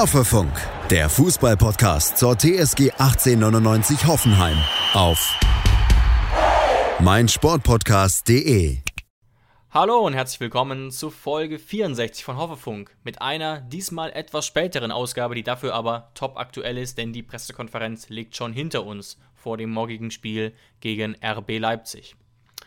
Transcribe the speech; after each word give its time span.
Hoffefunk, 0.00 0.50
der 0.88 1.10
Fußballpodcast 1.10 2.16
zur 2.16 2.34
TSG 2.34 2.90
1899 2.92 4.06
Hoffenheim 4.06 4.56
auf 4.94 5.38
meinsportpodcast.de. 7.00 8.78
Hallo 9.70 9.98
und 9.98 10.14
herzlich 10.14 10.40
willkommen 10.40 10.90
zu 10.90 11.10
Folge 11.10 11.58
64 11.58 12.24
von 12.24 12.38
Hoffefunk 12.38 12.96
mit 13.04 13.20
einer 13.20 13.60
diesmal 13.60 14.10
etwas 14.12 14.46
späteren 14.46 14.90
Ausgabe, 14.90 15.34
die 15.34 15.42
dafür 15.42 15.74
aber 15.74 16.12
top 16.14 16.38
aktuell 16.38 16.78
ist, 16.78 16.96
denn 16.96 17.12
die 17.12 17.22
Pressekonferenz 17.22 18.08
liegt 18.08 18.34
schon 18.34 18.54
hinter 18.54 18.86
uns 18.86 19.18
vor 19.34 19.58
dem 19.58 19.68
morgigen 19.68 20.10
Spiel 20.10 20.54
gegen 20.80 21.14
RB 21.22 21.58
Leipzig. 21.58 22.16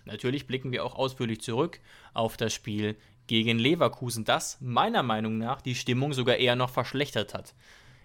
Natürlich 0.05 0.45
blicken 0.45 0.71
wir 0.71 0.85
auch 0.85 0.93
ausführlich 0.93 1.41
zurück 1.41 1.79
auf 2.13 2.37
das 2.37 2.53
Spiel 2.53 2.95
gegen 3.27 3.59
Leverkusen, 3.59 4.25
das 4.25 4.57
meiner 4.61 5.03
Meinung 5.03 5.37
nach 5.37 5.61
die 5.61 5.75
Stimmung 5.75 6.13
sogar 6.13 6.37
eher 6.37 6.55
noch 6.55 6.69
verschlechtert 6.69 7.33
hat. 7.33 7.53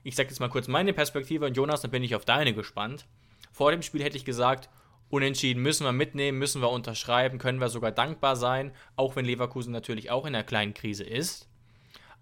Ich 0.05 0.17
sage 0.17 0.29
jetzt 0.29 0.41
mal 0.41 0.49
kurz 0.49 0.69
meine 0.69 0.93
Perspektive 0.93 1.47
und 1.47 1.57
Jonas, 1.57 1.83
dann 1.83 1.91
bin 1.91 2.03
ich 2.03 2.15
auf 2.15 2.25
deine 2.25 2.55
gespannt. 2.55 3.07
Vor 3.53 3.71
dem 3.71 3.83
Spiel 3.83 4.03
hätte 4.03 4.17
ich 4.17 4.25
gesagt, 4.25 4.69
unentschieden 5.11 5.63
müssen 5.63 5.85
wir 5.85 5.93
mitnehmen, 5.93 6.39
müssen 6.39 6.63
wir 6.63 6.71
unterschreiben, 6.71 7.39
können 7.39 7.61
wir 7.61 7.69
sogar 7.69 7.91
dankbar 7.91 8.37
sein, 8.37 8.73
auch 8.97 9.17
wenn 9.17 9.25
Leverkusen 9.25 9.73
natürlich 9.73 10.11
auch 10.11 10.27
in 10.27 10.35
einer 10.35 10.45
kleinen 10.45 10.75
Krise 10.75 11.05
ist. 11.05 11.49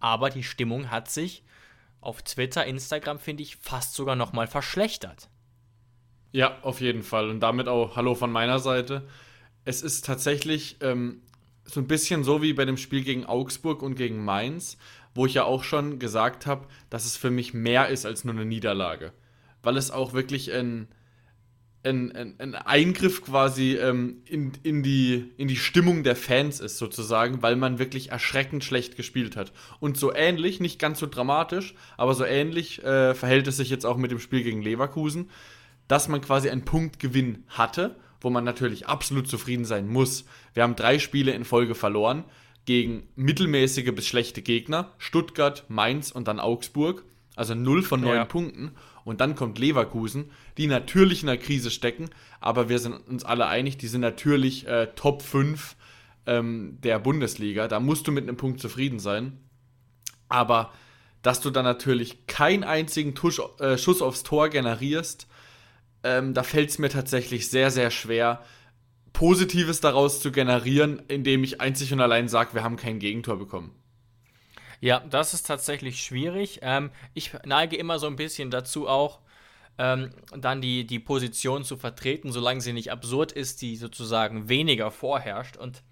Aber 0.00 0.30
die 0.30 0.42
Stimmung 0.42 0.91
hat 0.91 1.10
sich 1.10 1.42
auf 2.00 2.22
Twitter, 2.22 2.64
Instagram, 2.64 3.19
finde 3.19 3.42
ich, 3.42 3.56
fast 3.56 3.94
sogar 3.94 4.16
nochmal 4.16 4.47
verschlechtert. 4.47 5.28
Ja, 6.33 6.58
auf 6.62 6.80
jeden 6.80 7.02
Fall. 7.02 7.30
Und 7.30 7.41
damit 7.41 7.69
auch 7.69 7.97
Hallo 7.97 8.14
von 8.14 8.30
meiner 8.30 8.58
Seite. 8.58 9.08
Es 9.64 9.83
ist 9.83 10.05
tatsächlich 10.05 10.77
ähm, 10.83 11.22
so 11.66 11.80
ein 11.80 11.87
bisschen 11.87 12.25
so 12.25 12.43
wie 12.43 12.52
bei 12.52 12.65
dem 12.65 12.77
Spiel 12.77 13.03
gegen 13.03 13.27
Augsburg 13.27 13.83
und 13.83 13.97
gegen 13.97 14.25
Mainz, 14.25 14.78
wo 15.14 15.27
ich 15.27 15.34
ja 15.34 15.45
auch 15.45 15.64
schon 15.64 15.98
gesagt 15.98 16.47
habe, 16.47 16.67
dass 16.91 17.05
es 17.05 17.17
für 17.17 17.31
mich 17.31 17.55
mehr 17.55 17.89
ist 17.89 18.06
als 18.06 18.25
nur 18.25 18.34
eine 18.34 18.45
Niederlage. 18.45 19.12
Weil 19.62 19.77
es 19.77 19.91
auch 19.91 20.12
wirklich 20.12 20.53
ein, 20.53 20.89
ein, 21.83 22.12
ein, 22.12 22.34
ein 22.39 22.55
Eingriff 22.55 23.25
quasi 23.25 23.77
ähm, 23.77 24.22
in, 24.27 24.53
in, 24.62 24.83
die, 24.83 25.33
in 25.37 25.48
die 25.48 25.56
Stimmung 25.56 26.05
der 26.05 26.17
Fans 26.17 26.61
ist, 26.61 26.78
sozusagen, 26.78 27.42
weil 27.42 27.56
man 27.56 27.78
wirklich 27.78 28.11
erschreckend 28.11 28.62
schlecht 28.62 28.97
gespielt 28.97 29.37
hat. 29.37 29.53
Und 29.81 29.97
so 29.97 30.14
ähnlich, 30.14 30.61
nicht 30.61 30.78
ganz 30.78 30.98
so 30.98 31.06
dramatisch, 31.06 31.75
aber 31.97 32.14
so 32.14 32.25
ähnlich 32.25 32.84
äh, 32.84 33.14
verhält 33.14 33.47
es 33.48 33.56
sich 33.56 33.70
jetzt 33.70 33.87
auch 33.87 33.97
mit 33.97 34.11
dem 34.11 34.20
Spiel 34.20 34.42
gegen 34.42 34.62
Leverkusen, 34.62 35.31
dass 35.89 36.09
man 36.09 36.20
quasi 36.20 36.50
einen 36.50 36.64
Punktgewinn 36.64 37.44
hatte 37.48 37.97
wo 38.20 38.31
man 38.31 38.45
natürlich 38.45 38.86
absolut 38.86 39.28
zufrieden 39.28 39.64
sein 39.64 39.89
muss. 39.89 40.25
Wir 40.55 40.62
haben 40.62 40.77
drei 40.77 40.98
Spiele 40.98 41.33
in 41.33 41.45
Folge 41.45 41.75
verloren 41.75 42.25
gegen 42.64 43.09
mittelmäßige 43.14 43.95
bis 43.95 44.06
schlechte 44.06 44.42
Gegner. 44.42 44.92
Stuttgart, 44.98 45.64
Mainz 45.69 46.11
und 46.11 46.28
dann 46.28 46.41
Augsburg. 46.41 47.05
Also 47.37 47.55
0 47.55 47.83
von 47.83 48.00
9 48.00 48.14
ja. 48.14 48.25
Punkten. 48.25 48.72
Und 49.05 49.20
dann 49.20 49.37
kommt 49.37 49.59
Leverkusen, 49.59 50.31
die 50.59 50.67
natürlich 50.67 51.22
in 51.22 51.28
der 51.28 51.37
Krise 51.37 51.70
stecken, 51.70 52.11
aber 52.41 52.69
wir 52.69 52.81
sind 52.81 52.94
uns 53.06 53.25
alle 53.25 53.47
einig, 53.47 53.77
die 53.77 53.87
sind 53.87 54.00
natürlich 54.00 54.67
äh, 54.67 54.89
Top 54.97 55.22
5 55.22 55.77
ähm, 56.27 56.78
der 56.83 56.98
Bundesliga. 56.98 57.69
Da 57.69 57.78
musst 57.78 58.09
du 58.09 58.12
mit 58.12 58.25
einem 58.25 58.37
Punkt 58.37 58.61
zufrieden 58.61 58.98
sein. 58.98 59.39
Aber 60.28 60.72
dass 61.22 61.41
du 61.41 61.50
dann 61.50 61.64
natürlich 61.64 62.27
keinen 62.27 62.64
einzigen 62.64 63.14
Tusch, 63.14 63.41
äh, 63.61 63.78
Schuss 63.78 64.03
aufs 64.03 64.22
Tor 64.22 64.48
generierst, 64.48 65.28
ähm, 66.07 66.35
da 66.35 66.43
fällt 66.43 66.71
es 66.71 66.79
mir 66.79 66.89
tatsächlich 66.89 67.51
sehr, 67.51 67.71
sehr 67.71 67.91
schwer, 67.91 68.43
Positives 69.12 69.81
daraus 69.81 70.21
zu 70.21 70.31
generieren, 70.31 71.03
indem 71.09 71.43
ich 71.43 71.61
einzig 71.61 71.93
und 71.93 72.01
allein 72.01 72.29
sage, 72.29 72.55
wir 72.55 72.62
haben 72.62 72.77
kein 72.77 72.99
Gegentor 72.99 73.39
bekommen. 73.39 73.75
Ja, 74.81 75.01
das 75.01 75.34
ist 75.34 75.47
tatsächlich 75.47 76.03
schwierig. 76.03 76.61
Ähm, 76.62 76.91
ich 77.15 77.33
neige 77.45 77.77
immer 77.77 77.99
so 77.99 78.06
ein 78.06 78.16
bisschen 78.16 78.50
dazu 78.50 78.87
auch, 78.87 79.21
ähm, 79.78 80.11
dann 80.37 80.61
die, 80.61 80.87
die 80.87 80.99
Position 80.99 81.65
zu 81.65 81.77
vertreten, 81.77 82.31
solange 82.31 82.61
sie 82.61 82.72
nicht 82.72 82.93
absurd 82.93 83.33
ist, 83.33 83.62
die 83.62 83.77
sozusagen 83.77 84.49
weniger 84.49 84.91
vorherrscht. 84.91 85.56
Und 85.56 85.83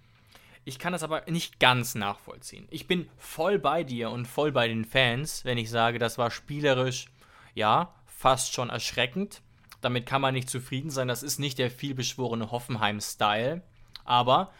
ich 0.63 0.79
kann 0.79 0.93
das 0.93 1.03
aber 1.03 1.23
nicht 1.27 1.59
ganz 1.59 1.95
nachvollziehen. 1.95 2.67
Ich 2.69 2.87
bin 2.87 3.09
voll 3.17 3.59
bei 3.59 3.83
dir 3.83 4.11
und 4.11 4.27
voll 4.27 4.51
bei 4.51 4.67
den 4.67 4.85
Fans, 4.85 5.45
wenn 5.45 5.57
ich 5.57 5.69
sage, 5.69 5.99
das 5.99 6.17
war 6.17 6.31
spielerisch, 6.31 7.07
ja, 7.53 7.93
fast 8.05 8.53
schon 8.53 8.69
erschreckend. 8.69 9.41
Damit 9.85 10.07
kann 10.07 10.19
man 10.19 10.33
nicht 10.33 10.49
zufrieden 10.49 10.89
sein. 10.89 11.07
Das 11.07 11.21
ist 11.21 11.37
nicht 11.37 11.59
der 11.59 11.69
vielbeschworene 11.69 12.49
Hoffenheim-Style. 12.49 13.61
Aber 14.03 14.51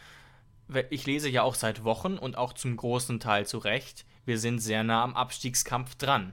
ich 0.88 1.04
lese 1.04 1.28
ja 1.28 1.42
auch 1.42 1.56
seit 1.56 1.82
Wochen 1.82 2.16
und 2.16 2.38
auch 2.38 2.52
zum 2.52 2.76
großen 2.76 3.18
Teil 3.18 3.44
zu 3.44 3.58
Recht, 3.58 4.06
wir 4.24 4.38
sind 4.38 4.60
sehr 4.60 4.84
nah 4.84 5.02
am 5.02 5.16
Abstiegskampf 5.16 5.96
dran. 5.96 6.32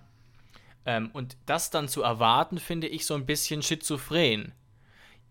Ähm, 0.86 1.10
und 1.12 1.38
das 1.48 1.72
dann 1.72 1.88
zu 1.88 2.04
erwarten, 2.04 2.60
finde 2.60 2.86
ich 2.86 3.08
so 3.08 3.16
ein 3.16 3.26
bisschen 3.26 3.64
schizophren. 3.64 4.54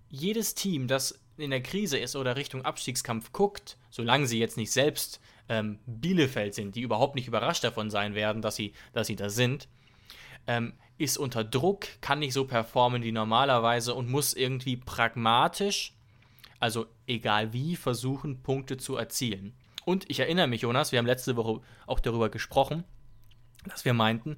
Jedes 0.09 0.57
Team, 0.57 0.89
das 0.89 1.23
in 1.37 1.51
der 1.51 1.63
Krise 1.63 1.99
ist 1.99 2.17
oder 2.17 2.35
Richtung 2.35 2.65
Abstiegskampf 2.65 3.31
guckt, 3.31 3.79
solange 3.91 4.27
sie 4.27 4.41
jetzt 4.41 4.57
nicht 4.57 4.73
selbst 4.73 5.21
ähm, 5.49 5.79
Bielefeld 5.87 6.57
sind, 6.57 6.75
die 6.75 6.81
überhaupt 6.81 7.15
nicht 7.15 7.29
überrascht 7.29 7.63
davon 7.63 7.91
sein 7.91 8.17
werden, 8.17 8.43
dass 8.43 8.57
sie, 8.57 8.73
dass 8.93 9.07
sie 9.07 9.15
da 9.15 9.31
sind, 9.31 9.69
ähm, 10.49 10.73
ist 11.03 11.19
unter 11.19 11.45
Druck, 11.45 11.87
kann 12.01 12.21
nicht 12.21 12.33
so 12.33 12.47
performen 12.47 13.03
wie 13.03 13.13
normalerweise 13.13 13.95
und 13.95 14.09
muss 14.09 14.35
irgendwie 14.35 14.77
pragmatisch, 14.77 15.95
also 16.61 16.87
egal 17.07 17.53
wie, 17.53 17.77
versuchen, 17.77 18.43
Punkte 18.43 18.77
zu 18.77 18.97
erzielen. 18.97 19.53
Und 19.85 20.09
ich 20.09 20.21
erinnere 20.21 20.47
mich, 20.47 20.63
Jonas, 20.63 20.93
wir 20.93 20.99
haben 20.99 21.07
letzte 21.07 21.37
Woche 21.37 21.61
auch 21.87 21.99
darüber 21.99 22.29
gesprochen, 22.29 22.85
dass 23.67 23.85
wir 23.85 23.95
meinten, 23.95 24.37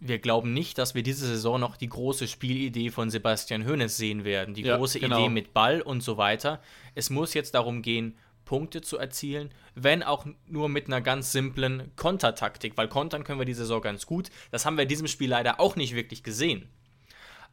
wir 0.00 0.18
glauben 0.18 0.52
nicht, 0.52 0.78
dass 0.78 0.94
wir 0.94 1.02
diese 1.02 1.26
Saison 1.26 1.60
noch 1.60 1.76
die 1.76 1.88
große 1.88 2.26
Spielidee 2.26 2.90
von 2.90 3.10
Sebastian 3.10 3.66
Hoeneß 3.66 3.96
sehen 3.96 4.24
werden. 4.24 4.54
Die 4.54 4.62
ja, 4.62 4.76
große 4.76 4.98
genau. 4.98 5.18
Idee 5.18 5.28
mit 5.28 5.52
Ball 5.54 5.80
und 5.80 6.02
so 6.02 6.16
weiter. 6.16 6.60
Es 6.94 7.08
muss 7.08 7.34
jetzt 7.34 7.54
darum 7.54 7.82
gehen, 7.82 8.16
Punkte 8.44 8.82
zu 8.82 8.98
erzielen, 8.98 9.50
wenn 9.74 10.02
auch 10.02 10.26
nur 10.46 10.68
mit 10.68 10.86
einer 10.86 11.00
ganz 11.00 11.32
simplen 11.32 11.90
Kontertaktik, 11.96 12.76
weil 12.76 12.88
kontern 12.88 13.24
können 13.24 13.38
wir 13.38 13.46
diese 13.46 13.62
Saison 13.62 13.82
ganz 13.82 14.06
gut. 14.06 14.30
Das 14.50 14.66
haben 14.66 14.76
wir 14.76 14.82
in 14.82 14.88
diesem 14.88 15.08
Spiel 15.08 15.30
leider 15.30 15.60
auch 15.60 15.76
nicht 15.76 15.94
wirklich 15.94 16.22
gesehen. 16.22 16.68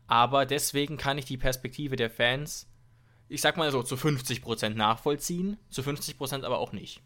Aber 0.08 0.46
deswegen 0.46 0.98
kann 0.98 1.18
ich 1.18 1.26
die 1.26 1.38
Perspektive 1.38 1.96
der 1.96 2.10
Fans, 2.10 2.68
ich 3.28 3.42
sag 3.42 3.58
mal 3.58 3.72
so, 3.72 3.84
zu 3.84 3.96
50% 3.96 4.70
nachvollziehen, 4.70 5.58
zu 5.70 5.82
50% 5.82 6.44
aber 6.44 6.58
auch 6.58 6.72
nicht. 6.72 7.02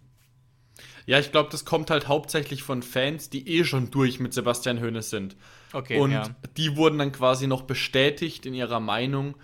Ja, 1.06 1.20
ich 1.20 1.32
glaube, 1.32 1.50
das 1.52 1.66
kommt 1.66 1.90
halt 1.90 2.08
hauptsächlich 2.08 2.64
von 2.64 2.82
Fans, 2.82 3.30
die 3.30 3.48
eh 3.48 3.66
schon 3.66 3.92
durch 3.92 4.20
mit 4.20 4.34
Sebastian 4.34 4.82
Hoeneß 4.82 5.10
sind. 5.10 5.36
Okay. 5.74 6.00
Und 6.00 6.12
ja. 6.12 6.30
die 6.58 6.78
wurden 6.78 6.98
dann 6.98 7.12
quasi 7.12 7.48
noch 7.48 7.64
bestätigt 7.64 8.46
in 8.46 8.54
ihrer 8.54 8.80
Meinung, 8.80 9.36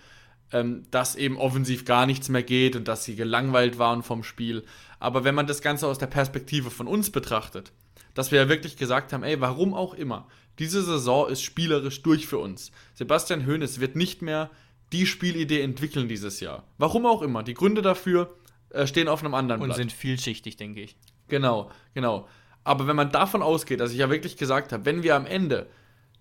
ähm, 0.52 0.84
dass 0.92 1.16
eben 1.16 1.38
offensiv 1.38 1.86
gar 1.86 2.06
nichts 2.06 2.30
mehr 2.30 2.44
geht 2.44 2.76
und 2.76 2.88
dass 2.88 3.04
sie 3.04 3.16
gelangweilt 3.16 3.78
waren 3.78 4.04
vom 4.04 4.24
Spiel. 4.24 4.64
Aber 5.00 5.24
wenn 5.24 5.36
man 5.36 5.48
das 5.48 5.62
Ganze 5.62 5.88
aus 5.88 5.98
der 5.98 6.08
Perspektive 6.08 6.72
von 6.72 6.88
uns 6.88 7.12
betrachtet, 7.12 7.72
dass 8.14 8.32
wir 8.32 8.40
ja 8.42 8.50
wirklich 8.50 8.78
gesagt 8.78 9.14
haben, 9.14 9.24
ey, 9.24 9.40
warum 9.40 9.74
auch 9.74 9.94
immer, 9.94 10.28
diese 10.58 10.84
Saison 10.84 11.30
ist 11.30 11.42
spielerisch 11.42 12.02
durch 12.02 12.28
für 12.28 12.38
uns. 12.38 12.72
Sebastian 12.94 13.46
Hoeneß 13.46 13.80
wird 13.80 13.96
nicht 13.96 14.22
mehr 14.22 14.50
die 14.92 15.06
Spielidee 15.06 15.62
entwickeln 15.62 16.08
dieses 16.10 16.40
Jahr. 16.40 16.64
Warum 16.78 17.06
auch 17.06 17.22
immer. 17.22 17.44
Die 17.44 17.54
Gründe 17.54 17.82
dafür 17.82 18.36
äh, 18.72 18.88
stehen 18.88 19.08
auf 19.08 19.24
einem 19.24 19.36
anderen 19.36 19.62
Und 19.62 19.68
Blatt. 19.68 19.78
sind 19.78 19.92
vielschichtig, 19.92 20.58
denke 20.58 20.82
ich. 20.82 20.98
Genau, 21.28 21.72
genau. 21.94 22.28
Aber 22.64 22.88
wenn 22.88 22.96
man 22.96 23.12
davon 23.12 23.42
ausgeht, 23.42 23.80
dass 23.80 23.92
ich 23.92 24.00
ja 24.00 24.10
wirklich 24.10 24.36
gesagt 24.36 24.74
habe, 24.74 24.86
wenn 24.86 25.04
wir 25.04 25.16
am 25.16 25.26
Ende 25.26 25.68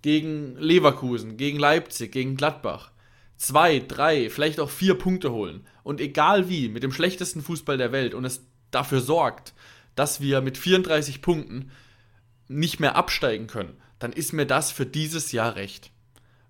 gegen 0.02 0.56
Leverkusen, 0.56 1.36
gegen 1.36 1.58
Leipzig, 1.58 2.12
gegen 2.12 2.36
Gladbach 2.36 2.92
zwei, 3.38 3.78
drei, 3.78 4.28
vielleicht 4.28 4.60
auch 4.60 4.68
vier 4.68 4.94
Punkte 4.94 5.32
holen 5.32 5.66
und 5.84 6.00
egal 6.00 6.48
wie, 6.48 6.68
mit 6.68 6.82
dem 6.82 6.92
schlechtesten 6.92 7.40
Fußball 7.40 7.78
der 7.78 7.92
Welt 7.92 8.12
und 8.12 8.24
es 8.24 8.44
dafür 8.70 9.00
sorgt, 9.00 9.54
dass 9.94 10.20
wir 10.20 10.42
mit 10.42 10.58
34 10.58 11.22
Punkten 11.22 11.70
nicht 12.48 12.80
mehr 12.80 12.96
absteigen 12.96 13.46
können, 13.46 13.76
dann 13.98 14.12
ist 14.12 14.32
mir 14.32 14.46
das 14.46 14.70
für 14.70 14.86
dieses 14.86 15.32
Jahr 15.32 15.56
recht. 15.56 15.90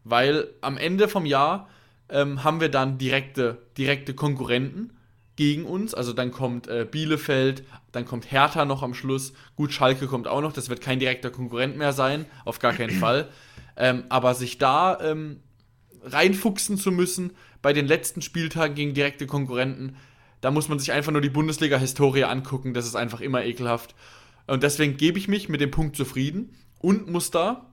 Weil 0.04 0.48
am 0.60 0.76
Ende 0.76 1.08
vom 1.08 1.26
Jahr 1.26 1.68
ähm, 2.08 2.42
haben 2.42 2.60
wir 2.60 2.70
dann 2.70 2.98
direkte, 2.98 3.58
direkte 3.76 4.14
Konkurrenten 4.14 4.92
gegen 5.36 5.64
uns. 5.64 5.94
Also 5.94 6.12
dann 6.12 6.30
kommt 6.30 6.66
äh, 6.68 6.86
Bielefeld, 6.90 7.64
dann 7.92 8.06
kommt 8.06 8.30
Hertha 8.30 8.64
noch 8.64 8.82
am 8.82 8.94
Schluss. 8.94 9.32
Gut, 9.56 9.72
Schalke 9.72 10.06
kommt 10.06 10.26
auch 10.26 10.40
noch. 10.40 10.52
Das 10.52 10.68
wird 10.68 10.80
kein 10.80 10.98
direkter 10.98 11.30
Konkurrent 11.30 11.76
mehr 11.76 11.92
sein, 11.92 12.26
auf 12.44 12.58
gar 12.58 12.72
keinen 12.72 12.98
Fall. 12.98 13.28
Ähm, 13.76 14.04
aber 14.08 14.34
sich 14.34 14.58
da 14.58 14.98
ähm, 15.00 15.40
reinfuchsen 16.02 16.78
zu 16.78 16.90
müssen 16.90 17.32
bei 17.62 17.72
den 17.72 17.86
letzten 17.86 18.22
Spieltagen 18.22 18.74
gegen 18.74 18.94
direkte 18.94 19.26
Konkurrenten. 19.26 19.96
Da 20.40 20.50
muss 20.50 20.68
man 20.68 20.78
sich 20.78 20.92
einfach 20.92 21.12
nur 21.12 21.20
die 21.20 21.30
Bundesliga-Historie 21.30 22.24
angucken. 22.24 22.74
Das 22.74 22.86
ist 22.86 22.94
einfach 22.94 23.20
immer 23.20 23.44
ekelhaft. 23.44 23.94
Und 24.46 24.62
deswegen 24.62 24.96
gebe 24.96 25.18
ich 25.18 25.28
mich 25.28 25.48
mit 25.48 25.60
dem 25.60 25.70
Punkt 25.70 25.96
zufrieden 25.96 26.54
und 26.78 27.10
muss 27.10 27.30
da 27.30 27.66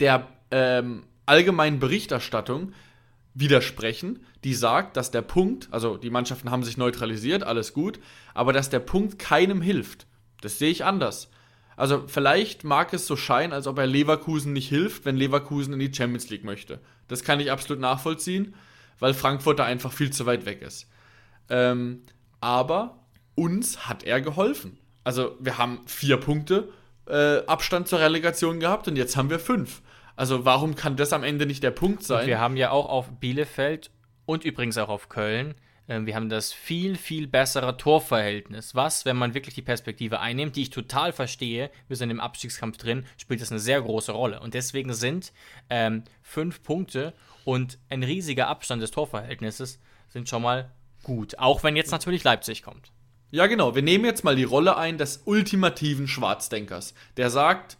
der 0.00 0.28
ähm, 0.50 1.04
allgemeinen 1.26 1.78
Berichterstattung 1.78 2.72
widersprechen, 3.34 4.24
die 4.44 4.54
sagt, 4.54 4.96
dass 4.96 5.10
der 5.10 5.22
Punkt, 5.22 5.68
also 5.72 5.96
die 5.96 6.10
Mannschaften 6.10 6.50
haben 6.50 6.62
sich 6.62 6.76
neutralisiert, 6.76 7.42
alles 7.42 7.72
gut, 7.72 7.98
aber 8.32 8.52
dass 8.52 8.70
der 8.70 8.78
Punkt 8.78 9.18
keinem 9.18 9.60
hilft. 9.60 10.06
Das 10.40 10.58
sehe 10.58 10.70
ich 10.70 10.84
anders. 10.84 11.30
Also 11.76 12.04
vielleicht 12.06 12.64
mag 12.64 12.92
es 12.92 13.06
so 13.06 13.16
scheinen, 13.16 13.52
als 13.52 13.66
ob 13.66 13.78
er 13.78 13.86
Leverkusen 13.86 14.52
nicht 14.52 14.68
hilft, 14.68 15.04
wenn 15.04 15.16
Leverkusen 15.16 15.72
in 15.72 15.80
die 15.80 15.92
Champions 15.92 16.30
League 16.30 16.44
möchte. 16.44 16.80
Das 17.08 17.24
kann 17.24 17.40
ich 17.40 17.50
absolut 17.50 17.80
nachvollziehen, 17.80 18.54
weil 18.98 19.14
Frankfurt 19.14 19.58
da 19.58 19.64
einfach 19.64 19.92
viel 19.92 20.10
zu 20.10 20.26
weit 20.26 20.46
weg 20.46 20.62
ist. 20.62 20.88
Ähm, 21.48 22.02
aber 22.40 23.04
uns 23.34 23.88
hat 23.88 24.04
er 24.04 24.20
geholfen. 24.20 24.78
Also 25.02 25.36
wir 25.40 25.58
haben 25.58 25.80
vier 25.86 26.16
Punkte 26.16 26.68
äh, 27.06 27.44
Abstand 27.46 27.88
zur 27.88 28.00
Relegation 28.00 28.60
gehabt 28.60 28.88
und 28.88 28.96
jetzt 28.96 29.16
haben 29.16 29.30
wir 29.30 29.38
fünf. 29.38 29.82
Also 30.16 30.44
warum 30.44 30.74
kann 30.76 30.96
das 30.96 31.12
am 31.12 31.24
Ende 31.24 31.44
nicht 31.44 31.62
der 31.62 31.72
Punkt 31.72 32.04
sein? 32.04 32.22
Und 32.22 32.26
wir 32.28 32.40
haben 32.40 32.56
ja 32.56 32.70
auch 32.70 32.88
auf 32.88 33.10
Bielefeld 33.18 33.90
und 34.26 34.44
übrigens 34.44 34.78
auch 34.78 34.88
auf 34.88 35.08
Köln 35.08 35.54
wir 35.86 36.14
haben 36.14 36.28
das 36.28 36.52
viel, 36.52 36.96
viel 36.96 37.26
bessere 37.26 37.76
Torverhältnis, 37.76 38.74
was, 38.74 39.04
wenn 39.04 39.16
man 39.16 39.34
wirklich 39.34 39.54
die 39.54 39.62
Perspektive 39.62 40.20
einnimmt, 40.20 40.56
die 40.56 40.62
ich 40.62 40.70
total 40.70 41.12
verstehe, 41.12 41.70
wir 41.88 41.96
sind 41.96 42.10
im 42.10 42.20
Abstiegskampf 42.20 42.78
drin, 42.78 43.04
spielt 43.18 43.42
das 43.42 43.50
eine 43.50 43.60
sehr 43.60 43.82
große 43.82 44.12
Rolle. 44.12 44.40
Und 44.40 44.54
deswegen 44.54 44.94
sind 44.94 45.32
ähm, 45.68 46.04
fünf 46.22 46.62
Punkte 46.62 47.12
und 47.44 47.78
ein 47.90 48.02
riesiger 48.02 48.48
Abstand 48.48 48.82
des 48.82 48.92
Torverhältnisses 48.92 49.78
sind 50.08 50.28
schon 50.28 50.42
mal 50.42 50.70
gut. 51.02 51.38
Auch 51.38 51.62
wenn 51.62 51.76
jetzt 51.76 51.90
natürlich 51.90 52.24
Leipzig 52.24 52.62
kommt. 52.62 52.92
Ja, 53.30 53.46
genau. 53.46 53.74
Wir 53.74 53.82
nehmen 53.82 54.04
jetzt 54.04 54.24
mal 54.24 54.36
die 54.36 54.44
Rolle 54.44 54.76
ein 54.76 54.96
des 54.96 55.22
ultimativen 55.24 56.08
Schwarzdenkers, 56.08 56.94
der 57.16 57.30
sagt, 57.30 57.76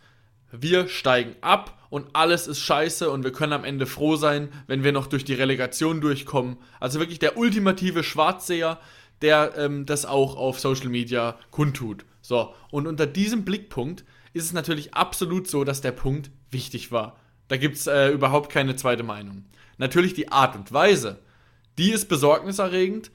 wir 0.63 0.89
steigen 0.89 1.35
ab 1.41 1.79
und 1.91 2.07
alles 2.13 2.47
ist 2.47 2.61
scheiße 2.61 3.11
und 3.11 3.25
wir 3.25 3.33
können 3.33 3.53
am 3.53 3.65
Ende 3.65 3.87
froh 3.87 4.17
sein, 4.17 4.49
wenn 4.67 4.85
wir 4.85 4.93
noch 4.93 5.07
durch 5.07 5.25
die 5.25 5.35
Relegation 5.35 6.01
durchkommen. 6.01 6.57
Also 6.81 6.99
wirklich 6.99 7.19
der 7.19 7.37
ultimative 7.37 8.03
Schwarzseher, 8.03 8.81
der 9.23 9.55
ähm, 9.57 9.87
das 9.87 10.07
auch 10.07 10.37
auf 10.37 10.61
Social 10.61 10.89
Media 10.89 11.39
kundtut. 11.51 12.05
So, 12.21 12.55
und 12.71 12.87
unter 12.87 13.07
diesem 13.07 13.45
Blickpunkt 13.45 14.05
ist 14.33 14.45
es 14.45 14.53
natürlich 14.53 14.95
absolut 14.95 15.47
so, 15.47 15.65
dass 15.65 15.81
der 15.81 15.93
Punkt 15.93 16.31
wichtig 16.51 16.91
war. 16.91 17.17
Da 17.49 17.57
gibt 17.57 17.77
es 17.77 17.87
äh, 17.87 18.09
überhaupt 18.09 18.51
keine 18.51 18.77
zweite 18.77 19.03
Meinung. 19.03 19.45
Natürlich 19.79 20.15
die 20.15 20.33
Art 20.33 20.57
und 20.57 20.73
Weise, 20.73 21.21
die 21.79 21.91
ist 21.91 22.09
besorgniserregend, 22.09 23.11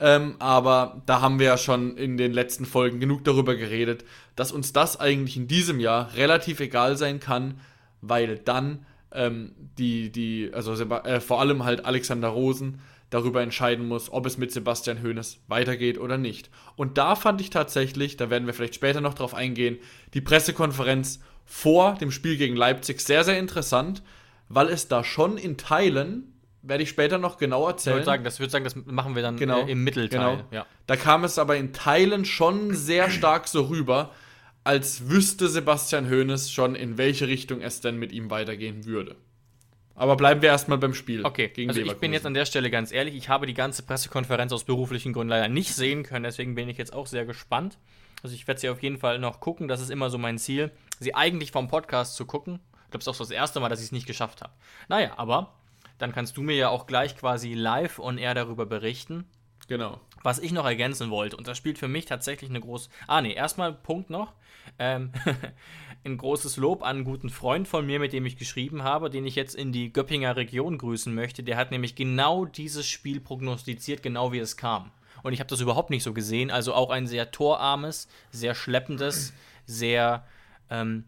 ähm, 0.00 0.36
aber 0.38 1.02
da 1.06 1.20
haben 1.20 1.38
wir 1.38 1.46
ja 1.46 1.58
schon 1.58 1.96
in 1.96 2.16
den 2.16 2.32
letzten 2.32 2.66
Folgen 2.66 3.00
genug 3.00 3.24
darüber 3.24 3.54
geredet, 3.54 4.04
dass 4.36 4.52
uns 4.52 4.72
das 4.72 4.98
eigentlich 4.98 5.36
in 5.36 5.48
diesem 5.48 5.78
Jahr 5.80 6.14
relativ 6.14 6.60
egal 6.60 6.96
sein 6.96 7.20
kann, 7.20 7.60
weil 8.00 8.38
dann 8.38 8.84
ähm, 9.12 9.52
die, 9.78 10.10
die, 10.10 10.50
also 10.52 10.72
äh, 10.72 11.20
vor 11.20 11.40
allem 11.40 11.64
halt 11.64 11.84
Alexander 11.84 12.28
Rosen 12.28 12.80
darüber 13.10 13.42
entscheiden 13.42 13.86
muss, 13.86 14.12
ob 14.12 14.26
es 14.26 14.38
mit 14.38 14.50
Sebastian 14.50 15.02
Hoeneß 15.02 15.38
weitergeht 15.46 15.98
oder 15.98 16.18
nicht. 16.18 16.50
Und 16.74 16.98
da 16.98 17.14
fand 17.14 17.40
ich 17.40 17.50
tatsächlich, 17.50 18.16
da 18.16 18.28
werden 18.28 18.46
wir 18.46 18.54
vielleicht 18.54 18.74
später 18.74 19.00
noch 19.00 19.14
drauf 19.14 19.34
eingehen, 19.34 19.78
die 20.14 20.20
Pressekonferenz 20.20 21.20
vor 21.44 21.94
dem 21.94 22.10
Spiel 22.10 22.36
gegen 22.36 22.56
Leipzig 22.56 23.00
sehr, 23.00 23.22
sehr 23.22 23.38
interessant, 23.38 24.02
weil 24.48 24.68
es 24.68 24.88
da 24.88 25.04
schon 25.04 25.38
in 25.38 25.56
Teilen 25.56 26.33
werde 26.66 26.82
ich 26.82 26.88
später 26.88 27.18
noch 27.18 27.38
genau 27.38 27.66
erzählen. 27.68 27.94
Ich 27.94 27.98
würde 27.98 28.06
sagen, 28.06 28.24
das, 28.24 28.40
würde 28.40 28.50
sagen, 28.50 28.64
das 28.64 28.76
machen 28.76 29.14
wir 29.14 29.22
dann 29.22 29.36
genau, 29.36 29.66
äh, 29.66 29.70
im 29.70 29.84
Mittelteil. 29.84 30.36
Genau. 30.36 30.44
Ja. 30.50 30.66
Da 30.86 30.96
kam 30.96 31.24
es 31.24 31.38
aber 31.38 31.56
in 31.56 31.72
Teilen 31.72 32.24
schon 32.24 32.74
sehr 32.74 33.10
stark 33.10 33.48
so 33.48 33.62
rüber, 33.62 34.12
als 34.64 35.08
wüsste 35.08 35.48
Sebastian 35.48 36.10
Hoeneß 36.10 36.50
schon, 36.50 36.74
in 36.74 36.96
welche 36.96 37.28
Richtung 37.28 37.60
es 37.60 37.80
denn 37.80 37.96
mit 37.98 38.12
ihm 38.12 38.30
weitergehen 38.30 38.86
würde. 38.86 39.16
Aber 39.94 40.16
bleiben 40.16 40.42
wir 40.42 40.48
erstmal 40.48 40.78
beim 40.78 40.94
Spiel. 40.94 41.24
Okay, 41.24 41.48
gegen 41.48 41.70
also 41.70 41.80
ich 41.80 41.94
bin 41.94 42.12
jetzt 42.12 42.26
an 42.26 42.34
der 42.34 42.46
Stelle 42.46 42.70
ganz 42.70 42.90
ehrlich, 42.90 43.14
ich 43.14 43.28
habe 43.28 43.46
die 43.46 43.54
ganze 43.54 43.82
Pressekonferenz 43.84 44.52
aus 44.52 44.64
beruflichen 44.64 45.12
Gründen 45.12 45.30
leider 45.30 45.48
nicht 45.48 45.74
sehen 45.74 46.02
können, 46.02 46.24
deswegen 46.24 46.54
bin 46.54 46.68
ich 46.68 46.78
jetzt 46.78 46.92
auch 46.92 47.06
sehr 47.06 47.24
gespannt. 47.24 47.78
Also 48.22 48.34
ich 48.34 48.48
werde 48.48 48.60
sie 48.60 48.70
auf 48.70 48.82
jeden 48.82 48.98
Fall 48.98 49.18
noch 49.18 49.40
gucken, 49.40 49.68
das 49.68 49.80
ist 49.80 49.90
immer 49.90 50.10
so 50.10 50.18
mein 50.18 50.38
Ziel, 50.38 50.72
sie 50.98 51.14
eigentlich 51.14 51.52
vom 51.52 51.68
Podcast 51.68 52.16
zu 52.16 52.24
gucken. 52.24 52.58
Ich 52.86 52.90
glaube, 52.90 52.98
es 52.98 53.04
ist 53.04 53.08
auch 53.08 53.14
so 53.14 53.24
das 53.24 53.30
erste 53.30 53.60
Mal, 53.60 53.68
dass 53.68 53.80
ich 53.80 53.86
es 53.86 53.92
nicht 53.92 54.06
geschafft 54.06 54.42
habe. 54.42 54.52
Naja, 54.88 55.12
aber 55.16 55.54
dann 55.98 56.12
kannst 56.12 56.36
du 56.36 56.42
mir 56.42 56.56
ja 56.56 56.68
auch 56.68 56.86
gleich 56.86 57.16
quasi 57.16 57.54
live 57.54 57.98
on 57.98 58.18
air 58.18 58.34
darüber 58.34 58.66
berichten. 58.66 59.24
Genau. 59.68 60.00
Was 60.22 60.38
ich 60.38 60.52
noch 60.52 60.64
ergänzen 60.64 61.10
wollte, 61.10 61.36
und 61.36 61.48
das 61.48 61.58
spielt 61.58 61.78
für 61.78 61.88
mich 61.88 62.06
tatsächlich 62.06 62.50
eine 62.50 62.60
große. 62.60 62.88
Ah, 63.06 63.20
nee, 63.20 63.34
erstmal 63.34 63.72
Punkt 63.72 64.10
noch. 64.10 64.32
Ähm, 64.78 65.12
ein 66.04 66.16
großes 66.16 66.56
Lob 66.56 66.82
an 66.82 66.96
einen 66.96 67.04
guten 67.04 67.30
Freund 67.30 67.68
von 67.68 67.86
mir, 67.86 67.98
mit 67.98 68.12
dem 68.12 68.26
ich 68.26 68.36
geschrieben 68.36 68.82
habe, 68.82 69.10
den 69.10 69.26
ich 69.26 69.36
jetzt 69.36 69.54
in 69.54 69.72
die 69.72 69.92
Göppinger 69.92 70.36
Region 70.36 70.78
grüßen 70.78 71.14
möchte. 71.14 71.42
Der 71.42 71.56
hat 71.56 71.70
nämlich 71.70 71.94
genau 71.94 72.44
dieses 72.44 72.86
Spiel 72.86 73.20
prognostiziert, 73.20 74.02
genau 74.02 74.32
wie 74.32 74.38
es 74.38 74.56
kam. 74.56 74.90
Und 75.22 75.32
ich 75.32 75.40
habe 75.40 75.48
das 75.48 75.60
überhaupt 75.60 75.90
nicht 75.90 76.02
so 76.02 76.12
gesehen. 76.12 76.50
Also 76.50 76.74
auch 76.74 76.90
ein 76.90 77.06
sehr 77.06 77.30
torarmes, 77.30 78.08
sehr 78.30 78.54
schleppendes, 78.54 79.32
sehr 79.66 80.26
ähm, 80.68 81.04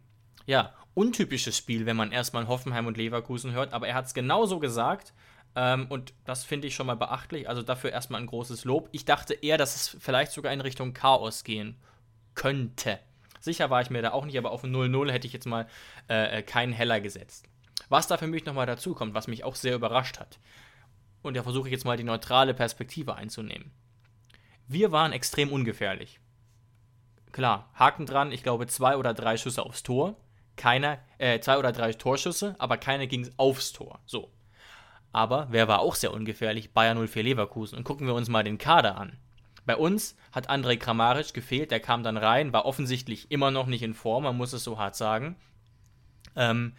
ja, 0.47 0.73
untypisches 0.97 1.57
Spiel, 1.57 1.85
wenn 1.85 1.97
man 1.97 2.11
erstmal 2.11 2.49
Hoffenheim 2.49 2.87
und 2.87 2.97
Leverkusen 2.97 3.53
hört, 3.53 3.75
aber 3.75 3.87
er 3.87 3.95
hat 3.95 4.07
es 4.07 4.15
genauso 4.15 4.59
gesagt. 4.59 5.13
Ähm, 5.55 5.87
und 5.91 6.15
das 6.25 6.45
finde 6.45 6.67
ich 6.67 6.75
schon 6.75 6.87
mal 6.87 6.97
beachtlich. 6.97 7.49
Also 7.49 7.63
dafür 7.63 7.93
erstmal 7.93 8.21
ein 8.21 8.27
großes 8.27 8.65
Lob. 8.65 8.89
Ich 8.93 9.05
dachte 9.05 9.35
eher, 9.35 9.59
dass 9.59 9.77
es 9.77 9.97
vielleicht 10.01 10.33
sogar 10.33 10.53
in 10.53 10.61
Richtung 10.63 10.95
Chaos 10.95 11.45
gehen 11.45 11.77
könnte. 12.35 12.99
Sicher 13.41 13.69
war 13.69 13.83
ich 13.83 13.91
mir 13.91 14.01
da 14.01 14.13
auch 14.13 14.25
nicht, 14.25 14.39
aber 14.39 14.51
auf 14.51 14.65
0-0 14.65 15.13
hätte 15.13 15.27
ich 15.27 15.35
jetzt 15.35 15.47
mal 15.47 15.69
äh, 16.09 16.39
äh, 16.39 16.43
keinen 16.43 16.73
Heller 16.73 17.01
gesetzt. 17.01 17.47
Was 17.91 18.07
da 18.07 18.17
für 18.17 18.27
mich 18.27 18.47
nochmal 18.47 18.67
dazu 18.67 18.95
kommt, 18.95 19.13
was 19.13 19.29
mich 19.29 19.45
auch 19.45 19.55
sehr 19.55 19.75
überrascht 19.75 20.19
hat. 20.19 20.39
Und 21.23 21.37
da 21.37 21.43
versuche 21.43 21.69
ich 21.69 21.73
jetzt 21.73 21.85
mal 21.85 21.99
die 21.99 22.05
neutrale 22.05 22.55
Perspektive 22.55 23.17
einzunehmen. 23.17 23.71
Wir 24.67 24.93
waren 24.93 25.13
extrem 25.13 25.53
ungefährlich. 25.53 26.21
Klar, 27.33 27.69
Haken 27.75 28.07
dran, 28.07 28.33
ich 28.33 28.43
glaube 28.43 28.67
zwei 28.67 28.97
oder 28.97 29.13
drei 29.13 29.37
Schüsse 29.37 29.63
aufs 29.63 29.83
Tor 29.83 30.17
keiner, 30.57 30.99
äh, 31.19 31.41
zwei 31.41 31.59
oder 31.59 31.73
drei 31.73 31.93
Torschüsse, 31.93 32.57
aber 32.59 32.77
keiner 32.77 33.07
ging 33.07 33.31
aufs 33.37 33.73
Tor. 33.73 34.01
So. 34.07 34.31
Aber 35.13 35.49
wer 35.51 35.69
war 35.69 35.81
auch 35.81 35.95
sehr 35.95 36.13
ungefährlich? 36.13 36.73
Bayern 36.73 36.99
04 37.07 37.23
Leverkusen. 37.23 37.79
Und 37.79 37.85
gucken 37.85 38.07
wir 38.07 38.15
uns 38.15 38.29
mal 38.29 38.43
den 38.43 38.59
Kader 38.59 38.99
an. 38.99 39.17
Bei 39.65 39.77
uns 39.77 40.17
hat 40.31 40.49
Andrej 40.49 40.79
Kramaric 40.79 41.35
gefehlt, 41.35 41.71
der 41.71 41.81
kam 41.81 42.03
dann 42.03 42.17
rein, 42.17 42.53
war 42.53 42.67
offensichtlich 42.67 43.31
immer 43.31 43.51
noch 43.51 43.67
nicht 43.67 43.83
in 43.83 43.95
Form, 43.95 44.25
man 44.25 44.37
muss 44.37 44.53
es 44.53 44.63
so 44.63 44.79
hart 44.79 44.95
sagen. 44.95 45.37
Ähm, 46.37 46.75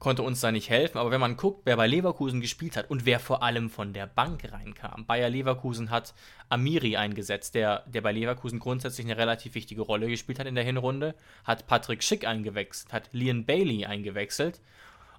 konnte 0.00 0.22
uns 0.22 0.40
da 0.40 0.50
nicht 0.50 0.68
helfen. 0.68 0.98
Aber 0.98 1.12
wenn 1.12 1.20
man 1.20 1.36
guckt, 1.36 1.60
wer 1.64 1.76
bei 1.76 1.86
Leverkusen 1.86 2.40
gespielt 2.40 2.76
hat 2.76 2.90
und 2.90 3.04
wer 3.04 3.20
vor 3.20 3.42
allem 3.44 3.70
von 3.70 3.92
der 3.92 4.06
Bank 4.06 4.50
reinkam, 4.50 5.06
Bayer 5.06 5.28
Leverkusen 5.28 5.90
hat 5.90 6.14
Amiri 6.48 6.96
eingesetzt, 6.96 7.54
der, 7.54 7.84
der 7.86 8.00
bei 8.00 8.10
Leverkusen 8.10 8.58
grundsätzlich 8.58 9.06
eine 9.06 9.18
relativ 9.18 9.54
wichtige 9.54 9.82
Rolle 9.82 10.08
gespielt 10.08 10.40
hat 10.40 10.46
in 10.46 10.56
der 10.56 10.64
Hinrunde, 10.64 11.14
hat 11.44 11.68
Patrick 11.68 12.02
Schick 12.02 12.26
eingewechselt, 12.26 12.92
hat 12.92 13.10
Lian 13.12 13.44
Bailey 13.44 13.84
eingewechselt. 13.84 14.60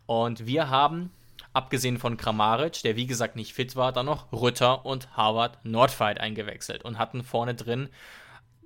Und 0.07 0.47
wir 0.47 0.69
haben, 0.69 1.11
abgesehen 1.53 1.99
von 1.99 2.17
Kramaric, 2.17 2.81
der 2.81 2.95
wie 2.95 3.05
gesagt 3.05 3.35
nicht 3.35 3.53
fit 3.53 3.75
war, 3.75 3.93
dann 3.93 4.07
noch 4.07 4.33
Rütter 4.33 4.83
und 4.85 5.15
Harvard 5.15 5.63
Nordfight 5.63 6.19
eingewechselt 6.19 6.83
und 6.83 6.97
hatten 6.97 7.23
vorne 7.23 7.53
drin 7.53 7.89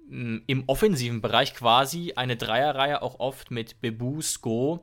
mm, 0.07 0.37
im 0.47 0.63
offensiven 0.67 1.19
Bereich 1.19 1.53
quasi 1.53 2.13
eine 2.15 2.37
Dreierreihe 2.37 3.01
auch 3.01 3.19
oft 3.19 3.51
mit 3.51 3.81
Bebu, 3.81 4.21
Sko, 4.21 4.81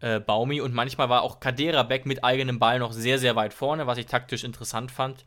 äh, 0.00 0.20
Baumi 0.20 0.60
und 0.60 0.74
manchmal 0.74 1.08
war 1.08 1.22
auch 1.22 1.40
Kadera 1.40 1.82
Beck 1.82 2.06
mit 2.06 2.24
eigenem 2.24 2.58
Ball 2.58 2.78
noch 2.78 2.92
sehr, 2.92 3.18
sehr 3.18 3.36
weit 3.36 3.54
vorne, 3.54 3.86
was 3.86 3.98
ich 3.98 4.06
taktisch 4.06 4.44
interessant 4.44 4.90
fand. 4.90 5.24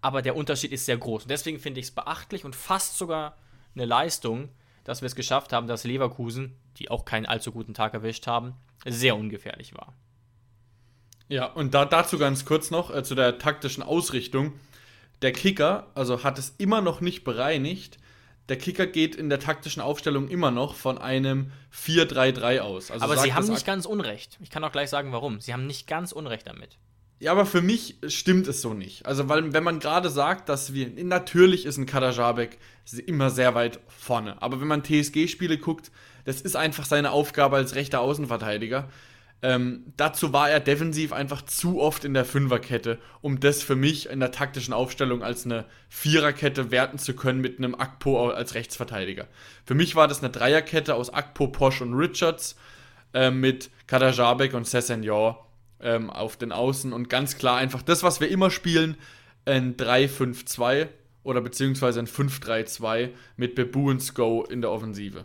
Aber 0.00 0.22
der 0.22 0.34
Unterschied 0.34 0.72
ist 0.72 0.86
sehr 0.86 0.96
groß. 0.96 1.22
Und 1.22 1.30
deswegen 1.30 1.58
finde 1.60 1.80
ich 1.80 1.86
es 1.86 1.92
beachtlich 1.92 2.44
und 2.44 2.56
fast 2.56 2.98
sogar 2.98 3.36
eine 3.74 3.84
Leistung, 3.84 4.48
dass 4.84 5.00
wir 5.00 5.06
es 5.06 5.14
geschafft 5.14 5.52
haben, 5.52 5.66
dass 5.66 5.84
Leverkusen, 5.84 6.56
die 6.78 6.90
auch 6.90 7.04
keinen 7.04 7.26
allzu 7.26 7.52
guten 7.52 7.74
Tag 7.74 7.94
erwischt 7.94 8.26
haben, 8.26 8.54
sehr 8.84 9.16
ungefährlich 9.16 9.74
war. 9.74 9.94
Ja, 11.28 11.46
und 11.46 11.72
da, 11.72 11.84
dazu 11.84 12.18
ganz 12.18 12.44
kurz 12.44 12.70
noch 12.70 12.94
äh, 12.94 13.02
zu 13.04 13.14
der 13.14 13.38
taktischen 13.38 13.82
Ausrichtung. 13.82 14.54
Der 15.22 15.32
Kicker, 15.32 15.86
also 15.94 16.24
hat 16.24 16.38
es 16.38 16.54
immer 16.58 16.80
noch 16.80 17.00
nicht 17.00 17.22
bereinigt, 17.24 17.98
der 18.48 18.58
Kicker 18.58 18.86
geht 18.86 19.14
in 19.14 19.28
der 19.28 19.38
taktischen 19.38 19.82
Aufstellung 19.82 20.28
immer 20.28 20.50
noch 20.50 20.74
von 20.74 20.98
einem 20.98 21.52
4-3-3 21.74 22.60
aus. 22.60 22.90
Also 22.90 23.04
aber 23.04 23.16
sie 23.18 23.34
haben 23.34 23.48
nicht 23.48 23.66
ganz 23.66 23.86
Unrecht. 23.86 24.38
Ich 24.42 24.50
kann 24.50 24.64
auch 24.64 24.72
gleich 24.72 24.90
sagen, 24.90 25.12
warum. 25.12 25.40
Sie 25.40 25.52
haben 25.52 25.66
nicht 25.66 25.86
ganz 25.86 26.12
Unrecht 26.12 26.46
damit. 26.46 26.78
Ja, 27.22 27.30
aber 27.30 27.46
für 27.46 27.62
mich 27.62 27.98
stimmt 28.08 28.48
es 28.48 28.62
so 28.62 28.74
nicht. 28.74 29.06
Also, 29.06 29.28
weil, 29.28 29.52
wenn 29.52 29.62
man 29.62 29.78
gerade 29.78 30.10
sagt, 30.10 30.48
dass 30.48 30.74
wir. 30.74 30.90
Natürlich 31.04 31.66
ist 31.66 31.76
ein 31.76 31.86
Kadajabek 31.86 32.58
immer 33.06 33.30
sehr 33.30 33.54
weit 33.54 33.78
vorne. 33.86 34.42
Aber 34.42 34.60
wenn 34.60 34.66
man 34.66 34.82
TSG-Spiele 34.82 35.58
guckt, 35.58 35.92
das 36.24 36.40
ist 36.40 36.56
einfach 36.56 36.84
seine 36.84 37.12
Aufgabe 37.12 37.54
als 37.54 37.76
rechter 37.76 38.00
Außenverteidiger. 38.00 38.88
Ähm, 39.44 39.92
dazu 39.96 40.32
war 40.32 40.50
er 40.50 40.60
defensiv 40.60 41.12
einfach 41.12 41.42
zu 41.42 41.80
oft 41.80 42.04
in 42.04 42.14
der 42.14 42.24
Fünferkette, 42.24 42.98
um 43.20 43.40
das 43.40 43.60
für 43.60 43.74
mich 43.74 44.08
in 44.08 44.20
der 44.20 44.30
taktischen 44.30 44.72
Aufstellung 44.72 45.24
als 45.24 45.44
eine 45.44 45.64
Viererkette 45.88 46.70
werten 46.70 46.98
zu 46.98 47.14
können 47.14 47.40
mit 47.40 47.58
einem 47.58 47.74
Akpo 47.74 48.30
als 48.30 48.54
Rechtsverteidiger. 48.54 49.26
Für 49.64 49.74
mich 49.74 49.96
war 49.96 50.06
das 50.06 50.20
eine 50.20 50.30
Dreierkette 50.30 50.94
aus 50.94 51.12
Akpo, 51.12 51.48
Posch 51.48 51.80
und 51.80 51.94
Richards 51.94 52.56
äh, 53.14 53.32
mit 53.32 53.70
Kadajabek 53.88 54.54
und 54.54 54.68
Sessenyor 54.68 55.44
ähm, 55.80 56.08
auf 56.08 56.36
den 56.36 56.52
Außen 56.52 56.92
und 56.92 57.10
ganz 57.10 57.36
klar 57.36 57.56
einfach 57.56 57.82
das, 57.82 58.04
was 58.04 58.20
wir 58.20 58.28
immer 58.28 58.50
spielen, 58.50 58.96
ein 59.44 59.76
3-5-2 59.76 60.86
oder 61.24 61.40
beziehungsweise 61.40 61.98
ein 61.98 62.06
5-3-2 62.06 63.10
mit 63.36 63.56
Bebu 63.56 63.90
und 63.90 64.00
Sko 64.00 64.44
in 64.44 64.60
der 64.60 64.70
Offensive. 64.70 65.24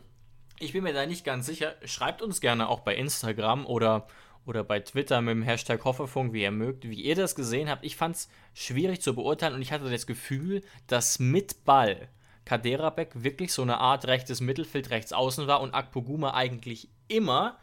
Ich 0.59 0.73
bin 0.73 0.83
mir 0.83 0.93
da 0.93 1.05
nicht 1.05 1.23
ganz 1.23 1.45
sicher. 1.45 1.75
Schreibt 1.85 2.23
uns 2.23 2.41
gerne 2.41 2.67
auch 2.67 2.79
bei 2.79 2.95
Instagram 2.95 3.67
oder, 3.67 4.07
oder 4.45 4.63
bei 4.63 4.79
Twitter 4.79 5.21
mit 5.21 5.33
dem 5.33 5.43
Hashtag 5.43 5.85
Hoffefunk, 5.85 6.33
wie 6.33 6.41
ihr 6.41 6.51
mögt, 6.51 6.89
wie 6.89 6.99
ihr 6.99 7.15
das 7.15 7.35
gesehen 7.35 7.69
habt. 7.69 7.85
Ich 7.85 7.95
fand 7.95 8.15
es 8.15 8.29
schwierig 8.55 9.01
zu 9.01 9.13
beurteilen 9.13 9.53
und 9.53 9.61
ich 9.61 9.71
hatte 9.71 9.89
das 9.89 10.07
Gefühl, 10.07 10.63
dass 10.87 11.19
mit 11.19 11.63
Ball 11.63 12.09
Kaderabek 12.45 13.23
wirklich 13.23 13.53
so 13.53 13.61
eine 13.61 13.77
Art 13.77 14.07
rechtes 14.07 14.41
Mittelfeld 14.41 14.89
rechts 14.89 15.13
außen 15.13 15.45
war 15.45 15.61
und 15.61 15.75
Akpoguma 15.75 16.33
eigentlich 16.33 16.89
immer 17.07 17.59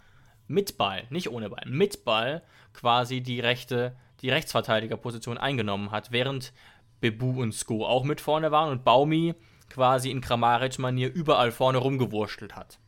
mit 0.46 0.78
Ball, 0.78 1.04
nicht 1.10 1.30
ohne 1.30 1.50
Ball, 1.50 1.64
mit 1.66 2.04
Ball 2.04 2.42
quasi 2.74 3.22
die 3.22 3.40
rechte, 3.40 3.96
die 4.20 4.30
Rechtsverteidigerposition 4.30 5.38
eingenommen 5.38 5.90
hat, 5.90 6.12
während 6.12 6.52
Bebu 7.00 7.42
und 7.42 7.54
Sko 7.54 7.84
auch 7.84 8.04
mit 8.04 8.20
vorne 8.20 8.52
waren 8.52 8.70
und 8.70 8.84
Baumi 8.84 9.34
quasi 9.68 10.10
in 10.10 10.20
Kramaric-Manier 10.20 11.12
überall 11.12 11.50
vorne 11.50 11.78
rumgewurschtelt 11.78 12.54
hat. 12.54 12.78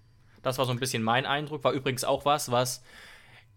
Das 0.47 0.59
war 0.59 0.65
so 0.65 0.73
ein 0.73 0.79
bisschen 0.79 1.03
mein 1.03 1.27
Eindruck, 1.27 1.65
war 1.65 1.73
übrigens 1.73 2.05
auch 2.05 2.25
was, 2.25 2.51
was 2.51 2.83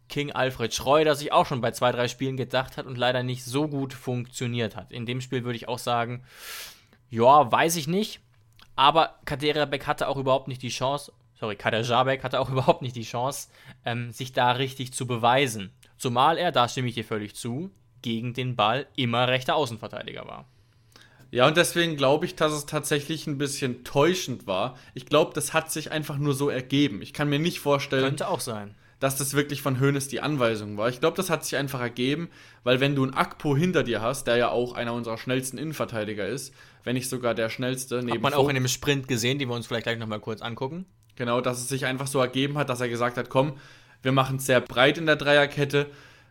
King 0.08 0.32
Alfred 0.32 0.74
Schreuder 0.74 1.16
sich 1.16 1.32
auch 1.32 1.46
schon 1.46 1.62
bei 1.62 1.72
zwei, 1.72 1.92
drei 1.92 2.08
Spielen 2.08 2.36
gedacht 2.36 2.78
hat 2.78 2.88
und 2.88 2.98
leider 2.98 3.22
nicht 3.22 3.46
so 3.46 3.68
gut 3.68 3.94
funktioniert 3.94 4.76
hat. 4.76 4.92
In 4.92 5.06
dem 5.06 5.22
Spiel 5.22 5.44
würde 5.44 5.56
ich 5.56 5.68
auch 5.68 5.78
sagen, 5.78 6.24
ja, 7.10 7.52
weiß 7.52 7.76
ich 7.76 7.88
nicht. 7.88 8.22
Aber 8.76 9.16
Kaderabek 9.26 9.86
hatte 9.86 10.08
auch 10.08 10.18
überhaupt 10.18 10.48
nicht 10.48 10.64
die 10.64 10.70
Chance, 10.70 11.12
sorry, 11.40 11.56
Kader 11.56 11.82
Jabek 11.82 12.24
hatte 12.24 12.40
auch 12.40 12.50
überhaupt 12.52 12.82
nicht 12.82 12.96
die 12.96 13.04
Chance, 13.04 13.50
ähm, 13.86 14.12
sich 14.12 14.34
da 14.34 14.52
richtig 14.52 14.94
zu 14.94 15.06
beweisen. 15.06 15.72
Zumal 15.98 16.38
er, 16.38 16.52
da 16.52 16.68
stimme 16.68 16.88
ich 16.88 16.96
dir 16.96 17.06
völlig 17.06 17.36
zu, 17.36 17.72
gegen 18.02 18.34
den 18.34 18.56
Ball 18.56 18.88
immer 18.96 19.28
rechter 19.28 19.56
Außenverteidiger 19.56 20.26
war. 20.26 20.46
Ja, 21.32 21.48
und 21.48 21.58
deswegen 21.58 21.96
glaube 21.96 22.26
ich, 22.26 22.36
dass 22.36 22.52
es 22.52 22.66
tatsächlich 22.66 23.28
ein 23.28 23.38
bisschen 23.38 23.84
täuschend 23.84 24.48
war. 24.48 24.78
Ich 24.94 25.06
glaube, 25.06 25.32
das 25.36 25.54
hat 25.54 25.72
sich 25.72 25.92
einfach 25.92 26.18
nur 26.18 26.34
so 26.34 26.50
ergeben. 26.50 27.02
Ich 27.02 27.14
kann 27.14 27.30
mir 27.30 27.40
nicht 27.40 27.60
vorstellen. 27.60 28.04
Könnte 28.04 28.28
auch 28.28 28.40
sein. 28.40 28.76
Dass 29.00 29.18
das 29.18 29.34
wirklich 29.34 29.62
von 29.62 29.80
Hoeneß 29.80 30.10
die 30.10 30.20
Anweisung 30.20 30.76
war. 30.76 30.90
Ich 30.90 31.00
glaube, 31.00 31.16
das 31.16 31.30
hat 31.30 31.46
sich 31.46 31.56
einfach 31.56 31.80
ergeben, 31.80 32.30
weil 32.64 32.80
wenn 32.80 32.96
du 32.96 33.04
einen 33.04 33.14
Akpo 33.14 33.56
hinter 33.56 33.84
dir 33.84 34.02
hast, 34.02 34.26
der 34.26 34.38
ja 34.38 34.50
auch 34.50 34.74
einer 34.74 34.94
unserer 34.94 35.18
schnellsten 35.18 35.58
Innenverteidiger 35.58 36.28
ist, 36.28 36.54
wenn 36.84 36.96
nicht 36.96 37.08
sogar 37.08 37.34
der 37.34 37.50
schnellste. 37.50 38.00
Hat 38.00 38.22
man 38.22 38.34
auch 38.34 38.50
in 38.50 38.56
dem 38.56 38.68
Sprint 38.68 39.08
gesehen, 39.08 39.40
den 39.40 39.50
wir 39.50 39.56
uns 39.56 39.68
vielleicht 39.68 39.84
gleich 39.84 40.00
nochmal 40.00 40.20
kurz 40.20 40.42
angucken. 40.42 40.86
Genau, 41.16 41.40
dass 41.42 41.60
es 41.60 41.70
sich 41.70 41.86
einfach 41.86 42.08
so 42.08 42.20
ergeben 42.20 42.58
hat, 42.58 42.70
dass 42.70 42.82
er 42.82 42.90
gesagt 42.90 43.18
hat, 43.18 43.30
komm, 43.30 43.54
wir 44.02 44.12
machen 44.12 44.38
es 44.38 44.46
sehr 44.46 44.62
breit 44.62 44.98
in 44.98 45.06
der 45.06 45.16
Dreierkette. 45.16 45.88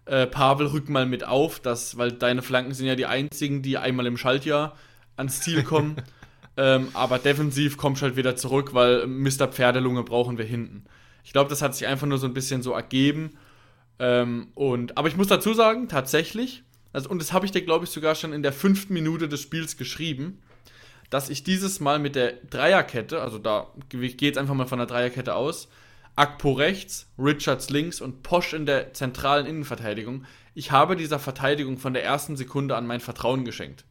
Äh, 0.07 0.27
Pavel, 0.27 0.69
rück 0.69 0.89
mal 0.89 1.07
mit 1.07 1.25
auf, 1.25 1.61
dass, 1.61 1.99
weil 1.99 2.13
deine 2.13 2.43
Flanken 2.43 2.73
sind 2.73 2.87
ja 2.87 2.97
die 2.97 3.07
einzigen, 3.07 3.63
die 3.63 3.77
einmal 3.77 4.07
im 4.07 4.17
Schaltjahr 4.17 4.77
ans 5.19 5.41
Ziel 5.41 5.63
kommen. 5.63 5.97
ähm, 6.57 6.89
aber 6.95 7.19
defensiv 7.19 7.77
kommst 7.77 8.03
du 8.03 8.07
halt 8.07 8.17
wieder 8.17 8.37
zurück, 8.37 8.75
weil 8.75 9.07
Mr. 9.07 9.49
Pferdelunge 9.49 10.03
brauchen 10.03 10.39
wir 10.39 10.45
hinten. 10.45 10.85
Ich 11.25 11.33
glaube, 11.33 11.51
das 11.51 11.61
hat 11.61 11.75
sich 11.75 11.87
einfach 11.87 12.07
nur 12.07 12.19
so 12.19 12.27
ein 12.27 12.35
bisschen 12.35 12.63
so 12.63 12.73
ergeben. 12.73 13.33
Ähm, 13.99 14.49
und, 14.55 14.97
aber 14.97 15.09
ich 15.09 15.17
muss 15.17 15.27
dazu 15.27 15.53
sagen, 15.53 15.89
tatsächlich, 15.89 16.63
also, 16.93 17.11
und 17.11 17.21
das 17.21 17.33
habe 17.33 17.45
ich 17.45 17.53
dir, 17.53 17.63
glaube 17.63 17.85
ich, 17.85 17.91
sogar 17.91 18.15
schon 18.15 18.33
in 18.33 18.43
der 18.43 18.53
fünften 18.53 18.95
Minute 18.95 19.29
des 19.29 19.43
Spiels 19.43 19.77
geschrieben, 19.77 20.41
dass 21.11 21.31
ich 21.31 21.43
dieses 21.43 21.81
Mal 21.81 21.99
mit 21.99 22.15
der 22.15 22.33
Dreierkette, 22.51 23.21
also 23.21 23.39
da 23.39 23.69
ich 23.93 24.17
gehe 24.17 24.29
jetzt 24.29 24.39
einfach 24.39 24.55
mal 24.55 24.67
von 24.67 24.79
der 24.79 24.87
Dreierkette 24.87 25.35
aus, 25.35 25.69
Akpo 26.17 26.53
rechts, 26.53 27.07
Richards 27.19 27.71
links 27.71 28.01
und 28.01 28.23
Posch 28.23 28.53
in 28.53 28.67
der 28.67 28.93
zentralen 28.93 29.47
Innenverteidigung. 29.47 30.25
Ich 30.55 30.73
habe 30.73 30.97
dieser 30.97 31.19
Verteidigung 31.19 31.79
von 31.79 31.95
der 31.95 32.05
ersten 32.05 32.37
Sekunde 32.37 32.77
an 32.77 32.87
mein 32.87 33.01
Vertrauen 33.01 33.45
geschenkt. 33.45 33.85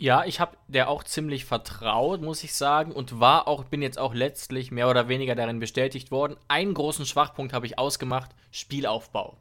Ja, 0.00 0.24
ich 0.24 0.40
habe 0.40 0.56
der 0.66 0.88
auch 0.88 1.04
ziemlich 1.04 1.44
vertraut, 1.44 2.22
muss 2.22 2.42
ich 2.42 2.54
sagen, 2.54 2.90
und 2.90 3.20
war 3.20 3.46
auch, 3.46 3.64
bin 3.64 3.82
jetzt 3.82 3.98
auch 3.98 4.14
letztlich 4.14 4.70
mehr 4.70 4.88
oder 4.88 5.08
weniger 5.08 5.34
darin 5.34 5.60
bestätigt 5.60 6.10
worden. 6.10 6.38
Einen 6.48 6.72
großen 6.72 7.04
Schwachpunkt 7.04 7.52
habe 7.52 7.66
ich 7.66 7.78
ausgemacht: 7.78 8.30
Spielaufbau. 8.50 9.36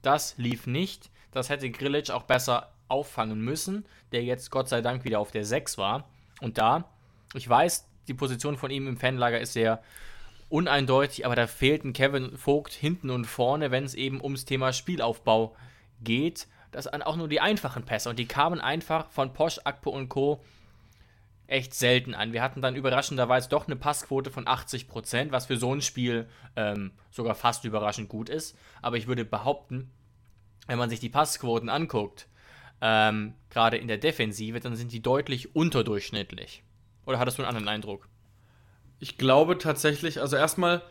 Das 0.00 0.34
lief 0.38 0.66
nicht. 0.66 1.10
Das 1.30 1.50
hätte 1.50 1.68
Grilic 1.68 2.08
auch 2.08 2.22
besser 2.22 2.72
auffangen 2.88 3.42
müssen, 3.42 3.84
der 4.12 4.24
jetzt 4.24 4.50
Gott 4.50 4.70
sei 4.70 4.80
Dank 4.80 5.04
wieder 5.04 5.20
auf 5.20 5.30
der 5.30 5.44
6 5.44 5.76
war. 5.76 6.08
Und 6.40 6.56
da, 6.56 6.88
ich 7.34 7.46
weiß, 7.46 7.86
die 8.08 8.14
Position 8.14 8.56
von 8.56 8.70
ihm 8.70 8.88
im 8.88 8.96
Fanlager 8.96 9.38
ist 9.38 9.52
sehr 9.52 9.82
uneindeutig, 10.48 11.26
aber 11.26 11.36
da 11.36 11.46
fehlt 11.46 11.84
ein 11.84 11.92
Kevin 11.92 12.34
Vogt 12.38 12.72
hinten 12.72 13.10
und 13.10 13.26
vorne, 13.26 13.70
wenn 13.70 13.84
es 13.84 13.92
eben 13.92 14.22
ums 14.22 14.46
Thema 14.46 14.72
Spielaufbau 14.72 15.54
geht. 16.00 16.48
Das 16.70 16.84
sind 16.84 17.02
auch 17.02 17.16
nur 17.16 17.28
die 17.28 17.40
einfachen 17.40 17.84
Pässe 17.84 18.10
und 18.10 18.18
die 18.18 18.26
kamen 18.26 18.60
einfach 18.60 19.10
von 19.10 19.32
Posch, 19.32 19.60
Akpo 19.64 19.90
und 19.90 20.08
Co. 20.08 20.44
echt 21.46 21.74
selten 21.74 22.14
an. 22.14 22.32
Wir 22.32 22.42
hatten 22.42 22.60
dann 22.60 22.76
überraschenderweise 22.76 23.48
doch 23.48 23.66
eine 23.66 23.76
Passquote 23.76 24.30
von 24.30 24.46
80%, 24.46 25.30
was 25.30 25.46
für 25.46 25.56
so 25.56 25.74
ein 25.74 25.80
Spiel 25.80 26.28
ähm, 26.56 26.92
sogar 27.10 27.34
fast 27.34 27.64
überraschend 27.64 28.08
gut 28.08 28.28
ist. 28.28 28.56
Aber 28.82 28.96
ich 28.96 29.06
würde 29.06 29.24
behaupten, 29.24 29.90
wenn 30.66 30.78
man 30.78 30.90
sich 30.90 31.00
die 31.00 31.08
Passquoten 31.08 31.70
anguckt, 31.70 32.28
ähm, 32.80 33.34
gerade 33.50 33.76
in 33.76 33.88
der 33.88 33.98
Defensive, 33.98 34.60
dann 34.60 34.76
sind 34.76 34.92
die 34.92 35.02
deutlich 35.02 35.56
unterdurchschnittlich. 35.56 36.62
Oder 37.06 37.18
hattest 37.18 37.38
du 37.38 37.42
einen 37.42 37.48
anderen 37.48 37.68
Eindruck? 37.68 38.08
Ich 39.00 39.16
glaube 39.16 39.58
tatsächlich, 39.58 40.20
also 40.20 40.36
erstmal, 40.36 40.82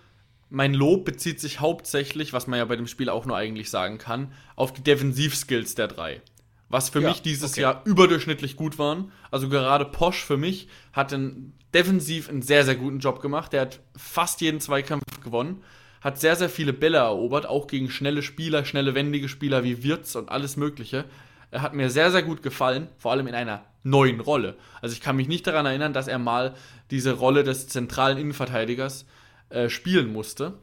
mein 0.49 0.73
Lob 0.73 1.05
bezieht 1.05 1.39
sich 1.39 1.59
hauptsächlich, 1.59 2.33
was 2.33 2.47
man 2.47 2.59
ja 2.59 2.65
bei 2.65 2.75
dem 2.75 2.87
Spiel 2.87 3.09
auch 3.09 3.25
nur 3.25 3.35
eigentlich 3.35 3.69
sagen 3.69 3.97
kann, 3.97 4.31
auf 4.55 4.73
die 4.73 4.83
Defensivskills 4.83 5.75
der 5.75 5.87
drei. 5.87 6.21
Was 6.69 6.89
für 6.89 7.01
ja, 7.01 7.09
mich 7.09 7.21
dieses 7.21 7.53
okay. 7.53 7.61
Jahr 7.61 7.81
überdurchschnittlich 7.85 8.55
gut 8.55 8.77
waren. 8.77 9.11
Also 9.31 9.49
gerade 9.49 9.85
Posch 9.85 10.23
für 10.23 10.37
mich 10.37 10.67
hat 10.93 11.13
einen, 11.13 11.53
defensiv 11.73 12.29
einen 12.29 12.41
sehr, 12.41 12.65
sehr 12.65 12.75
guten 12.75 12.99
Job 12.99 13.21
gemacht. 13.21 13.53
Der 13.53 13.61
hat 13.61 13.79
fast 13.95 14.41
jeden 14.41 14.59
Zweikampf 14.59 15.03
gewonnen. 15.23 15.63
Hat 16.01 16.19
sehr, 16.19 16.35
sehr 16.35 16.49
viele 16.49 16.73
Bälle 16.73 16.97
erobert, 16.97 17.45
auch 17.45 17.67
gegen 17.67 17.89
schnelle 17.89 18.21
Spieler, 18.21 18.65
schnelle, 18.65 18.95
wendige 18.95 19.29
Spieler 19.29 19.63
wie 19.63 19.83
Wirtz 19.83 20.15
und 20.15 20.29
alles 20.29 20.57
Mögliche. 20.57 21.05
Er 21.51 21.61
hat 21.61 21.73
mir 21.73 21.89
sehr, 21.89 22.11
sehr 22.11 22.23
gut 22.23 22.43
gefallen, 22.43 22.89
vor 22.97 23.11
allem 23.11 23.27
in 23.27 23.35
einer 23.35 23.63
neuen 23.83 24.19
Rolle. 24.19 24.57
Also 24.81 24.93
ich 24.93 25.01
kann 25.01 25.15
mich 25.15 25.27
nicht 25.27 25.47
daran 25.47 25.65
erinnern, 25.65 25.93
dass 25.93 26.07
er 26.07 26.19
mal 26.19 26.55
diese 26.91 27.13
Rolle 27.13 27.43
des 27.43 27.67
zentralen 27.67 28.17
Innenverteidigers 28.17 29.05
äh, 29.49 29.69
spielen 29.69 30.11
musste. 30.11 30.57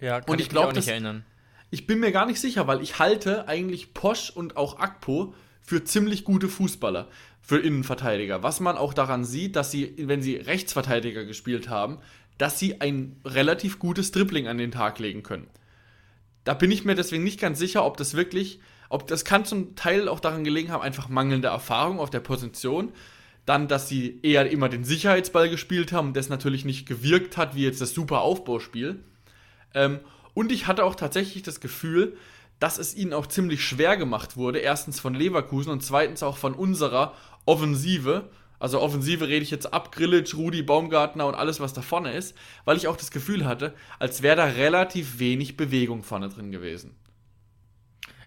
Ja, 0.00 0.20
kann 0.20 0.30
und 0.30 0.40
ich, 0.40 0.46
ich 0.46 0.50
glaube, 0.50 0.74
nicht 0.74 0.88
erinnern. 0.88 1.24
Ich 1.70 1.86
bin 1.86 2.00
mir 2.00 2.12
gar 2.12 2.26
nicht 2.26 2.40
sicher, 2.40 2.66
weil 2.66 2.82
ich 2.82 2.98
halte 2.98 3.48
eigentlich 3.48 3.92
Posch 3.94 4.30
und 4.30 4.56
auch 4.56 4.78
Akpo 4.78 5.34
für 5.60 5.84
ziemlich 5.84 6.24
gute 6.24 6.48
Fußballer, 6.48 7.08
für 7.42 7.58
Innenverteidiger. 7.58 8.42
Was 8.42 8.60
man 8.60 8.78
auch 8.78 8.94
daran 8.94 9.24
sieht, 9.24 9.54
dass 9.54 9.70
sie, 9.70 9.94
wenn 9.98 10.22
sie 10.22 10.36
Rechtsverteidiger 10.36 11.24
gespielt 11.24 11.68
haben, 11.68 11.98
dass 12.38 12.58
sie 12.58 12.80
ein 12.80 13.20
relativ 13.24 13.78
gutes 13.78 14.12
Dribbling 14.12 14.48
an 14.48 14.56
den 14.56 14.70
Tag 14.70 14.98
legen 14.98 15.22
können. 15.22 15.48
Da 16.44 16.54
bin 16.54 16.70
ich 16.70 16.84
mir 16.84 16.94
deswegen 16.94 17.24
nicht 17.24 17.40
ganz 17.40 17.58
sicher, 17.58 17.84
ob 17.84 17.98
das 17.98 18.14
wirklich 18.14 18.60
ob 18.88 19.06
das 19.06 19.24
kann 19.24 19.44
zum 19.44 19.76
Teil 19.76 20.08
auch 20.08 20.20
daran 20.20 20.44
gelegen 20.44 20.70
haben, 20.70 20.82
einfach 20.82 21.08
mangelnde 21.08 21.48
Erfahrung 21.48 22.00
auf 22.00 22.10
der 22.10 22.20
Position. 22.20 22.92
Dann, 23.48 23.66
dass 23.66 23.88
sie 23.88 24.20
eher 24.22 24.50
immer 24.50 24.68
den 24.68 24.84
Sicherheitsball 24.84 25.48
gespielt 25.48 25.90
haben 25.90 26.08
und 26.08 26.16
das 26.18 26.28
natürlich 26.28 26.66
nicht 26.66 26.86
gewirkt 26.86 27.38
hat, 27.38 27.54
wie 27.54 27.64
jetzt 27.64 27.80
das 27.80 27.94
super 27.94 28.20
Aufbauspiel. 28.20 29.02
Ähm, 29.72 30.00
und 30.34 30.52
ich 30.52 30.66
hatte 30.66 30.84
auch 30.84 30.94
tatsächlich 30.94 31.44
das 31.44 31.60
Gefühl, 31.60 32.18
dass 32.60 32.76
es 32.76 32.94
ihnen 32.94 33.14
auch 33.14 33.26
ziemlich 33.26 33.64
schwer 33.64 33.96
gemacht 33.96 34.36
wurde. 34.36 34.58
Erstens 34.58 35.00
von 35.00 35.14
Leverkusen 35.14 35.72
und 35.72 35.82
zweitens 35.82 36.22
auch 36.22 36.36
von 36.36 36.52
unserer 36.52 37.14
Offensive. 37.46 38.28
Also 38.58 38.82
Offensive 38.82 39.28
rede 39.28 39.44
ich 39.44 39.50
jetzt 39.50 39.72
ab, 39.72 39.92
Grillitsch, 39.92 40.34
Rudi, 40.34 40.62
Baumgartner 40.62 41.26
und 41.26 41.34
alles, 41.34 41.58
was 41.58 41.72
da 41.72 41.80
vorne 41.80 42.12
ist, 42.12 42.36
weil 42.66 42.76
ich 42.76 42.86
auch 42.86 42.98
das 42.98 43.10
Gefühl 43.10 43.46
hatte, 43.46 43.72
als 43.98 44.20
wäre 44.20 44.36
da 44.36 44.44
relativ 44.44 45.20
wenig 45.20 45.56
Bewegung 45.56 46.02
vorne 46.02 46.28
drin 46.28 46.52
gewesen. 46.52 46.96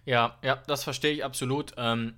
Ja, 0.04 0.36
ja, 0.42 0.56
das 0.66 0.82
verstehe 0.82 1.12
ich 1.12 1.24
absolut. 1.24 1.74
Ähm, 1.76 2.14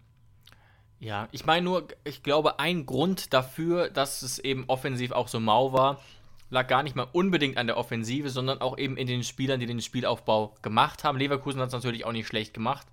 ja, 1.05 1.29
ich 1.33 1.45
meine 1.45 1.63
nur, 1.63 1.87
ich 2.05 2.23
glaube, 2.23 2.59
ein 2.59 2.87
Grund 2.87 3.35
dafür, 3.35 3.91
dass 3.91 4.23
es 4.23 4.39
eben 4.39 4.65
offensiv 4.69 5.13
auch 5.13 5.29
so 5.29 5.39
mau 5.39 5.75
war, 5.75 6.01
lag 6.49 6.67
gar 6.67 6.83
nicht 6.83 6.97
mal 6.97 7.07
unbedingt 7.13 7.59
an 7.59 7.67
der 7.67 7.77
Offensive, 7.77 8.31
sondern 8.31 8.63
auch 8.63 8.79
eben 8.79 8.97
in 8.97 9.07
den 9.07 9.23
Spielern, 9.23 9.61
die 9.61 9.67
den 9.67 9.83
Spielaufbau 9.83 10.55
gemacht 10.63 11.05
haben. 11.05 11.19
Leverkusen 11.19 11.61
hat 11.61 11.69
es 11.69 11.75
natürlich 11.75 12.07
auch 12.07 12.13
nicht 12.13 12.27
schlecht 12.27 12.55
gemacht, 12.55 12.87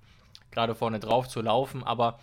gerade 0.52 0.76
vorne 0.76 1.00
drauf 1.00 1.30
zu 1.30 1.42
laufen, 1.42 1.86
aber 1.86 2.20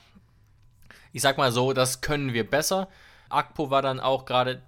ich 1.15 1.23
sag 1.23 1.39
mal 1.39 1.53
so, 1.53 1.73
das 1.73 2.03
können 2.03 2.35
wir 2.35 2.49
besser. 2.49 2.89
Akpo 3.31 3.71
war 3.71 3.81
dann 3.81 3.99
auch 3.99 4.27
gerade 4.27 4.63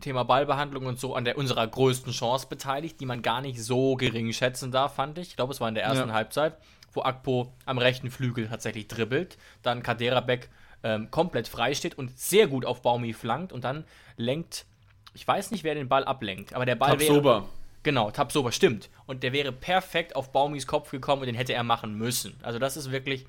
Thema 0.00 0.24
Ballbehandlung 0.24 0.86
und 0.86 0.98
so 0.98 1.14
an 1.14 1.26
der 1.26 1.36
unserer 1.36 1.66
größten 1.66 2.12
Chance 2.12 2.46
beteiligt, 2.48 2.98
die 3.00 3.06
man 3.06 3.20
gar 3.20 3.42
nicht 3.42 3.62
so 3.62 3.96
gering 3.96 4.32
schätzen 4.32 4.72
darf, 4.72 4.94
fand 4.94 5.18
ich. 5.18 5.28
Ich 5.28 5.36
glaube, 5.36 5.52
es 5.52 5.60
war 5.60 5.68
in 5.68 5.74
der 5.74 5.84
ersten 5.84 6.08
ja. 6.08 6.14
Halbzeit 6.14 6.56
wo 6.92 7.02
Akpo 7.02 7.52
am 7.64 7.78
rechten 7.78 8.10
Flügel 8.10 8.48
tatsächlich 8.48 8.88
dribbelt, 8.88 9.38
dann 9.62 9.82
Kaderabek 9.82 10.48
ähm, 10.82 11.10
komplett 11.10 11.48
frei 11.48 11.74
steht 11.74 11.96
und 11.96 12.18
sehr 12.18 12.46
gut 12.46 12.64
auf 12.64 12.82
Baumi 12.82 13.12
flankt 13.12 13.52
und 13.52 13.64
dann 13.64 13.84
lenkt, 14.16 14.66
ich 15.14 15.26
weiß 15.26 15.50
nicht, 15.50 15.64
wer 15.64 15.74
den 15.74 15.88
Ball 15.88 16.04
ablenkt, 16.04 16.54
aber 16.54 16.66
der 16.66 16.74
Ball 16.74 16.90
Tabsoba. 16.90 17.34
wäre... 17.40 17.48
Genau, 17.84 18.10
Tabsoba, 18.10 18.52
stimmt. 18.52 18.90
Und 19.06 19.24
der 19.24 19.32
wäre 19.32 19.50
perfekt 19.50 20.14
auf 20.14 20.30
Baumis 20.30 20.68
Kopf 20.68 20.90
gekommen 20.90 21.22
und 21.22 21.26
den 21.26 21.34
hätte 21.34 21.52
er 21.52 21.64
machen 21.64 21.98
müssen. 21.98 22.38
Also 22.42 22.60
das 22.60 22.76
ist 22.76 22.92
wirklich 22.92 23.26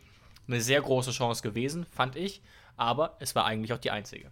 eine 0.47 0.61
sehr 0.61 0.81
große 0.81 1.11
Chance 1.11 1.41
gewesen, 1.41 1.85
fand 1.91 2.15
ich. 2.15 2.41
Aber 2.77 3.17
es 3.19 3.35
war 3.35 3.45
eigentlich 3.45 3.73
auch 3.73 3.79
die 3.79 3.91
einzige. 3.91 4.29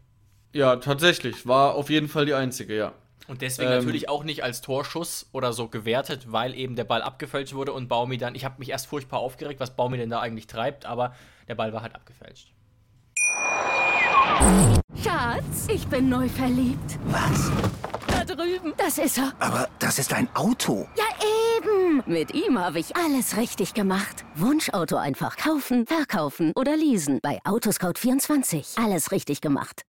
Ja, 0.54 0.76
tatsächlich. 0.76 1.48
War 1.48 1.76
auf 1.76 1.90
jeden 1.90 2.08
Fall 2.08 2.26
die 2.26 2.34
einzige, 2.34 2.76
ja. 2.76 2.94
Und 3.28 3.42
deswegen 3.42 3.72
ähm, 3.72 3.78
natürlich 3.80 4.10
auch 4.10 4.24
nicht 4.24 4.44
als 4.44 4.62
Torschuss 4.62 5.28
oder 5.32 5.54
so 5.54 5.68
gewertet, 5.68 6.32
weil 6.32 6.56
eben 6.56 6.76
der 6.76 6.84
Ball 6.84 7.02
abgefälscht 7.02 7.54
wurde 7.54 7.74
und 7.74 7.88
Baumi 7.88 8.18
dann, 8.18 8.36
ich 8.36 8.46
habe 8.46 8.56
mich 8.60 8.70
erst 8.70 8.88
furchtbar 8.88 9.20
aufgeregt, 9.20 9.60
was 9.60 9.76
Baumi 9.76 9.98
denn 9.98 10.10
da 10.10 10.20
eigentlich 10.20 10.48
treibt, 10.48 10.86
aber 10.86 11.16
der 11.48 11.56
Ball 11.56 11.74
war 11.74 11.82
halt 11.82 11.96
abgefälscht. 11.96 12.52
Schatz, 15.04 15.68
ich 15.68 15.88
bin 15.88 16.10
neu 16.10 16.28
verliebt. 16.28 17.00
Was? 17.06 17.52
Da 18.08 18.24
drüben. 18.26 18.74
Das 18.78 18.98
ist 18.98 19.18
er. 19.18 19.34
Aber 19.40 19.70
das 19.80 20.00
ist 20.00 20.14
ein 20.14 20.28
Auto. 20.36 20.88
Ja, 20.98 21.06
eben. 21.58 22.04
Mit 22.06 22.34
ihm 22.34 22.60
habe 22.60 22.80
ich 22.80 22.96
alles 22.96 23.38
richtig 23.38 23.74
gemacht. 23.74 24.26
Wunschauto 24.36 24.98
einfach 24.98 25.38
kaufen, 25.38 25.86
verkaufen 25.86 26.52
oder 26.56 26.76
leasen. 26.76 27.20
Bei 27.22 27.40
Autoscout24. 27.44 28.84
Alles 28.84 29.12
richtig 29.12 29.42
gemacht. 29.42 29.84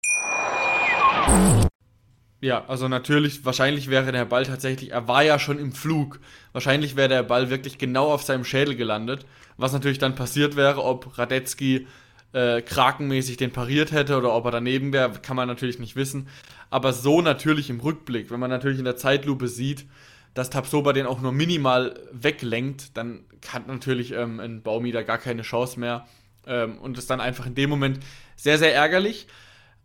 Ja, 2.42 2.66
also 2.68 2.88
natürlich, 2.88 3.46
wahrscheinlich 3.46 3.90
wäre 3.92 4.12
der 4.12 4.26
Ball 4.26 4.48
tatsächlich, 4.48 4.92
er 4.92 5.08
war 5.08 5.24
ja 5.24 5.38
schon 5.38 5.60
im 5.60 5.74
Flug. 5.74 6.20
Wahrscheinlich 6.54 6.96
wäre 6.96 7.08
der 7.08 7.22
Ball 7.22 7.52
wirklich 7.52 7.78
genau 7.78 8.12
auf 8.12 8.24
seinem 8.24 8.46
Schädel 8.46 8.76
gelandet. 8.76 9.28
Was 9.58 9.74
natürlich 9.74 10.00
dann 10.00 10.16
passiert 10.16 10.56
wäre, 10.56 10.84
ob 10.84 11.20
Radetzky 11.20 11.86
äh, 12.34 12.64
krakenmäßig 12.64 13.38
den 13.38 13.52
pariert 13.52 13.92
hätte 13.92 14.18
oder 14.18 14.34
ob 14.34 14.46
er 14.46 14.52
daneben 14.52 14.92
wäre, 14.92 15.12
kann 15.22 15.36
man 15.36 15.48
natürlich 15.48 15.78
nicht 15.78 15.96
wissen. 15.96 16.30
Aber 16.72 16.94
so 16.94 17.22
natürlich 17.22 17.70
im 17.70 17.80
Rückblick, 17.80 18.32
wenn 18.32 18.40
man 18.40 18.50
natürlich 18.50 18.80
in 18.80 18.86
der 18.86 18.98
Zeitlupe 18.98 19.48
sieht, 19.48 19.86
dass 20.34 20.50
Tabsoba 20.50 20.94
den 20.94 21.06
auch 21.06 21.22
nur 21.22 21.34
minimal 21.34 22.00
weglenkt, 22.12 22.98
dann 22.98 23.26
hat 23.50 23.68
natürlich 23.68 24.14
ähm, 24.14 24.40
ein 24.40 24.64
Baumi 24.64 24.92
da 24.92 25.04
gar 25.04 25.20
keine 25.20 25.44
Chance 25.44 25.80
mehr. 25.80 26.08
Ähm, 26.48 26.80
und 26.80 26.98
ist 26.98 27.10
dann 27.12 27.22
einfach 27.22 27.46
in 27.46 27.54
dem 27.54 27.70
Moment 27.70 28.00
sehr, 28.36 28.58
sehr 28.58 28.74
ärgerlich. 28.74 29.28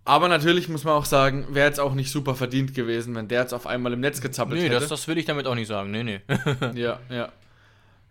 Aber 0.06 0.28
natürlich 0.28 0.68
muss 0.68 0.84
man 0.84 0.94
auch 0.94 1.04
sagen, 1.04 1.46
wäre 1.50 1.66
jetzt 1.66 1.80
auch 1.80 1.92
nicht 1.92 2.12
super 2.12 2.36
verdient 2.36 2.74
gewesen, 2.74 3.16
wenn 3.16 3.26
der 3.26 3.42
jetzt 3.42 3.52
auf 3.52 3.66
einmal 3.66 3.92
im 3.92 4.00
Netz 4.00 4.20
gezappelt 4.20 4.60
nee, 4.60 4.66
hätte. 4.66 4.74
Nee, 4.74 4.80
das, 4.80 4.88
das 4.88 5.08
will 5.08 5.18
ich 5.18 5.24
damit 5.24 5.48
auch 5.48 5.56
nicht 5.56 5.66
sagen. 5.66 5.90
Nee, 5.90 6.04
nee. 6.04 6.20
ja, 6.74 7.00
ja. 7.10 7.32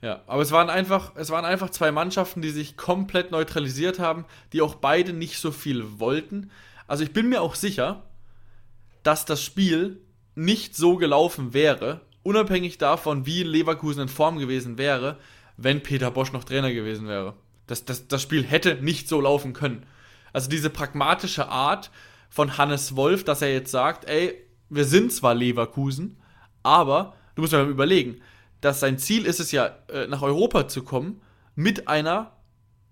Ja, 0.02 0.22
aber 0.28 0.42
es 0.42 0.52
waren 0.52 0.70
einfach, 0.70 1.14
es 1.16 1.30
waren 1.30 1.46
einfach 1.46 1.70
zwei 1.70 1.94
Mannschaften, 1.94 2.42
die 2.42 2.50
sich 2.50 2.76
komplett 2.76 3.32
neutralisiert 3.32 3.98
haben, 3.98 4.26
die 4.52 4.62
auch 4.62 4.76
beide 4.76 5.14
nicht 5.14 5.40
so 5.40 5.52
viel 5.52 6.00
wollten. 6.00 6.52
Also 6.86 7.04
ich 7.04 7.14
bin 7.14 7.30
mir 7.30 7.42
auch 7.42 7.56
sicher, 7.56 8.04
dass 9.04 9.24
das 9.24 9.42
Spiel 9.42 10.02
nicht 10.36 10.76
so 10.76 10.98
gelaufen 10.98 11.54
wäre, 11.54 12.02
unabhängig 12.24 12.78
davon, 12.78 13.26
wie 13.26 13.44
Leverkusen 13.44 14.02
in 14.02 14.10
Form 14.10 14.38
gewesen 14.38 14.78
wäre, 14.78 15.18
wenn 15.56 15.82
Peter 15.82 16.12
Bosch 16.12 16.34
noch 16.34 16.44
Trainer 16.44 16.74
gewesen 16.74 17.08
wäre. 17.08 17.36
Das, 17.66 17.86
das, 17.86 18.10
das 18.10 18.22
Spiel 18.22 18.44
hätte 18.44 18.76
nicht 18.76 19.08
so 19.08 19.22
laufen 19.22 19.54
können. 19.54 19.86
Also 20.36 20.50
diese 20.50 20.70
pragmatische 20.70 21.48
Art 21.48 21.92
von 22.28 22.58
Hannes 22.58 22.98
Wolf, 22.98 23.24
dass 23.24 23.42
er 23.42 23.54
jetzt 23.54 23.72
sagt, 23.72 24.04
ey, 24.10 24.34
wir 24.68 24.84
sind 24.84 25.14
zwar 25.14 25.34
Leverkusen, 25.34 26.18
aber 26.62 27.16
du 27.36 27.42
musst 27.42 27.54
mal 27.54 27.70
überlegen, 27.70 28.18
dass 28.60 28.82
sein 28.82 28.98
Ziel 28.98 29.26
ist 29.26 29.40
es 29.40 29.54
ja, 29.54 29.78
äh, 29.88 30.08
nach 30.08 30.22
Europa 30.22 30.68
zu 30.68 30.84
kommen 30.84 31.22
mit 31.56 31.88
einer 31.88 32.34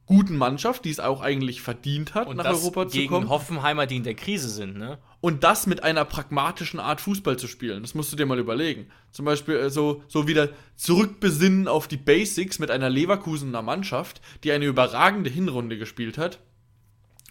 guten 0.05 0.37
Mannschaft, 0.37 0.85
die 0.85 0.89
es 0.89 1.01
auch 1.01 1.19
eigentlich 1.19 1.61
verdient 1.61 2.13
hat, 2.13 2.27
und 2.27 2.37
nach 2.37 2.45
Europa 2.45 2.87
zu 2.87 3.05
kommen. 3.07 3.27
Hoffenheimer, 3.27 3.87
die 3.87 3.97
in 3.97 4.03
der 4.03 4.15
Krise 4.15 4.47
sind, 4.47 4.77
ne? 4.77 4.99
Und 5.19 5.43
das 5.43 5.67
mit 5.67 5.83
einer 5.83 6.05
pragmatischen 6.05 6.79
Art 6.79 7.01
Fußball 7.01 7.37
zu 7.37 7.47
spielen. 7.47 7.81
Das 7.81 7.93
musst 7.93 8.13
du 8.13 8.15
dir 8.15 8.25
mal 8.25 8.39
überlegen. 8.39 8.87
Zum 9.11 9.25
Beispiel 9.25 9.55
äh, 9.55 9.69
so, 9.69 10.01
so 10.07 10.29
wieder 10.29 10.47
zurückbesinnen 10.77 11.67
auf 11.67 11.89
die 11.89 11.97
Basics 11.97 12.59
mit 12.59 12.71
einer 12.71 12.89
Leverkusener 12.89 13.61
Mannschaft, 13.61 14.21
die 14.45 14.53
eine 14.53 14.63
überragende 14.63 15.29
Hinrunde 15.29 15.77
gespielt 15.77 16.17
hat. 16.17 16.39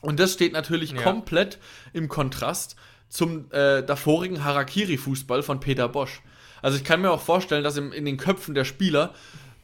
Und 0.02 0.20
das 0.20 0.34
steht 0.34 0.52
natürlich 0.52 0.92
ja. 0.92 1.00
komplett 1.00 1.58
im 1.94 2.08
Kontrast 2.08 2.76
zum 3.08 3.50
äh, 3.52 3.82
davorigen 3.82 4.44
Harakiri-Fußball 4.44 5.42
von 5.42 5.60
Peter 5.60 5.88
Bosch. 5.88 6.22
Also 6.60 6.76
ich 6.76 6.84
kann 6.84 7.00
mir 7.00 7.10
auch 7.10 7.20
vorstellen, 7.20 7.64
dass 7.64 7.76
im, 7.76 7.92
in 7.92 8.04
den 8.04 8.16
Köpfen 8.16 8.54
der 8.54 8.64
Spieler 8.64 9.14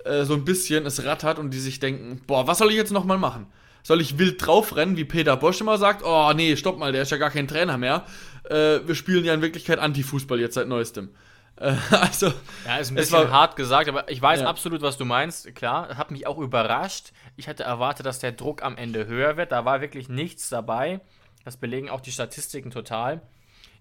äh, 0.04 0.24
so 0.24 0.34
ein 0.34 0.44
bisschen 0.44 0.86
es 0.86 1.04
rattert 1.04 1.38
und 1.38 1.50
die 1.50 1.58
sich 1.58 1.80
denken, 1.80 2.22
boah, 2.26 2.46
was 2.46 2.58
soll 2.58 2.70
ich 2.70 2.76
jetzt 2.76 2.92
nochmal 2.92 3.18
machen? 3.18 3.46
Soll 3.82 4.00
ich 4.00 4.18
wild 4.18 4.44
draufrennen, 4.44 4.96
wie 4.96 5.04
Peter 5.04 5.36
Bosch 5.36 5.60
immer 5.60 5.78
sagt, 5.78 6.02
oh 6.04 6.32
nee, 6.34 6.56
stopp 6.56 6.78
mal, 6.78 6.92
der 6.92 7.02
ist 7.02 7.10
ja 7.10 7.16
gar 7.16 7.30
kein 7.30 7.48
Trainer 7.48 7.78
mehr. 7.78 8.04
Äh, 8.44 8.80
wir 8.86 8.94
spielen 8.94 9.24
ja 9.24 9.34
in 9.34 9.42
Wirklichkeit 9.42 9.78
Antifußball 9.78 10.40
jetzt 10.40 10.54
seit 10.54 10.68
neuestem. 10.68 11.10
Äh, 11.58 11.74
also, 11.90 12.32
ja, 12.64 12.76
ist 12.78 12.90
ein 12.90 12.94
bisschen 12.94 13.18
war, 13.18 13.30
hart 13.30 13.56
gesagt, 13.56 13.88
aber 13.88 14.10
ich 14.10 14.20
weiß 14.20 14.40
ja. 14.40 14.46
absolut, 14.46 14.82
was 14.82 14.96
du 14.96 15.04
meinst. 15.04 15.54
Klar, 15.54 15.96
hat 15.96 16.10
mich 16.10 16.26
auch 16.26 16.38
überrascht. 16.38 17.12
Ich 17.36 17.48
hatte 17.48 17.64
erwartet, 17.64 18.06
dass 18.06 18.18
der 18.18 18.32
Druck 18.32 18.62
am 18.62 18.76
Ende 18.76 19.06
höher 19.06 19.36
wird. 19.36 19.52
Da 19.52 19.64
war 19.64 19.80
wirklich 19.80 20.08
nichts 20.08 20.48
dabei. 20.48 21.00
Das 21.44 21.56
belegen 21.56 21.90
auch 21.90 22.00
die 22.00 22.12
Statistiken 22.12 22.70
total. 22.70 23.22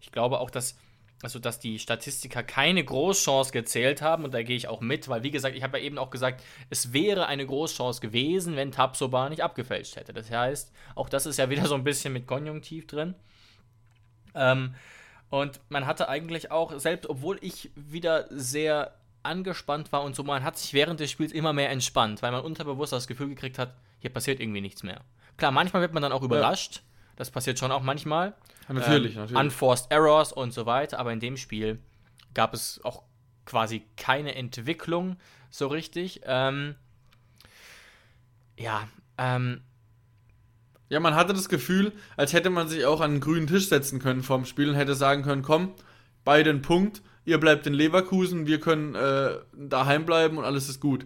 Ich 0.02 0.12
glaube 0.12 0.40
auch, 0.40 0.50
dass 0.50 0.78
also 1.24 1.40
dass 1.40 1.60
die 1.60 1.80
Statistiker 1.80 2.44
keine 2.44 2.84
Großchance 2.84 3.52
gezählt 3.52 4.02
haben 4.02 4.24
und 4.24 4.34
da 4.34 4.44
gehe 4.44 4.56
ich 4.56 4.68
auch 4.68 4.82
mit, 4.82 5.10
weil 5.10 5.24
wie 5.24 5.32
gesagt, 5.32 5.56
ich 5.56 5.64
habe 5.64 5.80
ja 5.80 5.84
eben 5.84 5.98
auch 5.98 6.12
gesagt, 6.12 6.44
es 6.70 6.94
wäre 6.94 7.26
eine 7.26 7.46
Großchance 7.46 8.02
gewesen, 8.02 8.56
wenn 8.56 8.72
Tabsoba 8.72 9.28
nicht 9.30 9.42
abgefälscht 9.42 9.96
hätte. 9.96 10.14
Das 10.14 10.30
heißt, 10.30 10.72
auch 10.94 11.10
das 11.10 11.26
ist 11.26 11.38
ja 11.38 11.50
wieder 11.50 11.66
so 11.66 11.74
ein 11.74 11.84
bisschen 11.84 12.14
mit 12.14 12.28
Konjunktiv 12.28 12.86
drin. 12.86 13.16
Ähm, 14.36 14.76
und 15.30 15.60
man 15.70 15.86
hatte 15.86 16.10
eigentlich 16.10 16.52
auch, 16.52 16.80
selbst 16.80 17.10
obwohl 17.10 17.38
ich 17.42 17.72
wieder 17.76 18.26
sehr 18.30 18.94
angespannt 19.24 19.92
war 19.92 20.04
und 20.04 20.16
so, 20.16 20.24
man 20.24 20.44
hat 20.44 20.58
sich 20.58 20.74
während 20.74 21.00
des 21.00 21.12
Spiels 21.12 21.32
immer 21.32 21.54
mehr 21.54 21.70
entspannt, 21.70 22.22
weil 22.22 22.32
man 22.32 22.42
unterbewusst 22.42 22.94
das 22.94 23.08
Gefühl 23.08 23.30
gekriegt 23.30 23.60
hat, 23.60 23.74
hier 24.00 24.10
passiert 24.10 24.40
irgendwie 24.40 24.62
nichts 24.62 24.84
mehr. 24.84 25.02
Klar, 25.38 25.52
manchmal 25.52 25.82
wird 25.82 25.94
man 25.94 26.02
dann 26.02 26.12
auch 26.12 26.24
überrascht. 26.24 26.78
Ja. 26.78 26.82
Das 27.18 27.32
passiert 27.32 27.60
schon 27.60 27.72
auch 27.72 27.82
manchmal. 27.82 28.34
Ja, 28.68 28.76
natürlich, 28.76 29.16
ähm, 29.16 29.22
natürlich. 29.22 29.42
Unforced 29.42 29.92
Errors 29.92 30.32
und 30.32 30.54
so 30.54 30.66
weiter. 30.66 31.00
Aber 31.00 31.12
in 31.12 31.20
dem 31.20 31.36
Spiel 31.36 31.80
gab 32.34 32.54
es 32.54 32.80
auch 32.84 33.04
quasi 33.46 33.84
keine 33.98 34.36
Entwicklung 34.36 35.18
so 35.50 35.68
richtig. 35.68 36.22
Ähm, 36.26 36.76
ja, 38.56 38.88
ähm, 39.18 39.62
ja, 40.90 41.00
man 41.00 41.16
hatte 41.16 41.34
das 41.34 41.50
Gefühl, 41.50 41.92
als 42.16 42.34
hätte 42.34 42.50
man 42.50 42.68
sich 42.68 42.86
auch 42.86 43.02
an 43.02 43.12
einen 43.12 43.20
grünen 43.20 43.48
Tisch 43.48 43.68
setzen 43.68 44.00
können 44.00 44.24
vorm 44.24 44.46
Spiel 44.46 44.70
und 44.70 44.76
hätte 44.76 44.96
sagen 44.96 45.24
können, 45.24 45.42
komm, 45.42 45.74
beide 46.24 46.50
einen 46.50 46.62
Punkt, 46.62 47.02
ihr 47.26 47.40
bleibt 47.40 47.68
in 47.68 47.74
Leverkusen, 47.74 48.48
wir 48.48 48.60
können 48.60 48.96
äh, 48.96 49.32
daheim 49.54 50.06
bleiben 50.06 50.38
und 50.38 50.46
alles 50.46 50.70
ist 50.70 50.80
gut. 50.80 51.06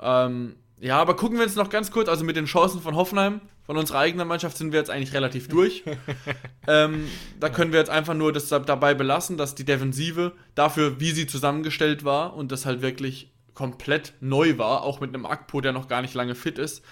Ähm, 0.00 0.56
ja, 0.80 0.98
aber 0.98 1.16
gucken 1.16 1.38
wir 1.38 1.44
uns 1.44 1.56
noch 1.56 1.70
ganz 1.70 1.90
kurz, 1.90 2.08
also 2.08 2.24
mit 2.24 2.36
den 2.36 2.46
Chancen 2.46 2.80
von 2.80 2.94
Hoffenheim, 2.94 3.40
von 3.64 3.76
unserer 3.76 3.98
eigenen 3.98 4.26
Mannschaft 4.26 4.56
sind 4.56 4.72
wir 4.72 4.78
jetzt 4.78 4.90
eigentlich 4.90 5.12
relativ 5.12 5.48
durch. 5.48 5.84
ähm, 6.66 7.06
da 7.38 7.48
können 7.50 7.72
wir 7.72 7.78
jetzt 7.78 7.90
einfach 7.90 8.14
nur 8.14 8.32
das 8.32 8.48
dabei 8.48 8.94
belassen, 8.94 9.36
dass 9.36 9.54
die 9.54 9.64
Defensive 9.64 10.32
dafür, 10.54 11.00
wie 11.00 11.10
sie 11.10 11.26
zusammengestellt 11.26 12.04
war 12.04 12.34
und 12.34 12.50
das 12.50 12.64
halt 12.64 12.80
wirklich 12.80 13.32
komplett 13.54 14.14
neu 14.20 14.56
war, 14.56 14.82
auch 14.82 15.00
mit 15.00 15.12
einem 15.12 15.26
Akpo, 15.26 15.60
der 15.60 15.72
noch 15.72 15.88
gar 15.88 16.00
nicht 16.00 16.14
lange 16.14 16.34
fit 16.34 16.58
ist, 16.58 16.82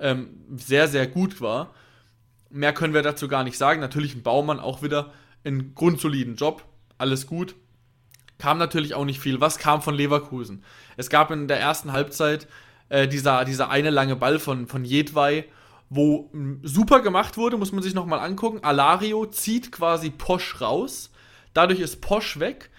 ähm, 0.00 0.30
sehr, 0.56 0.88
sehr 0.88 1.06
gut 1.06 1.40
war. 1.40 1.74
Mehr 2.50 2.72
können 2.72 2.94
wir 2.94 3.02
dazu 3.02 3.28
gar 3.28 3.44
nicht 3.44 3.58
sagen. 3.58 3.80
Natürlich 3.80 4.14
ein 4.14 4.22
Baumann 4.22 4.60
auch 4.60 4.82
wieder 4.82 5.12
einen 5.44 5.74
grundsoliden 5.74 6.36
Job, 6.36 6.64
alles 6.98 7.26
gut. 7.26 7.54
Kam 8.38 8.58
natürlich 8.58 8.94
auch 8.94 9.04
nicht 9.04 9.20
viel. 9.20 9.40
Was 9.40 9.58
kam 9.58 9.82
von 9.82 9.94
Leverkusen? 9.94 10.62
Es 10.96 11.10
gab 11.10 11.30
in 11.30 11.48
der 11.48 11.60
ersten 11.60 11.92
Halbzeit 11.92 12.46
äh, 12.88 13.08
dieser, 13.08 13.44
dieser 13.44 13.70
eine 13.70 13.90
lange 13.90 14.16
Ball 14.16 14.38
von, 14.38 14.66
von 14.66 14.84
Jedwai, 14.84 15.44
wo 15.90 16.30
super 16.62 17.00
gemacht 17.00 17.36
wurde, 17.36 17.56
muss 17.56 17.72
man 17.72 17.82
sich 17.82 17.94
nochmal 17.94 18.20
angucken. 18.20 18.60
Alario 18.62 19.26
zieht 19.26 19.72
quasi 19.72 20.10
Posch 20.10 20.60
raus, 20.60 21.10
dadurch 21.54 21.80
ist 21.80 22.00
Posch 22.00 22.38
weg. 22.38 22.70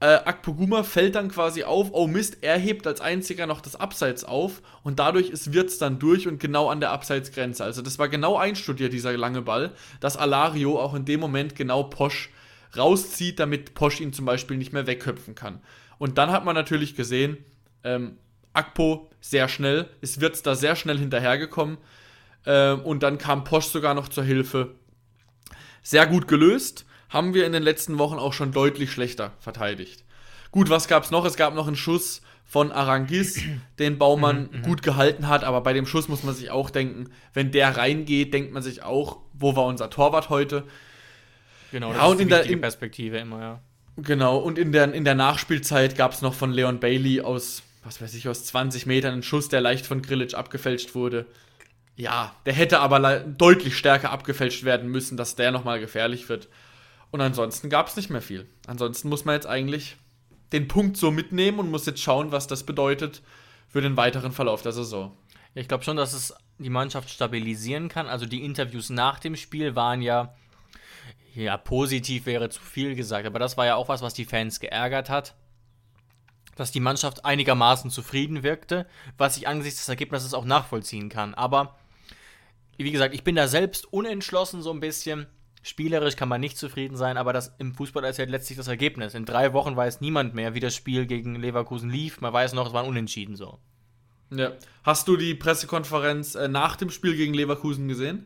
Äh, 0.00 0.06
Akpoguma 0.06 0.84
fällt 0.84 1.16
dann 1.16 1.28
quasi 1.28 1.64
auf, 1.64 1.88
oh 1.92 2.06
Mist, 2.06 2.38
er 2.42 2.56
hebt 2.56 2.86
als 2.86 3.00
einziger 3.00 3.48
noch 3.48 3.60
das 3.60 3.74
Abseits 3.74 4.22
auf 4.22 4.62
und 4.84 5.00
dadurch 5.00 5.28
ist 5.28 5.52
Wirtz 5.52 5.78
dann 5.78 5.98
durch 5.98 6.28
und 6.28 6.38
genau 6.38 6.68
an 6.68 6.78
der 6.78 6.92
Abseitsgrenze. 6.92 7.64
Also 7.64 7.82
das 7.82 7.98
war 7.98 8.08
genau 8.08 8.36
einstudiert, 8.36 8.92
dieser 8.92 9.16
lange 9.16 9.42
Ball, 9.42 9.72
dass 9.98 10.16
Alario 10.16 10.78
auch 10.78 10.94
in 10.94 11.04
dem 11.04 11.18
Moment 11.18 11.56
genau 11.56 11.82
Posch 11.82 12.30
rauszieht, 12.76 13.40
damit 13.40 13.74
Posch 13.74 14.00
ihn 14.00 14.12
zum 14.12 14.24
Beispiel 14.24 14.56
nicht 14.56 14.72
mehr 14.72 14.86
wegköpfen 14.86 15.34
kann. 15.34 15.60
Und 15.98 16.16
dann 16.16 16.30
hat 16.30 16.44
man 16.44 16.54
natürlich 16.54 16.94
gesehen, 16.94 17.38
ähm, 17.82 18.18
Akpo 18.52 19.10
sehr 19.20 19.48
schnell, 19.48 19.88
ist 20.00 20.20
Wirtz 20.20 20.42
da 20.42 20.54
sehr 20.54 20.76
schnell 20.76 20.98
hinterhergekommen 20.98 21.78
ähm, 22.46 22.80
und 22.82 23.02
dann 23.02 23.18
kam 23.18 23.42
Posch 23.42 23.66
sogar 23.66 23.94
noch 23.94 24.08
zur 24.08 24.22
Hilfe. 24.22 24.76
Sehr 25.82 26.06
gut 26.06 26.28
gelöst. 26.28 26.84
Haben 27.08 27.34
wir 27.34 27.46
in 27.46 27.52
den 27.52 27.62
letzten 27.62 27.98
Wochen 27.98 28.18
auch 28.18 28.32
schon 28.32 28.52
deutlich 28.52 28.92
schlechter 28.92 29.32
verteidigt. 29.38 30.04
Gut, 30.50 30.70
was 30.70 30.88
gab 30.88 31.04
es 31.04 31.10
noch? 31.10 31.24
Es 31.24 31.36
gab 31.36 31.54
noch 31.54 31.66
einen 31.66 31.76
Schuss 31.76 32.22
von 32.44 32.72
Arangis, 32.72 33.40
den 33.78 33.98
Baumann 33.98 34.48
mhm, 34.50 34.58
mhm, 34.58 34.62
gut 34.62 34.82
gehalten 34.82 35.28
hat, 35.28 35.44
aber 35.44 35.60
bei 35.60 35.72
dem 35.72 35.86
Schuss 35.86 36.08
muss 36.08 36.22
man 36.22 36.34
sich 36.34 36.50
auch 36.50 36.70
denken, 36.70 37.10
wenn 37.34 37.50
der 37.50 37.76
reingeht, 37.76 38.32
denkt 38.32 38.52
man 38.52 38.62
sich 38.62 38.82
auch, 38.82 39.18
wo 39.34 39.54
war 39.54 39.66
unser 39.66 39.90
Torwart 39.90 40.30
heute? 40.30 40.64
Genau, 41.70 41.92
das 41.92 42.02
ja, 42.02 42.12
ist 42.12 42.20
die 42.20 42.24
der, 42.26 42.44
in, 42.44 42.60
Perspektive 42.60 43.18
immer, 43.18 43.40
ja. 43.40 43.60
Genau, 43.96 44.38
und 44.38 44.58
in 44.58 44.72
der, 44.72 44.92
in 44.94 45.04
der 45.04 45.14
Nachspielzeit 45.14 45.96
gab 45.96 46.12
es 46.12 46.22
noch 46.22 46.32
von 46.32 46.52
Leon 46.52 46.80
Bailey 46.80 47.20
aus, 47.20 47.62
was 47.84 48.00
weiß 48.00 48.14
ich, 48.14 48.28
aus 48.28 48.44
20 48.44 48.86
Metern 48.86 49.12
einen 49.12 49.22
Schuss, 49.22 49.48
der 49.48 49.60
leicht 49.60 49.86
von 49.86 50.00
Grilic 50.00 50.34
abgefälscht 50.34 50.94
wurde. 50.94 51.26
Ja, 51.96 52.34
der 52.46 52.52
hätte 52.52 52.78
aber 52.78 53.18
deutlich 53.20 53.76
stärker 53.76 54.10
abgefälscht 54.10 54.64
werden 54.64 54.88
müssen, 54.88 55.16
dass 55.16 55.34
der 55.34 55.50
nochmal 55.50 55.80
gefährlich 55.80 56.28
wird. 56.28 56.48
Und 57.10 57.20
ansonsten 57.20 57.70
gab 57.70 57.88
es 57.88 57.96
nicht 57.96 58.10
mehr 58.10 58.22
viel. 58.22 58.46
Ansonsten 58.66 59.08
muss 59.08 59.24
man 59.24 59.34
jetzt 59.34 59.46
eigentlich 59.46 59.96
den 60.52 60.68
Punkt 60.68 60.96
so 60.96 61.10
mitnehmen 61.10 61.58
und 61.58 61.70
muss 61.70 61.86
jetzt 61.86 62.02
schauen, 62.02 62.32
was 62.32 62.46
das 62.46 62.64
bedeutet 62.64 63.22
für 63.68 63.80
den 63.80 63.96
weiteren 63.96 64.32
Verlauf 64.32 64.62
der 64.62 64.72
Saison. 64.72 65.16
Ich 65.54 65.68
glaube 65.68 65.84
schon, 65.84 65.96
dass 65.96 66.12
es 66.12 66.34
die 66.58 66.70
Mannschaft 66.70 67.10
stabilisieren 67.10 67.88
kann. 67.88 68.06
Also 68.06 68.26
die 68.26 68.44
Interviews 68.44 68.90
nach 68.90 69.18
dem 69.18 69.36
Spiel 69.36 69.74
waren 69.74 70.02
ja, 70.02 70.34
ja, 71.34 71.56
positiv 71.56 72.26
wäre 72.26 72.48
zu 72.48 72.60
viel 72.60 72.94
gesagt, 72.94 73.26
aber 73.26 73.38
das 73.38 73.56
war 73.56 73.66
ja 73.66 73.76
auch 73.76 73.88
was, 73.88 74.02
was 74.02 74.14
die 74.14 74.24
Fans 74.24 74.60
geärgert 74.60 75.08
hat. 75.10 75.34
Dass 76.56 76.72
die 76.72 76.80
Mannschaft 76.80 77.24
einigermaßen 77.24 77.90
zufrieden 77.90 78.42
wirkte, 78.42 78.86
was 79.16 79.36
ich 79.36 79.46
angesichts 79.46 79.80
des 79.80 79.88
Ergebnisses 79.88 80.34
auch 80.34 80.44
nachvollziehen 80.44 81.08
kann. 81.08 81.34
Aber 81.34 81.78
wie 82.76 82.90
gesagt, 82.90 83.14
ich 83.14 83.22
bin 83.22 83.36
da 83.36 83.46
selbst 83.46 83.92
unentschlossen 83.92 84.62
so 84.62 84.72
ein 84.72 84.80
bisschen. 84.80 85.26
Spielerisch 85.68 86.16
kann 86.16 86.30
man 86.30 86.40
nicht 86.40 86.56
zufrieden 86.56 86.96
sein, 86.96 87.18
aber 87.18 87.34
das 87.34 87.54
im 87.58 87.74
Fußball 87.74 88.02
erzählt 88.02 88.30
letztlich 88.30 88.56
das 88.56 88.68
Ergebnis. 88.68 89.12
In 89.12 89.26
drei 89.26 89.52
Wochen 89.52 89.76
weiß 89.76 90.00
niemand 90.00 90.34
mehr, 90.34 90.54
wie 90.54 90.60
das 90.60 90.74
Spiel 90.74 91.04
gegen 91.04 91.34
Leverkusen 91.34 91.90
lief. 91.90 92.22
Man 92.22 92.32
weiß 92.32 92.54
noch, 92.54 92.68
es 92.68 92.72
war 92.72 92.84
ein 92.84 92.88
Unentschieden 92.88 93.36
so. 93.36 93.58
Ja. 94.30 94.52
Hast 94.82 95.08
du 95.08 95.18
die 95.18 95.34
Pressekonferenz 95.34 96.36
äh, 96.36 96.48
nach 96.48 96.76
dem 96.76 96.88
Spiel 96.88 97.16
gegen 97.16 97.34
Leverkusen 97.34 97.86
gesehen? 97.86 98.24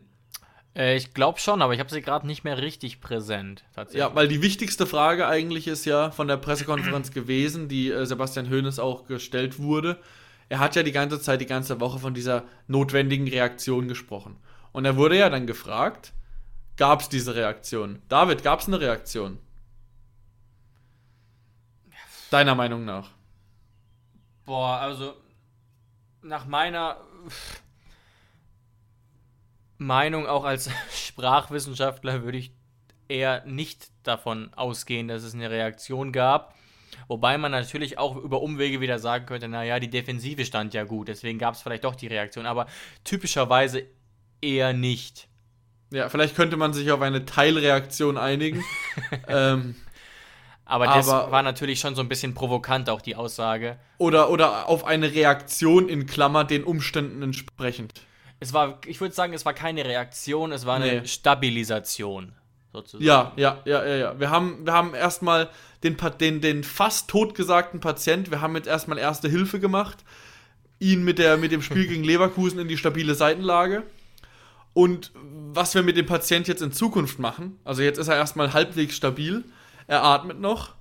Äh, 0.73 0.95
ich 0.95 1.13
glaube 1.13 1.37
schon, 1.37 1.61
aber 1.61 1.73
ich 1.73 1.81
habe 1.81 1.89
sie 1.89 2.01
gerade 2.01 2.25
nicht 2.25 2.45
mehr 2.45 2.59
richtig 2.59 3.01
präsent. 3.01 3.65
Ja, 3.91 4.15
weil 4.15 4.29
die 4.29 4.41
wichtigste 4.41 4.85
Frage 4.85 5.27
eigentlich 5.27 5.67
ist 5.67 5.83
ja 5.83 6.11
von 6.11 6.29
der 6.29 6.37
Pressekonferenz 6.37 7.11
gewesen, 7.13 7.67
die 7.67 7.91
äh, 7.91 8.05
Sebastian 8.05 8.49
Hoeneß 8.49 8.79
auch 8.79 9.05
gestellt 9.05 9.59
wurde. 9.59 9.99
Er 10.47 10.59
hat 10.59 10.77
ja 10.77 10.83
die 10.83 10.93
ganze 10.93 11.19
Zeit, 11.19 11.41
die 11.41 11.45
ganze 11.45 11.81
Woche 11.81 11.99
von 11.99 12.13
dieser 12.13 12.45
notwendigen 12.67 13.27
Reaktion 13.27 13.89
gesprochen. 13.89 14.37
Und 14.71 14.85
er 14.85 14.95
wurde 14.95 15.17
ja 15.17 15.29
dann 15.29 15.45
gefragt, 15.45 16.13
gab 16.77 17.01
es 17.01 17.09
diese 17.09 17.35
Reaktion? 17.35 18.01
David, 18.09 18.43
gab 18.43 18.59
es 18.59 18.67
eine 18.67 18.79
Reaktion? 18.79 19.39
Deiner 22.29 22.55
Meinung 22.55 22.83
nach? 22.85 23.11
Boah, 24.45 24.77
also 24.77 25.13
nach 26.21 26.45
meiner 26.45 26.97
Meinung 29.77 30.25
auch 30.27 30.43
als 30.43 30.69
Sprachwissenschaftler 30.91 32.23
würde 32.23 32.37
ich 32.37 32.51
eher 33.07 33.45
nicht 33.45 33.91
davon 34.03 34.53
ausgehen, 34.53 35.07
dass 35.07 35.23
es 35.23 35.33
eine 35.33 35.49
Reaktion 35.49 36.11
gab. 36.11 36.55
Wobei 37.07 37.37
man 37.37 37.51
natürlich 37.51 37.97
auch 37.97 38.15
über 38.15 38.41
Umwege 38.41 38.79
wieder 38.79 38.99
sagen 38.99 39.25
könnte, 39.25 39.47
naja, 39.47 39.79
die 39.79 39.89
Defensive 39.89 40.45
stand 40.45 40.73
ja 40.73 40.83
gut, 40.83 41.07
deswegen 41.07 41.39
gab 41.39 41.55
es 41.55 41.61
vielleicht 41.61 41.83
doch 41.83 41.95
die 41.95 42.07
Reaktion, 42.07 42.45
aber 42.45 42.67
typischerweise 43.03 43.85
eher 44.41 44.73
nicht. 44.73 45.27
Ja, 45.93 46.09
vielleicht 46.09 46.35
könnte 46.35 46.57
man 46.57 46.73
sich 46.73 46.91
auf 46.91 47.01
eine 47.01 47.25
Teilreaktion 47.25 48.17
einigen. 48.17 48.63
ähm, 49.27 49.75
aber 50.65 50.87
das 50.87 51.07
aber, 51.07 51.31
war 51.31 51.43
natürlich 51.43 51.79
schon 51.79 51.93
so 51.93 52.01
ein 52.01 52.09
bisschen 52.09 52.33
provokant, 52.33 52.89
auch 52.89 53.01
die 53.01 53.15
Aussage. 53.15 53.77
Oder, 53.99 54.31
oder 54.31 54.67
auf 54.67 54.85
eine 54.85 55.13
Reaktion 55.13 55.87
in 55.89 56.07
Klammer 56.07 56.45
den 56.45 56.63
Umständen 56.63 57.21
entsprechend. 57.21 57.93
Es 58.39 58.53
war, 58.53 58.79
ich 58.87 58.99
würde 59.01 59.13
sagen, 59.13 59.33
es 59.33 59.45
war 59.45 59.53
keine 59.53 59.85
Reaktion, 59.85 60.51
es 60.51 60.65
war 60.65 60.77
eine 60.77 61.01
nee. 61.01 61.07
Stabilisation, 61.07 62.33
sozusagen. 62.71 63.05
Ja, 63.05 63.31
ja, 63.35 63.61
ja, 63.65 63.85
ja, 63.85 63.95
ja. 63.95 64.19
Wir 64.19 64.31
haben, 64.31 64.65
wir 64.65 64.73
haben 64.73 64.95
erstmal 64.95 65.51
den, 65.83 65.95
den, 66.19 66.41
den 66.41 66.63
fast 66.63 67.07
totgesagten 67.07 67.81
Patient, 67.81 68.31
wir 68.31 68.41
haben 68.41 68.55
jetzt 68.55 68.67
erstmal 68.67 68.97
erste 68.97 69.29
Hilfe 69.29 69.59
gemacht, 69.59 69.99
ihn 70.79 71.03
mit, 71.03 71.19
der, 71.19 71.37
mit 71.37 71.51
dem 71.51 71.61
Spiel 71.61 71.85
gegen 71.87 72.03
Leverkusen 72.03 72.57
in 72.57 72.67
die 72.67 72.77
stabile 72.77 73.13
Seitenlage. 73.13 73.83
Und 74.73 75.11
was 75.15 75.75
wir 75.75 75.83
mit 75.83 75.97
dem 75.97 76.05
Patient 76.05 76.47
jetzt 76.47 76.61
in 76.61 76.71
Zukunft 76.71 77.19
machen, 77.19 77.59
also 77.63 77.81
jetzt 77.81 77.99
ist 77.99 78.07
er 78.07 78.15
erstmal 78.15 78.53
halbwegs 78.53 78.95
stabil, 78.95 79.43
er 79.87 80.03
atmet 80.03 80.39
noch. 80.39 80.73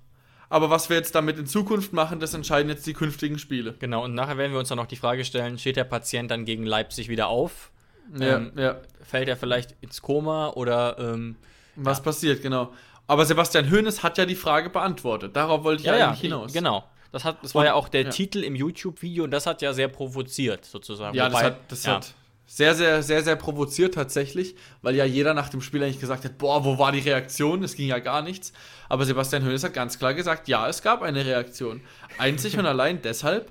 Aber 0.48 0.68
was 0.68 0.90
wir 0.90 0.96
jetzt 0.96 1.14
damit 1.14 1.38
in 1.38 1.46
Zukunft 1.46 1.94
machen, 1.94 2.20
das 2.20 2.34
entscheiden 2.34 2.68
jetzt 2.68 2.86
die 2.86 2.92
künftigen 2.92 3.38
Spiele. 3.38 3.74
Genau, 3.78 4.04
und 4.04 4.14
nachher 4.14 4.36
werden 4.36 4.52
wir 4.52 4.58
uns 4.58 4.68
dann 4.68 4.76
noch 4.76 4.86
die 4.86 4.96
Frage 4.96 5.24
stellen, 5.24 5.58
steht 5.58 5.76
der 5.76 5.84
Patient 5.84 6.30
dann 6.30 6.44
gegen 6.44 6.64
Leipzig 6.64 7.08
wieder 7.08 7.28
auf? 7.28 7.70
Ja, 8.18 8.36
ähm, 8.36 8.52
ja. 8.56 8.76
Fällt 9.02 9.28
er 9.28 9.36
vielleicht 9.36 9.74
ins 9.80 10.02
Koma 10.02 10.50
oder 10.50 10.98
ähm, 10.98 11.36
Was 11.76 11.98
ja. 11.98 12.04
passiert, 12.04 12.42
genau. 12.42 12.72
Aber 13.06 13.24
Sebastian 13.24 13.70
Hoeneß 13.70 14.02
hat 14.02 14.18
ja 14.18 14.26
die 14.26 14.34
Frage 14.34 14.70
beantwortet. 14.70 15.34
Darauf 15.36 15.64
wollte 15.64 15.82
ich 15.82 15.86
ja, 15.86 16.08
eigentlich 16.08 16.20
hinaus. 16.20 16.52
Genau. 16.52 16.84
Das, 17.12 17.24
hat, 17.24 17.42
das 17.42 17.54
war 17.54 17.64
ja 17.64 17.74
auch 17.74 17.88
der 17.88 18.10
Titel 18.10 18.42
im 18.42 18.54
YouTube-Video 18.54 19.24
und 19.24 19.30
das 19.30 19.46
hat 19.46 19.60
ja 19.60 19.72
sehr 19.74 19.88
provoziert, 19.88 20.64
sozusagen. 20.64 21.14
Ja, 21.16 21.26
Wobei, 21.26 21.42
das, 21.42 21.42
hat, 21.42 21.56
das 21.68 21.86
hat 21.86 22.14
sehr, 22.54 22.74
sehr, 22.74 23.02
sehr, 23.02 23.22
sehr 23.22 23.36
provoziert 23.36 23.94
tatsächlich, 23.94 24.56
weil 24.82 24.94
ja 24.94 25.06
jeder 25.06 25.32
nach 25.32 25.48
dem 25.48 25.62
Spiel 25.62 25.82
eigentlich 25.82 26.00
gesagt 26.00 26.26
hat, 26.26 26.36
boah, 26.36 26.66
wo 26.66 26.78
war 26.78 26.92
die 26.92 26.98
Reaktion? 26.98 27.64
Es 27.64 27.76
ging 27.76 27.88
ja 27.88 27.98
gar 27.98 28.20
nichts. 28.20 28.52
Aber 28.90 29.06
Sebastian 29.06 29.42
Hoeneß 29.42 29.64
hat 29.64 29.72
ganz 29.72 29.98
klar 29.98 30.12
gesagt, 30.12 30.48
ja, 30.48 30.68
es 30.68 30.82
gab 30.82 31.00
eine 31.00 31.24
Reaktion. 31.24 31.80
Einzig 32.18 32.58
und 32.58 32.66
allein 32.66 33.00
deshalb, 33.00 33.50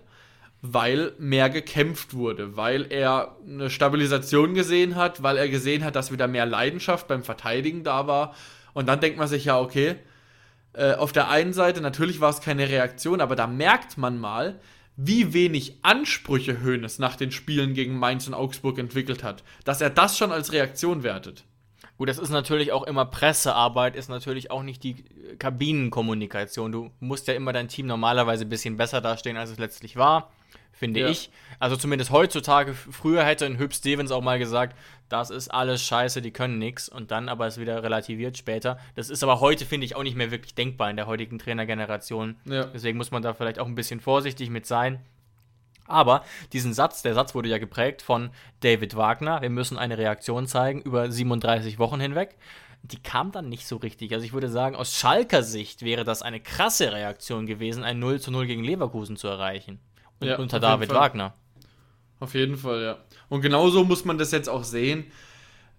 weil 0.62 1.14
mehr 1.18 1.50
gekämpft 1.50 2.14
wurde, 2.14 2.56
weil 2.58 2.92
er 2.92 3.38
eine 3.44 3.72
Stabilisation 3.72 4.54
gesehen 4.54 4.96
hat, 4.96 5.24
weil 5.24 5.38
er 5.38 5.50
gesehen 5.50 5.84
hat, 5.84 5.96
dass 5.96 6.12
wieder 6.12 6.28
mehr 6.28 6.46
Leidenschaft 6.46 7.08
beim 7.08 7.24
Verteidigen 7.24 7.84
da 7.84 8.06
war. 8.06 8.36
Und 8.74 8.88
dann 8.88 9.00
denkt 9.00 9.18
man 9.18 9.28
sich 9.28 9.46
ja, 9.46 9.60
okay, 9.60 9.96
äh, 10.74 10.94
auf 10.94 11.12
der 11.12 11.28
einen 11.28 11.54
Seite 11.54 11.82
natürlich 11.82 12.22
war 12.22 12.30
es 12.30 12.40
keine 12.40 12.70
Reaktion, 12.70 13.20
aber 13.20 13.36
da 13.36 13.48
merkt 13.48 13.98
man 13.98 14.20
mal, 14.20 14.60
wie 14.96 15.34
wenig 15.34 15.80
Ansprüche 15.84 16.64
Hoeneß 16.64 17.00
nach 17.00 17.16
den 17.16 17.32
Spielen 17.32 17.74
gegen 17.74 17.98
Mainz 17.98 18.28
und 18.28 18.34
Augsburg 18.34 18.78
entwickelt 18.78 19.24
hat, 19.24 19.44
dass 19.64 19.82
er 19.82 19.90
das 19.90 20.18
schon 20.18 20.32
als 20.32 20.52
Reaktion 20.52 21.04
wertet. 21.04 21.46
Gut, 21.98 22.10
das 22.10 22.18
ist 22.18 22.30
natürlich 22.30 22.72
auch 22.72 22.84
immer 22.84 23.06
Pressearbeit, 23.06 23.96
ist 23.96 24.10
natürlich 24.10 24.50
auch 24.50 24.64
nicht 24.64 24.84
die 24.84 25.04
Kabinenkommunikation. 25.38 26.72
Du 26.72 26.92
musst 27.00 27.28
ja 27.28 27.36
immer 27.36 27.54
dein 27.54 27.68
Team 27.68 27.86
normalerweise 27.86 28.46
ein 28.46 28.50
bisschen 28.50 28.78
besser 28.78 29.02
dastehen, 29.02 29.38
als 29.38 29.52
es 29.52 29.60
letztlich 29.60 29.96
war 29.96 30.32
finde 30.82 31.02
ja. 31.02 31.10
ich. 31.10 31.30
Also 31.60 31.76
zumindest 31.76 32.10
heutzutage, 32.10 32.74
früher 32.74 33.24
hätte 33.24 33.46
ein 33.46 33.60
Hüb 33.60 33.72
Stevens 33.72 34.12
auch 34.12 34.22
mal 34.22 34.40
gesagt, 34.40 34.76
das 35.10 35.30
ist 35.30 35.50
alles 35.50 35.84
scheiße, 35.84 36.24
die 36.24 36.32
können 36.32 36.58
nichts 36.58 36.90
und 36.90 37.12
dann 37.12 37.30
aber 37.30 37.46
es 37.46 37.60
wieder 37.60 37.84
relativiert 37.84 38.36
später. 38.36 38.80
Das 38.96 39.12
ist 39.12 39.22
aber 39.24 39.42
heute, 39.42 39.66
finde 39.66 39.86
ich, 39.86 39.96
auch 39.96 40.02
nicht 40.02 40.18
mehr 40.18 40.32
wirklich 40.32 40.56
denkbar 40.56 40.90
in 40.90 40.96
der 40.96 41.06
heutigen 41.06 41.38
Trainergeneration. 41.38 42.36
Ja. 42.46 42.64
Deswegen 42.64 42.98
muss 42.98 43.12
man 43.12 43.22
da 43.22 43.36
vielleicht 43.36 43.60
auch 43.60 43.68
ein 43.68 43.76
bisschen 43.76 44.00
vorsichtig 44.00 44.50
mit 44.50 44.66
sein. 44.66 45.00
Aber 45.86 46.24
diesen 46.52 46.74
Satz, 46.74 47.04
der 47.04 47.14
Satz 47.14 47.36
wurde 47.36 47.50
ja 47.50 47.60
geprägt 47.60 48.02
von 48.02 48.32
David 48.62 48.96
Wagner, 48.96 49.42
wir 49.44 49.50
müssen 49.52 49.78
eine 49.78 50.00
Reaktion 50.00 50.48
zeigen 50.48 50.82
über 50.82 51.12
37 51.12 51.78
Wochen 51.78 52.00
hinweg. 52.00 52.38
Die 52.82 53.04
kam 53.04 53.32
dann 53.32 53.50
nicht 53.50 53.68
so 53.68 53.76
richtig. 53.76 54.14
Also 54.14 54.26
ich 54.26 54.34
würde 54.34 54.50
sagen, 54.50 54.76
aus 54.76 54.96
Schalker 54.96 55.44
Sicht 55.44 55.84
wäre 55.84 56.06
das 56.06 56.24
eine 56.24 56.40
krasse 56.40 56.92
Reaktion 56.92 57.46
gewesen, 57.46 57.84
ein 57.84 58.00
0 58.00 58.20
zu 58.20 58.32
0 58.32 58.48
gegen 58.48 58.64
Leverkusen 58.64 59.16
zu 59.16 59.28
erreichen 59.28 59.80
ja, 60.22 60.38
unter 60.38 60.60
David 60.60 60.92
Wagner. 60.92 61.34
Auf 62.20 62.34
jeden 62.36 62.58
Fall, 62.58 62.84
ja. 62.84 62.98
Und 63.30 63.42
genauso 63.42 63.84
muss 63.84 64.06
man 64.06 64.18
das 64.18 64.32
jetzt 64.32 64.48
auch 64.48 64.64
sehen, 64.64 65.06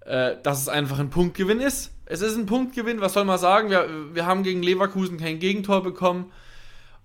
äh, 0.01 0.37
dass 0.43 0.61
es 0.61 0.69
einfach 0.69 0.99
ein 0.99 1.11
Punktgewinn 1.11 1.61
ist. 1.61 1.93
Es 2.07 2.21
ist 2.21 2.37
ein 2.37 2.47
Punktgewinn, 2.47 3.01
was 3.01 3.13
soll 3.13 3.25
man 3.25 3.39
sagen? 3.39 3.71
Wir, 3.71 3.89
wir 4.13 4.27
haben 4.27 4.43
gegen 4.43 4.63
Leverkusen 4.63 5.19
kein 5.19 5.39
Gegentor 5.39 5.83
bekommen. 5.83 6.33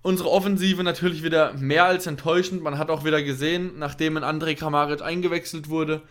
Unsere 0.02 0.30
Offensive 0.30 0.82
natürlich 0.82 1.22
wieder 1.22 1.52
mehr 1.54 1.84
als 1.84 2.06
enttäuschend. 2.06 2.62
Man 2.62 2.78
hat 2.78 2.90
auch 2.90 3.04
wieder 3.04 3.22
gesehen, 3.22 3.78
nachdem 3.78 4.16
ein 4.16 4.24
André 4.24 4.56
Kramaric 4.56 5.02
eingewechselt 5.02 5.68
wurde, 5.68 6.02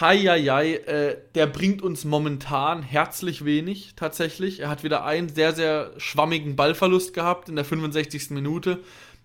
Heieiei, 0.00 0.74
äh, 0.74 1.16
der 1.34 1.46
bringt 1.46 1.82
uns 1.82 2.04
momentan 2.04 2.82
herzlich 2.82 3.44
wenig, 3.44 3.94
tatsächlich. 3.96 4.60
Er 4.60 4.68
hat 4.68 4.84
wieder 4.84 5.04
einen 5.04 5.30
sehr, 5.30 5.54
sehr 5.54 5.92
schwammigen 5.96 6.56
Ballverlust 6.56 7.14
gehabt 7.14 7.48
in 7.48 7.56
der 7.56 7.64
65. 7.64 8.30
Minute 8.30 8.80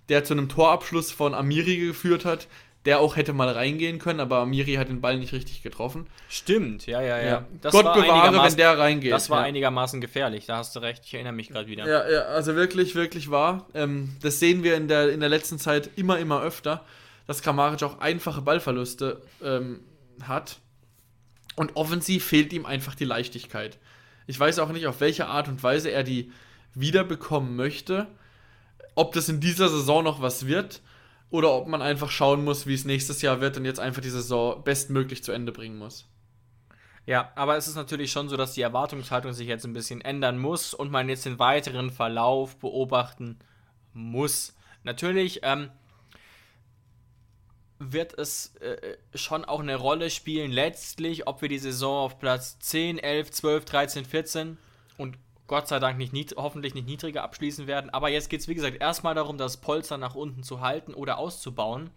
der 0.09 0.23
zu 0.23 0.33
einem 0.33 0.49
Torabschluss 0.49 1.11
von 1.11 1.33
Amiri 1.33 1.77
geführt 1.77 2.25
hat, 2.25 2.47
der 2.85 2.99
auch 2.99 3.15
hätte 3.15 3.31
mal 3.31 3.49
reingehen 3.49 3.97
können, 3.97 4.19
aber 4.19 4.39
Amiri 4.39 4.73
hat 4.73 4.89
den 4.89 4.99
Ball 4.99 5.17
nicht 5.17 5.31
richtig 5.31 5.63
getroffen. 5.63 6.07
Stimmt, 6.27 6.85
ja, 6.85 7.01
ja, 7.01 7.17
ja. 7.17 7.25
ja. 7.25 7.45
Gott 7.71 7.93
bewahre, 7.93 8.43
wenn 8.43 8.57
der 8.57 8.77
reingeht. 8.77 9.13
Das 9.13 9.29
war 9.29 9.39
ja. 9.39 9.45
einigermaßen 9.45 10.01
gefährlich, 10.01 10.45
da 10.45 10.57
hast 10.57 10.75
du 10.75 10.79
recht, 10.79 11.03
ich 11.05 11.13
erinnere 11.13 11.33
mich 11.33 11.49
gerade 11.49 11.67
wieder. 11.67 11.87
Ja, 11.87 12.09
ja, 12.09 12.21
also 12.23 12.55
wirklich, 12.55 12.95
wirklich 12.95 13.31
wahr. 13.31 13.67
Ähm, 13.73 14.15
das 14.21 14.39
sehen 14.39 14.63
wir 14.63 14.75
in 14.75 14.87
der, 14.87 15.11
in 15.11 15.21
der 15.21 15.29
letzten 15.29 15.59
Zeit 15.59 15.91
immer, 15.95 16.19
immer 16.19 16.41
öfter, 16.41 16.83
dass 17.25 17.41
Kramaric 17.41 17.83
auch 17.83 17.99
einfache 17.99 18.41
Ballverluste 18.41 19.21
ähm, 19.41 19.79
hat. 20.23 20.59
Und 21.55 21.75
offensiv 21.75 22.25
fehlt 22.25 22.51
ihm 22.51 22.65
einfach 22.65 22.95
die 22.95 23.05
Leichtigkeit. 23.05 23.77
Ich 24.27 24.39
weiß 24.39 24.59
auch 24.59 24.69
nicht, 24.69 24.87
auf 24.87 24.99
welche 24.99 25.27
Art 25.27 25.47
und 25.47 25.61
Weise 25.63 25.91
er 25.91 26.03
die 26.03 26.31
wiederbekommen 26.73 27.55
möchte 27.55 28.07
ob 28.95 29.13
das 29.13 29.29
in 29.29 29.39
dieser 29.39 29.69
Saison 29.69 30.03
noch 30.03 30.21
was 30.21 30.45
wird 30.45 30.81
oder 31.29 31.53
ob 31.53 31.67
man 31.67 31.81
einfach 31.81 32.11
schauen 32.11 32.43
muss, 32.43 32.67
wie 32.67 32.73
es 32.73 32.85
nächstes 32.85 33.21
Jahr 33.21 33.41
wird 33.41 33.57
und 33.57 33.65
jetzt 33.65 33.79
einfach 33.79 34.01
die 34.01 34.09
Saison 34.09 34.63
bestmöglich 34.63 35.23
zu 35.23 35.31
Ende 35.31 35.51
bringen 35.51 35.77
muss. 35.77 36.07
Ja, 37.05 37.31
aber 37.35 37.57
es 37.57 37.67
ist 37.67 37.75
natürlich 37.75 38.11
schon 38.11 38.29
so, 38.29 38.37
dass 38.37 38.53
die 38.53 38.61
Erwartungshaltung 38.61 39.33
sich 39.33 39.47
jetzt 39.47 39.65
ein 39.65 39.73
bisschen 39.73 39.99
ändern 40.01 40.37
muss 40.37 40.73
und 40.73 40.89
man 40.89 41.09
jetzt 41.09 41.25
den 41.25 41.39
weiteren 41.39 41.91
Verlauf 41.91 42.55
beobachten 42.57 43.39
muss. 43.93 44.55
Natürlich 44.83 45.41
ähm, 45.43 45.69
wird 47.79 48.17
es 48.17 48.55
äh, 48.57 48.97
schon 49.15 49.43
auch 49.43 49.59
eine 49.59 49.75
Rolle 49.75 50.09
spielen, 50.09 50.51
letztlich, 50.51 51.27
ob 51.27 51.41
wir 51.41 51.49
die 51.49 51.59
Saison 51.59 52.05
auf 52.05 52.19
Platz 52.19 52.59
10, 52.59 52.99
11, 52.99 53.31
12, 53.31 53.65
13, 53.65 54.05
14 54.05 54.57
und 54.97 55.17
Gott 55.47 55.67
sei 55.67 55.79
Dank 55.79 55.97
nicht 55.97 56.35
hoffentlich 56.37 56.73
nicht 56.73 56.87
niedriger 56.87 57.23
abschließen 57.23 57.67
werden. 57.67 57.89
Aber 57.89 58.09
jetzt 58.09 58.29
geht 58.29 58.39
es, 58.39 58.47
wie 58.47 58.55
gesagt, 58.55 58.81
erstmal 58.81 59.15
darum, 59.15 59.37
das 59.37 59.57
Polster 59.57 59.97
nach 59.97 60.15
unten 60.15 60.43
zu 60.43 60.61
halten 60.61 60.93
oder 60.93 61.17
auszubauen. 61.17 61.89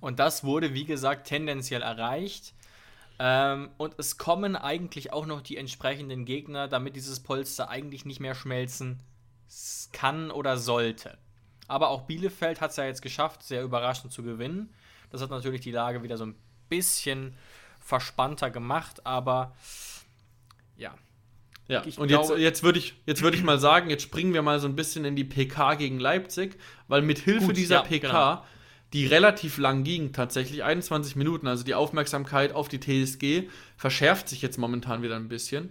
Und 0.00 0.18
das 0.18 0.44
wurde, 0.44 0.74
wie 0.74 0.84
gesagt, 0.84 1.26
tendenziell 1.26 1.82
erreicht. 1.82 2.54
Ähm, 3.18 3.70
und 3.76 3.94
es 3.98 4.18
kommen 4.18 4.56
eigentlich 4.56 5.12
auch 5.12 5.26
noch 5.26 5.40
die 5.42 5.56
entsprechenden 5.56 6.24
Gegner, 6.24 6.68
damit 6.68 6.96
dieses 6.96 7.20
Polster 7.20 7.68
eigentlich 7.68 8.04
nicht 8.04 8.20
mehr 8.20 8.34
schmelzen 8.34 9.00
kann 9.92 10.30
oder 10.30 10.56
sollte. 10.56 11.18
Aber 11.68 11.88
auch 11.88 12.02
Bielefeld 12.02 12.60
hat 12.60 12.70
es 12.70 12.76
ja 12.76 12.84
jetzt 12.84 13.02
geschafft, 13.02 13.42
sehr 13.42 13.62
überraschend 13.62 14.12
zu 14.12 14.22
gewinnen. 14.22 14.72
Das 15.10 15.22
hat 15.22 15.30
natürlich 15.30 15.60
die 15.60 15.70
Lage 15.70 16.02
wieder 16.02 16.16
so 16.16 16.26
ein 16.26 16.34
bisschen 16.68 17.36
verspannter 17.80 18.50
gemacht, 18.50 19.06
aber. 19.06 19.54
Ja, 21.70 21.84
ich 21.86 21.98
und 21.98 22.08
glaube, 22.08 22.32
jetzt, 22.32 22.40
jetzt 22.40 22.62
würde 22.64 22.80
ich, 22.80 22.94
würd 23.06 23.34
ich 23.34 23.44
mal 23.44 23.60
sagen, 23.60 23.90
jetzt 23.90 24.02
springen 24.02 24.34
wir 24.34 24.42
mal 24.42 24.58
so 24.58 24.66
ein 24.66 24.74
bisschen 24.74 25.04
in 25.04 25.14
die 25.14 25.22
PK 25.22 25.74
gegen 25.74 26.00
Leipzig, 26.00 26.58
weil 26.88 27.00
mit 27.00 27.20
Hilfe 27.20 27.46
gut, 27.46 27.56
dieser 27.56 27.76
ja, 27.76 27.82
PK, 27.82 28.08
genau. 28.08 28.44
die 28.92 29.06
relativ 29.06 29.56
lang 29.56 29.84
ging, 29.84 30.12
tatsächlich 30.12 30.64
21 30.64 31.14
Minuten, 31.14 31.46
also 31.46 31.62
die 31.62 31.74
Aufmerksamkeit 31.74 32.52
auf 32.52 32.68
die 32.68 32.80
TSG, 32.80 33.48
verschärft 33.76 34.28
sich 34.28 34.42
jetzt 34.42 34.58
momentan 34.58 35.02
wieder 35.02 35.14
ein 35.14 35.28
bisschen. 35.28 35.70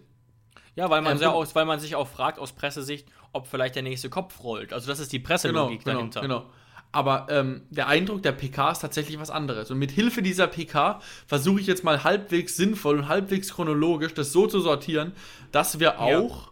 Ja, 0.76 0.90
weil 0.90 1.02
man, 1.02 1.22
ähm, 1.22 1.28
auch, 1.28 1.46
weil 1.54 1.66
man 1.66 1.82
sich 1.82 1.96
auch 1.98 2.08
fragt 2.08 2.40
aus 2.40 2.54
Pressesicht, 2.54 3.06
ob 3.34 3.48
vielleicht 3.48 3.76
der 3.76 3.84
nächste 3.84 4.10
Kopf 4.10 4.42
rollt. 4.42 4.72
Also 4.72 4.88
das 4.88 5.02
ist 5.02 5.12
die 5.12 5.20
Presselogik 5.20 5.84
genau, 5.84 5.98
dahinter. 5.98 6.22
Genau. 6.22 6.46
Aber 6.92 7.28
ähm, 7.30 7.62
der 7.70 7.88
Eindruck 7.88 8.24
der 8.24 8.32
PK 8.32 8.72
ist 8.72 8.80
tatsächlich 8.80 9.20
was 9.20 9.30
anderes. 9.30 9.70
Und 9.70 9.78
mit 9.78 9.92
Hilfe 9.92 10.24
dieser 10.24 10.48
PK 10.48 11.02
versuche 11.28 11.60
ich 11.60 11.68
jetzt 11.68 11.84
mal 11.84 12.04
halbwegs 12.04 12.58
sinnvoll 12.58 13.00
und 13.00 13.08
halbwegs 13.08 13.54
chronologisch 13.54 14.14
das 14.16 14.32
so 14.32 14.48
zu 14.48 14.60
sortieren, 14.60 15.14
dass 15.52 15.80
wir 15.80 16.00
auch 16.00 16.48
ja. 16.48 16.52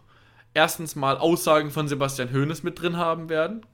erstens 0.54 0.94
mal 0.94 1.18
Aussagen 1.18 1.72
von 1.72 1.88
Sebastian 1.88 2.32
Hoeneß 2.32 2.62
mit 2.62 2.80
drin 2.80 2.96
haben 2.96 3.28
werden, 3.28 3.66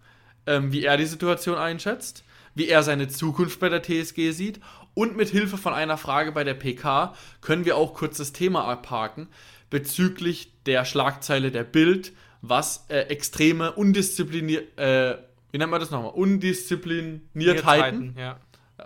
ähm, 0.46 0.72
wie 0.72 0.85
er 0.85 0.96
die 0.96 1.05
Situation 1.05 1.59
einschätzt, 1.59 2.24
wie 2.55 2.68
er 2.68 2.83
seine 2.83 3.09
Zukunft 3.09 3.61
bei 3.61 3.68
der 3.68 3.83
TSG 3.83 4.31
sieht. 4.31 4.61
Und 4.94 5.16
mit 5.16 5.29
Hilfe 5.29 5.59
von 5.59 5.74
einer 5.74 5.98
Frage 5.98 6.33
bei 6.33 6.44
der 6.44 6.55
PK 6.55 7.14
können 7.42 7.66
wir 7.66 7.77
auch 7.77 7.92
kurz 7.92 8.16
das 8.16 8.33
Thema 8.33 8.64
abhaken 8.64 9.29
bezüglich 9.68 10.53
der 10.66 10.85
Schlagzeile 10.85 11.50
der 11.50 11.64
Bild, 11.64 12.12
was 12.42 12.87
äh, 12.88 13.00
extreme 13.09 13.72
undiszipliniert, 13.72 14.79
äh, 14.79 15.16
wie 15.55 15.59
nennt 15.59 15.71
man 15.71 15.79
das 15.79 15.93
nochmal? 15.93 16.11
Undiszipliniertheiten. 16.11 18.17
Ja. 18.19 18.40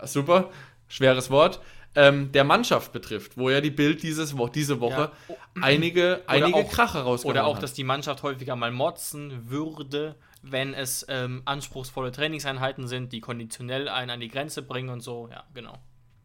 Super, 0.04 0.50
schweres 0.86 1.30
Wort. 1.30 1.62
Ähm, 1.94 2.30
der 2.32 2.44
Mannschaft 2.44 2.92
betrifft, 2.92 3.38
wo 3.38 3.48
ja 3.48 3.62
die 3.62 3.70
Bild 3.70 4.02
dieses 4.02 4.36
Wo 4.36 4.48
diese 4.48 4.78
Woche 4.78 5.10
ja. 5.28 5.34
einige, 5.62 6.24
einige 6.26 6.56
auch, 6.56 6.70
Kracher 6.70 7.00
rausgehauen 7.00 7.38
Oder 7.38 7.46
auch, 7.46 7.56
hat. 7.56 7.62
dass 7.62 7.72
die 7.72 7.84
Mannschaft 7.84 8.22
häufiger 8.22 8.54
mal 8.54 8.70
motzen 8.70 9.48
würde, 9.48 10.16
wenn 10.42 10.74
es 10.74 11.06
ähm, 11.08 11.40
anspruchsvolle 11.46 12.12
Trainingseinheiten 12.12 12.86
sind, 12.86 13.14
die 13.14 13.22
konditionell 13.22 13.88
einen 13.88 14.10
an 14.10 14.20
die 14.20 14.28
Grenze 14.28 14.60
bringen 14.60 14.90
und 14.90 15.00
so. 15.00 15.30
Ja, 15.32 15.44
genau. 15.54 15.78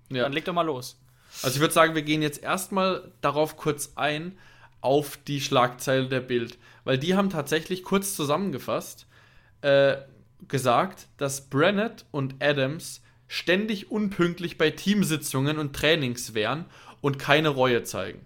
Ja. 0.10 0.24
Dann 0.24 0.34
leg 0.34 0.44
doch 0.44 0.52
mal 0.52 0.64
los. 0.64 1.00
Also 1.42 1.56
ich 1.56 1.62
würde 1.62 1.74
sagen, 1.74 1.96
wir 1.96 2.02
gehen 2.02 2.22
jetzt 2.22 2.44
erstmal 2.44 3.14
darauf 3.22 3.56
kurz 3.56 3.94
ein, 3.96 4.38
auf 4.82 5.18
die 5.26 5.40
Schlagzeile 5.40 6.10
der 6.10 6.20
Bild. 6.20 6.58
Weil 6.84 6.98
die 6.98 7.16
haben 7.16 7.30
tatsächlich 7.30 7.84
kurz 7.84 8.14
zusammengefasst 8.14 9.08
äh, 9.62 9.96
gesagt, 10.48 11.08
dass 11.18 11.50
Brennett 11.50 12.06
und 12.12 12.36
Adams 12.42 13.02
ständig 13.28 13.92
unpünktlich 13.92 14.58
bei 14.58 14.70
Teamsitzungen 14.70 15.58
und 15.58 15.76
Trainings 15.76 16.34
wären 16.34 16.66
und 17.02 17.20
keine 17.20 17.50
Reue 17.50 17.84
zeigen. 17.84 18.26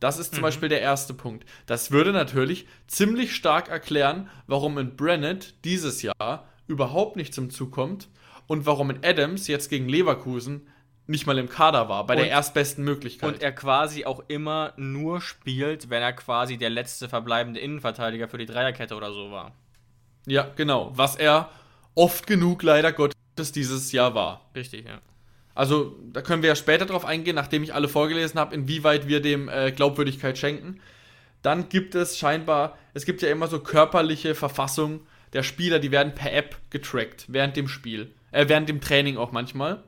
Das 0.00 0.18
ist 0.18 0.32
zum 0.32 0.40
mhm. 0.40 0.46
Beispiel 0.46 0.68
der 0.68 0.80
erste 0.80 1.14
Punkt. 1.14 1.44
Das 1.66 1.90
würde 1.90 2.12
natürlich 2.12 2.66
ziemlich 2.86 3.34
stark 3.34 3.68
erklären, 3.68 4.28
warum 4.46 4.78
in 4.78 4.96
Brennett 4.96 5.54
dieses 5.64 6.02
Jahr 6.02 6.48
überhaupt 6.66 7.16
nicht 7.16 7.34
zum 7.34 7.50
Zug 7.50 7.72
kommt 7.72 8.08
und 8.46 8.66
warum 8.66 8.90
in 8.90 9.04
Adams 9.04 9.48
jetzt 9.48 9.68
gegen 9.68 9.88
Leverkusen 9.88 10.68
nicht 11.06 11.26
mal 11.26 11.38
im 11.38 11.48
Kader 11.48 11.88
war, 11.88 12.06
bei 12.06 12.14
und, 12.14 12.20
der 12.20 12.30
erstbesten 12.30 12.84
Möglichkeit. 12.84 13.34
Und 13.34 13.42
er 13.42 13.52
quasi 13.52 14.04
auch 14.04 14.22
immer 14.28 14.74
nur 14.76 15.20
spielt, 15.22 15.88
wenn 15.88 16.02
er 16.02 16.12
quasi 16.12 16.58
der 16.58 16.68
letzte 16.68 17.08
verbleibende 17.08 17.60
Innenverteidiger 17.60 18.28
für 18.28 18.38
die 18.38 18.46
Dreierkette 18.46 18.94
oder 18.94 19.12
so 19.12 19.30
war. 19.30 19.52
Ja, 20.28 20.50
genau. 20.56 20.92
Was 20.94 21.16
er 21.16 21.50
oft 21.94 22.26
genug 22.26 22.62
leider 22.62 22.92
Gottes 22.92 23.52
dieses 23.52 23.92
Jahr 23.92 24.14
war. 24.14 24.48
Richtig, 24.54 24.86
ja. 24.86 25.00
Also, 25.54 25.96
da 26.12 26.22
können 26.22 26.42
wir 26.42 26.50
ja 26.50 26.56
später 26.56 26.86
drauf 26.86 27.04
eingehen, 27.04 27.34
nachdem 27.34 27.64
ich 27.64 27.74
alle 27.74 27.88
vorgelesen 27.88 28.38
habe, 28.38 28.54
inwieweit 28.54 29.08
wir 29.08 29.20
dem 29.20 29.48
äh, 29.48 29.72
Glaubwürdigkeit 29.72 30.38
schenken. 30.38 30.80
Dann 31.42 31.68
gibt 31.68 31.96
es 31.96 32.16
scheinbar, 32.16 32.78
es 32.94 33.04
gibt 33.04 33.22
ja 33.22 33.28
immer 33.28 33.48
so 33.48 33.58
körperliche 33.58 34.36
Verfassung 34.36 35.00
der 35.32 35.42
Spieler, 35.42 35.80
die 35.80 35.90
werden 35.90 36.14
per 36.14 36.32
App 36.32 36.56
getrackt 36.70 37.26
während 37.28 37.56
dem 37.56 37.66
Spiel. 37.66 38.12
Äh, 38.30 38.48
während 38.48 38.68
dem 38.68 38.80
Training 38.80 39.16
auch 39.16 39.32
manchmal. 39.32 39.82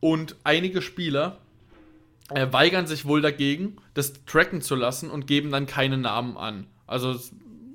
Und 0.00 0.36
einige 0.42 0.82
Spieler 0.82 1.38
äh, 2.30 2.48
weigern 2.50 2.86
sich 2.86 3.04
wohl 3.04 3.20
dagegen, 3.20 3.76
das 3.94 4.24
tracken 4.24 4.62
zu 4.62 4.74
lassen 4.74 5.10
und 5.10 5.26
geben 5.26 5.50
dann 5.50 5.66
keine 5.66 5.98
Namen 5.98 6.36
an. 6.36 6.66
Also, 6.86 7.16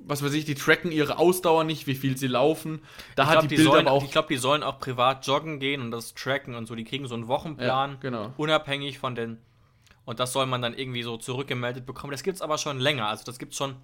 was 0.07 0.23
weiß 0.23 0.33
ich, 0.33 0.45
die 0.45 0.55
tracken 0.55 0.91
ihre 0.91 1.17
Ausdauer 1.17 1.63
nicht, 1.63 1.87
wie 1.87 1.95
viel 1.95 2.17
sie 2.17 2.27
laufen. 2.27 2.81
Da 3.15 3.23
ich 3.23 3.29
hat 3.29 3.33
glaub, 3.33 3.41
die, 3.43 3.47
die 3.49 3.55
Bilder 3.55 3.71
sollen, 3.71 3.87
auch. 3.87 4.03
Ich 4.03 4.11
glaube, 4.11 4.27
die 4.29 4.37
sollen 4.37 4.63
auch 4.63 4.79
privat 4.79 5.25
joggen 5.25 5.59
gehen 5.59 5.81
und 5.81 5.91
das 5.91 6.13
tracken 6.13 6.55
und 6.55 6.67
so. 6.67 6.75
Die 6.75 6.83
kriegen 6.83 7.07
so 7.07 7.15
einen 7.15 7.27
Wochenplan, 7.27 7.91
ja, 7.91 7.97
genau. 7.99 8.33
unabhängig 8.37 8.99
von 8.99 9.15
den. 9.15 9.39
Und 10.05 10.19
das 10.19 10.33
soll 10.33 10.45
man 10.45 10.61
dann 10.61 10.73
irgendwie 10.73 11.03
so 11.03 11.17
zurückgemeldet 11.17 11.85
bekommen. 11.85 12.11
Das 12.11 12.23
gibt 12.23 12.35
es 12.35 12.41
aber 12.41 12.57
schon 12.57 12.79
länger. 12.79 13.07
Also, 13.07 13.23
das 13.23 13.39
gibt 13.39 13.53
es 13.53 13.57
schon 13.57 13.75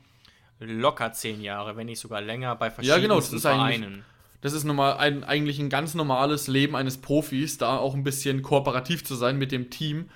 locker 0.60 1.12
zehn 1.14 1.42
Jahre, 1.42 1.76
wenn 1.76 1.88
nicht 1.88 2.00
sogar 2.00 2.22
länger, 2.22 2.56
bei 2.56 2.70
verschiedenen 2.70 3.02
ja, 3.02 3.08
genau, 3.08 3.16
das 3.16 3.34
ist 3.34 3.42
Vereinen 3.42 4.04
das 4.42 4.54
ist 4.54 4.64
normal 4.64 4.98
ein, 4.98 5.24
eigentlich 5.24 5.60
ein 5.60 5.70
ganz 5.70 5.94
normales 5.94 6.48
Leben 6.48 6.76
eines 6.76 6.98
Profis, 6.98 7.60
da 7.60 7.78
auch 7.78 7.94
ein 7.94 8.04
bisschen 8.04 8.42
kooperativ 8.42 9.04
zu 9.04 9.16
sein 9.16 9.38
mit 9.38 9.52
dem 9.52 9.70
Team, 9.70 10.10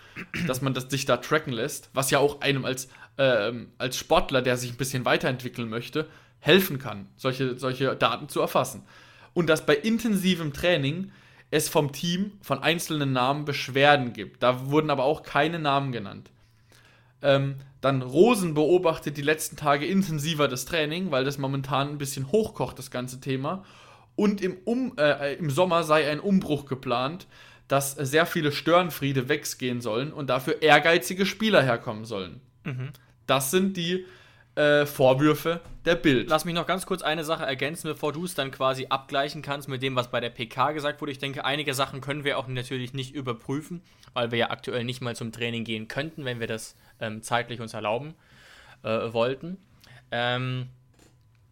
dass 0.48 0.62
man 0.62 0.74
das 0.74 0.90
sich 0.90 1.06
da 1.06 1.18
tracken 1.18 1.54
lässt, 1.54 1.92
was 1.94 2.10
ja 2.10 2.20
auch 2.20 2.42
einem 2.42 2.66
als, 2.66 2.90
äh, 3.18 3.52
als 3.78 3.98
Sportler, 3.98 4.42
der 4.42 4.58
sich 4.58 4.72
ein 4.72 4.78
bisschen 4.78 5.06
weiterentwickeln 5.06 5.70
möchte, 5.70 6.08
helfen 6.40 6.80
kann, 6.80 7.08
solche, 7.16 7.58
solche 7.58 7.96
Daten 7.96 8.30
zu 8.30 8.42
erfassen. 8.42 8.84
Und 9.34 9.48
dass 9.48 9.66
bei 9.66 9.76
intensivem 9.76 10.54
Training 10.54 11.12
es 11.52 11.70
vom 11.70 11.92
Team 11.92 12.34
von 12.42 12.62
einzelnen 12.62 13.12
Namen 13.14 13.46
Beschwerden 13.46 14.14
gibt. 14.14 14.44
Da 14.44 14.70
wurden 14.70 14.90
aber 14.90 15.04
auch 15.04 15.24
keine 15.24 15.60
Namen 15.60 15.92
genannt. 15.92 16.32
Ähm, 17.22 17.56
dann 17.82 18.02
Rosen 18.02 18.54
beobachtet 18.54 19.18
die 19.18 19.22
letzten 19.22 19.56
Tage 19.56 19.86
intensiver 19.86 20.48
das 20.48 20.66
Training, 20.66 21.12
weil 21.12 21.24
das 21.24 21.38
momentan 21.38 21.90
ein 21.90 21.98
bisschen 21.98 22.32
hochkocht, 22.32 22.80
das 22.80 22.92
ganze 22.92 23.22
Thema 23.22 23.64
und 24.16 24.42
im, 24.42 24.58
um, 24.64 24.94
äh, 24.98 25.34
im 25.36 25.50
Sommer 25.50 25.84
sei 25.84 26.10
ein 26.10 26.20
Umbruch 26.20 26.66
geplant, 26.66 27.28
dass 27.68 27.92
sehr 27.92 28.26
viele 28.26 28.52
Störenfriede 28.52 29.28
weggehen 29.28 29.82
sollen 29.82 30.14
und 30.14 30.30
dafür 30.30 30.62
ehrgeizige 30.62 31.26
Spieler 31.26 31.62
herkommen 31.62 32.06
sollen. 32.06 32.42
Mhm. 32.64 32.90
Das 33.28 33.52
sind 33.52 33.78
die 33.78 34.06
äh, 34.56 34.86
Vorwürfe 34.86 35.62
der 35.86 35.96
Bild. 35.96 36.30
Lass 36.30 36.46
mich 36.46 36.56
noch 36.56 36.66
ganz 36.66 36.86
kurz 36.86 37.02
eine 37.02 37.24
Sache 37.24 37.46
ergänzen, 37.46 37.88
bevor 37.88 38.14
du 38.14 38.26
es 38.26 38.36
dann 38.36 38.52
quasi 38.52 38.88
abgleichen 38.90 39.42
kannst 39.42 39.68
mit 39.68 39.82
dem, 39.82 39.96
was 39.96 40.10
bei 40.10 40.20
der 40.20 40.30
PK 40.30 40.72
gesagt 40.72 41.02
wurde. 41.02 41.12
Ich 41.12 41.20
denke, 41.20 41.46
einige 41.46 41.74
Sachen 41.74 42.02
können 42.02 42.24
wir 42.24 42.38
auch 42.38 42.48
natürlich 42.48 42.94
nicht 42.94 43.14
überprüfen, 43.14 43.82
weil 44.14 44.32
wir 44.32 44.40
ja 44.40 44.50
aktuell 44.52 44.84
nicht 44.84 45.02
mal 45.02 45.16
zum 45.16 45.32
Training 45.32 45.64
gehen 45.64 45.88
könnten, 45.88 46.26
wenn 46.26 46.40
wir 46.40 46.48
das 46.48 46.76
ähm, 47.00 47.22
zeitlich 47.22 47.60
uns 47.60 47.74
erlauben 47.74 48.16
äh, 48.84 49.14
wollten. 49.14 49.58
Ähm, 50.12 50.70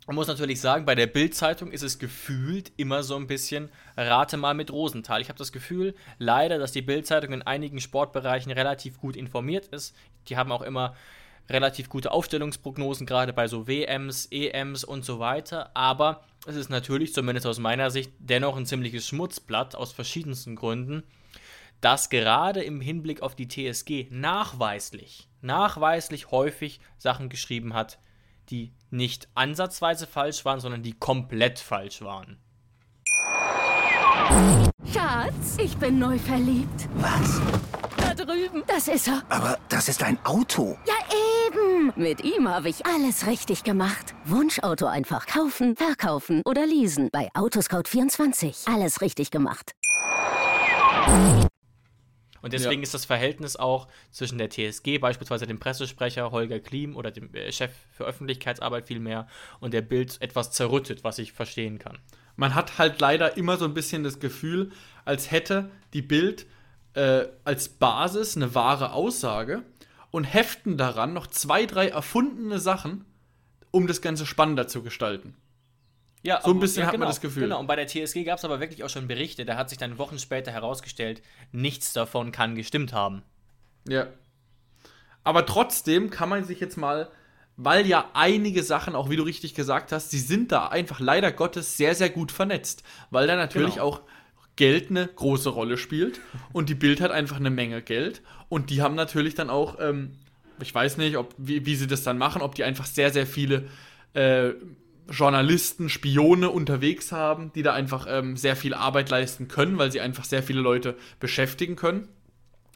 man 0.05 0.15
muss 0.15 0.27
natürlich 0.27 0.59
sagen, 0.59 0.85
bei 0.85 0.95
der 0.95 1.07
Bild-Zeitung 1.07 1.71
ist 1.71 1.81
es 1.81 1.97
gefühlt 1.97 2.73
immer 2.75 3.03
so 3.03 3.15
ein 3.15 3.27
bisschen 3.27 3.69
Rate 3.95 4.35
mal 4.35 4.53
mit 4.53 4.71
Rosenthal. 4.71 5.21
Ich 5.21 5.29
habe 5.29 5.39
das 5.39 5.53
Gefühl, 5.53 5.95
leider, 6.19 6.59
dass 6.59 6.73
die 6.73 6.81
Bild-Zeitung 6.81 7.31
in 7.31 7.41
einigen 7.41 7.79
Sportbereichen 7.79 8.51
relativ 8.51 8.99
gut 8.99 9.15
informiert 9.15 9.67
ist. 9.67 9.95
Die 10.27 10.35
haben 10.35 10.51
auch 10.51 10.61
immer 10.61 10.93
relativ 11.49 11.89
gute 11.89 12.11
Aufstellungsprognosen, 12.11 13.05
gerade 13.05 13.33
bei 13.33 13.47
so 13.47 13.67
WMs, 13.67 14.27
EMs 14.31 14.83
und 14.83 15.05
so 15.05 15.19
weiter. 15.19 15.75
Aber 15.75 16.23
es 16.45 16.55
ist 16.55 16.69
natürlich, 16.69 17.13
zumindest 17.13 17.47
aus 17.47 17.59
meiner 17.59 17.91
Sicht, 17.91 18.11
dennoch 18.19 18.57
ein 18.57 18.65
ziemliches 18.65 19.07
Schmutzblatt 19.07 19.75
aus 19.75 19.91
verschiedensten 19.91 20.55
Gründen, 20.55 21.03
das 21.81 22.09
gerade 22.09 22.63
im 22.63 22.79
Hinblick 22.79 23.21
auf 23.21 23.35
die 23.35 23.47
TSG 23.47 24.07
nachweislich, 24.09 25.27
nachweislich 25.41 26.31
häufig 26.31 26.79
Sachen 26.97 27.29
geschrieben 27.29 27.73
hat, 27.73 27.99
die 28.49 28.73
nicht 28.89 29.27
ansatzweise 29.35 30.07
falsch 30.07 30.45
waren, 30.45 30.59
sondern 30.59 30.83
die 30.83 30.93
komplett 30.93 31.59
falsch 31.59 32.01
waren. 32.01 32.37
Schatz, 34.91 35.57
ich 35.57 35.75
bin 35.77 35.99
neu 35.99 36.17
verliebt. 36.17 36.87
Was? 36.95 37.41
Da 38.15 38.25
drüben. 38.25 38.63
Das 38.67 38.87
ist 38.87 39.07
er. 39.07 39.23
Aber 39.29 39.57
das 39.69 39.89
ist 39.89 40.03
ein 40.03 40.23
Auto. 40.23 40.77
Ja, 40.85 40.93
eben. 41.47 41.91
Mit 41.95 42.23
ihm 42.23 42.47
habe 42.47 42.69
ich 42.69 42.85
alles 42.85 43.25
richtig 43.25 43.63
gemacht. 43.63 44.13
Wunschauto 44.25 44.85
einfach 44.85 45.25
kaufen, 45.25 45.75
verkaufen 45.75 46.43
oder 46.45 46.65
leasen. 46.67 47.09
Bei 47.11 47.29
Autoscout24. 47.33 48.71
Alles 48.71 49.01
richtig 49.01 49.31
gemacht. 49.31 49.71
Und 52.41 52.53
deswegen 52.53 52.81
ja. 52.81 52.83
ist 52.83 52.93
das 52.93 53.05
Verhältnis 53.05 53.55
auch 53.55 53.87
zwischen 54.11 54.37
der 54.37 54.49
TSG, 54.49 54.99
beispielsweise 54.99 55.47
dem 55.47 55.59
Pressesprecher 55.59 56.29
Holger 56.31 56.59
Klim 56.59 56.95
oder 56.95 57.09
dem 57.09 57.33
äh, 57.33 57.51
Chef 57.51 57.71
für 57.93 58.03
Öffentlichkeitsarbeit 58.03 58.85
vielmehr, 58.85 59.27
und 59.59 59.73
der 59.73 59.81
Bild 59.81 60.21
etwas 60.21 60.51
zerrüttet, 60.51 61.03
was 61.03 61.17
ich 61.19 61.31
verstehen 61.31 61.79
kann. 61.79 61.97
Man 62.35 62.53
hat 62.53 62.77
halt 62.77 62.99
leider 62.99 63.37
immer 63.37 63.57
so 63.57 63.65
ein 63.65 63.73
bisschen 63.73 64.03
das 64.03 64.19
Gefühl, 64.19 64.71
als 65.05 65.31
hätte 65.31 65.71
die 65.93 66.01
Bild 66.01 66.45
äh, 66.93 67.25
als 67.43 67.69
Basis 67.69 68.35
eine 68.35 68.55
wahre 68.55 68.93
Aussage 68.93 69.63
und 70.11 70.25
heften 70.25 70.77
daran 70.77 71.13
noch 71.13 71.27
zwei, 71.27 71.65
drei 71.65 71.89
erfundene 71.89 72.59
Sachen, 72.59 73.05
um 73.71 73.87
das 73.87 74.01
Ganze 74.01 74.25
spannender 74.25 74.67
zu 74.67 74.83
gestalten. 74.83 75.35
Ja, 76.21 76.39
so 76.41 76.51
ein 76.51 76.59
bisschen 76.59 76.81
ja, 76.81 76.85
hat 76.85 76.93
genau, 76.93 77.05
man 77.05 77.09
das 77.09 77.19
Gefühl. 77.19 77.43
Genau, 77.43 77.59
und 77.59 77.67
bei 77.67 77.75
der 77.75 77.87
TSG 77.87 78.23
gab 78.23 78.37
es 78.37 78.45
aber 78.45 78.61
wirklich 78.61 78.83
auch 78.83 78.89
schon 78.89 79.07
Berichte, 79.07 79.43
da 79.43 79.57
hat 79.57 79.69
sich 79.69 79.77
dann 79.77 79.97
Wochen 79.97 80.19
später 80.19 80.51
herausgestellt, 80.51 81.21
nichts 81.51 81.91
davon 81.91 82.31
kann 82.31 82.55
gestimmt 82.55 82.93
haben. 82.93 83.23
Ja. 83.87 84.07
Aber 85.25 85.45
trotzdem 85.45 86.09
kann 86.09 86.29
man 86.29 86.45
sich 86.45 86.61
jetzt 86.61 86.77
mal, 86.77 87.09
weil 87.57 87.85
ja 87.85 88.09
einige 88.13 88.63
Sachen, 88.63 88.95
auch 88.95 89.09
wie 89.09 89.17
du 89.17 89.23
richtig 89.23 89.53
gesagt 89.53 89.91
hast, 89.91 90.13
die 90.13 90.19
sind 90.19 90.51
da 90.51 90.67
einfach 90.67 90.99
leider 91.01 91.31
Gottes 91.31 91.75
sehr, 91.75 91.93
sehr 91.93 92.09
gut 92.09 92.31
vernetzt. 92.31 92.83
Weil 93.09 93.27
da 93.27 93.35
natürlich 93.35 93.75
genau. 93.75 93.85
auch 93.85 94.01
Geld 94.55 94.89
eine 94.89 95.07
große 95.07 95.49
Rolle 95.49 95.77
spielt 95.77 96.19
und 96.51 96.69
die 96.69 96.75
Bild 96.75 97.01
hat 97.01 97.11
einfach 97.11 97.37
eine 97.37 97.49
Menge 97.49 97.81
Geld 97.81 98.21
und 98.49 98.69
die 98.69 98.81
haben 98.81 98.95
natürlich 98.95 99.35
dann 99.35 99.49
auch, 99.49 99.79
ähm, 99.79 100.11
ich 100.61 100.73
weiß 100.73 100.97
nicht, 100.97 101.17
ob, 101.17 101.33
wie, 101.37 101.65
wie 101.65 101.75
sie 101.75 101.87
das 101.87 102.03
dann 102.03 102.17
machen, 102.17 102.41
ob 102.41 102.55
die 102.55 102.63
einfach 102.63 102.85
sehr, 102.85 103.11
sehr 103.11 103.25
viele 103.25 103.67
äh, 104.13 104.51
Journalisten, 105.09 105.89
Spione 105.89 106.49
unterwegs 106.49 107.11
haben, 107.11 107.51
die 107.53 107.63
da 107.63 107.73
einfach 107.73 108.05
ähm, 108.07 108.37
sehr 108.37 108.55
viel 108.55 108.73
Arbeit 108.73 109.09
leisten 109.09 109.47
können, 109.47 109.77
weil 109.77 109.91
sie 109.91 110.01
einfach 110.01 110.23
sehr 110.23 110.43
viele 110.43 110.61
Leute 110.61 110.95
beschäftigen 111.19 111.75
können. 111.75 112.07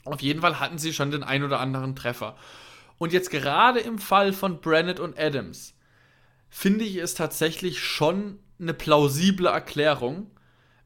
Auf 0.03 0.21
jeden 0.21 0.41
Fall 0.41 0.59
hatten 0.59 0.77
sie 0.77 0.93
schon 0.93 1.11
den 1.11 1.23
ein 1.23 1.43
oder 1.43 1.59
anderen 1.59 1.95
Treffer. 1.95 2.35
Und 2.97 3.13
jetzt 3.13 3.29
gerade 3.29 3.79
im 3.79 3.99
Fall 3.99 4.33
von 4.33 4.59
Brennett 4.59 4.99
und 4.99 5.17
Adams 5.19 5.75
finde 6.49 6.85
ich 6.85 6.97
es 6.97 7.13
tatsächlich 7.13 7.79
schon 7.79 8.39
eine 8.59 8.73
plausible 8.73 9.47
Erklärung, 9.47 10.31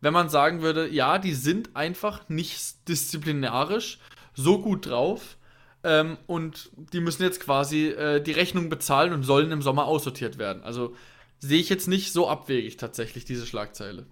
wenn 0.01 0.13
man 0.13 0.29
sagen 0.29 0.61
würde, 0.61 0.89
ja, 0.89 1.19
die 1.19 1.33
sind 1.33 1.75
einfach 1.75 2.27
nicht 2.27 2.87
disziplinarisch 2.87 3.99
so 4.33 4.59
gut 4.59 4.87
drauf 4.87 5.37
ähm, 5.83 6.17
und 6.27 6.71
die 6.75 6.99
müssen 6.99 7.23
jetzt 7.23 7.39
quasi 7.39 7.87
äh, 7.87 8.21
die 8.21 8.31
Rechnung 8.31 8.69
bezahlen 8.69 9.13
und 9.13 9.23
sollen 9.23 9.51
im 9.51 9.61
Sommer 9.61 9.85
aussortiert 9.85 10.37
werden. 10.37 10.63
Also 10.63 10.95
sehe 11.39 11.59
ich 11.59 11.69
jetzt 11.69 11.87
nicht 11.87 12.13
so 12.13 12.27
abwegig 12.27 12.77
tatsächlich 12.77 13.25
diese 13.25 13.45
Schlagzeile. 13.45 14.05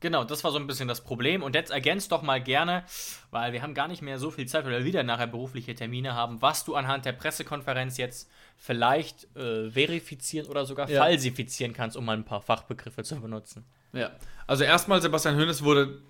Genau, 0.00 0.24
das 0.24 0.44
war 0.44 0.50
so 0.50 0.58
ein 0.58 0.66
bisschen 0.66 0.88
das 0.88 1.02
Problem. 1.02 1.42
Und 1.42 1.54
jetzt 1.54 1.70
ergänzt 1.70 2.10
doch 2.10 2.22
mal 2.22 2.42
gerne, 2.42 2.84
weil 3.30 3.52
wir 3.52 3.60
haben 3.60 3.74
gar 3.74 3.86
nicht 3.86 4.00
mehr 4.00 4.18
so 4.18 4.30
viel 4.30 4.46
Zeit, 4.46 4.64
weil 4.64 4.72
wir 4.72 4.84
wieder 4.84 5.02
nachher 5.02 5.26
berufliche 5.26 5.74
Termine 5.74 6.14
haben, 6.14 6.40
was 6.40 6.64
du 6.64 6.74
anhand 6.74 7.04
der 7.04 7.12
Pressekonferenz 7.12 7.98
jetzt 7.98 8.30
vielleicht 8.56 9.24
äh, 9.36 9.70
verifizieren 9.70 10.48
oder 10.48 10.64
sogar 10.64 10.88
ja. 10.88 11.02
falsifizieren 11.02 11.74
kannst, 11.74 11.98
um 11.98 12.06
mal 12.06 12.16
ein 12.16 12.24
paar 12.24 12.40
Fachbegriffe 12.40 13.04
zu 13.04 13.20
benutzen. 13.20 13.66
Ja, 13.92 14.10
also 14.46 14.64
erstmal 14.64 15.02
Sebastian 15.02 15.36
Hönes 15.36 15.62
wurde 15.62 16.00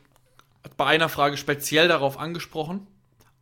bei 0.77 0.87
einer 0.87 1.09
Frage 1.09 1.37
speziell 1.37 1.89
darauf 1.89 2.19
angesprochen, 2.19 2.87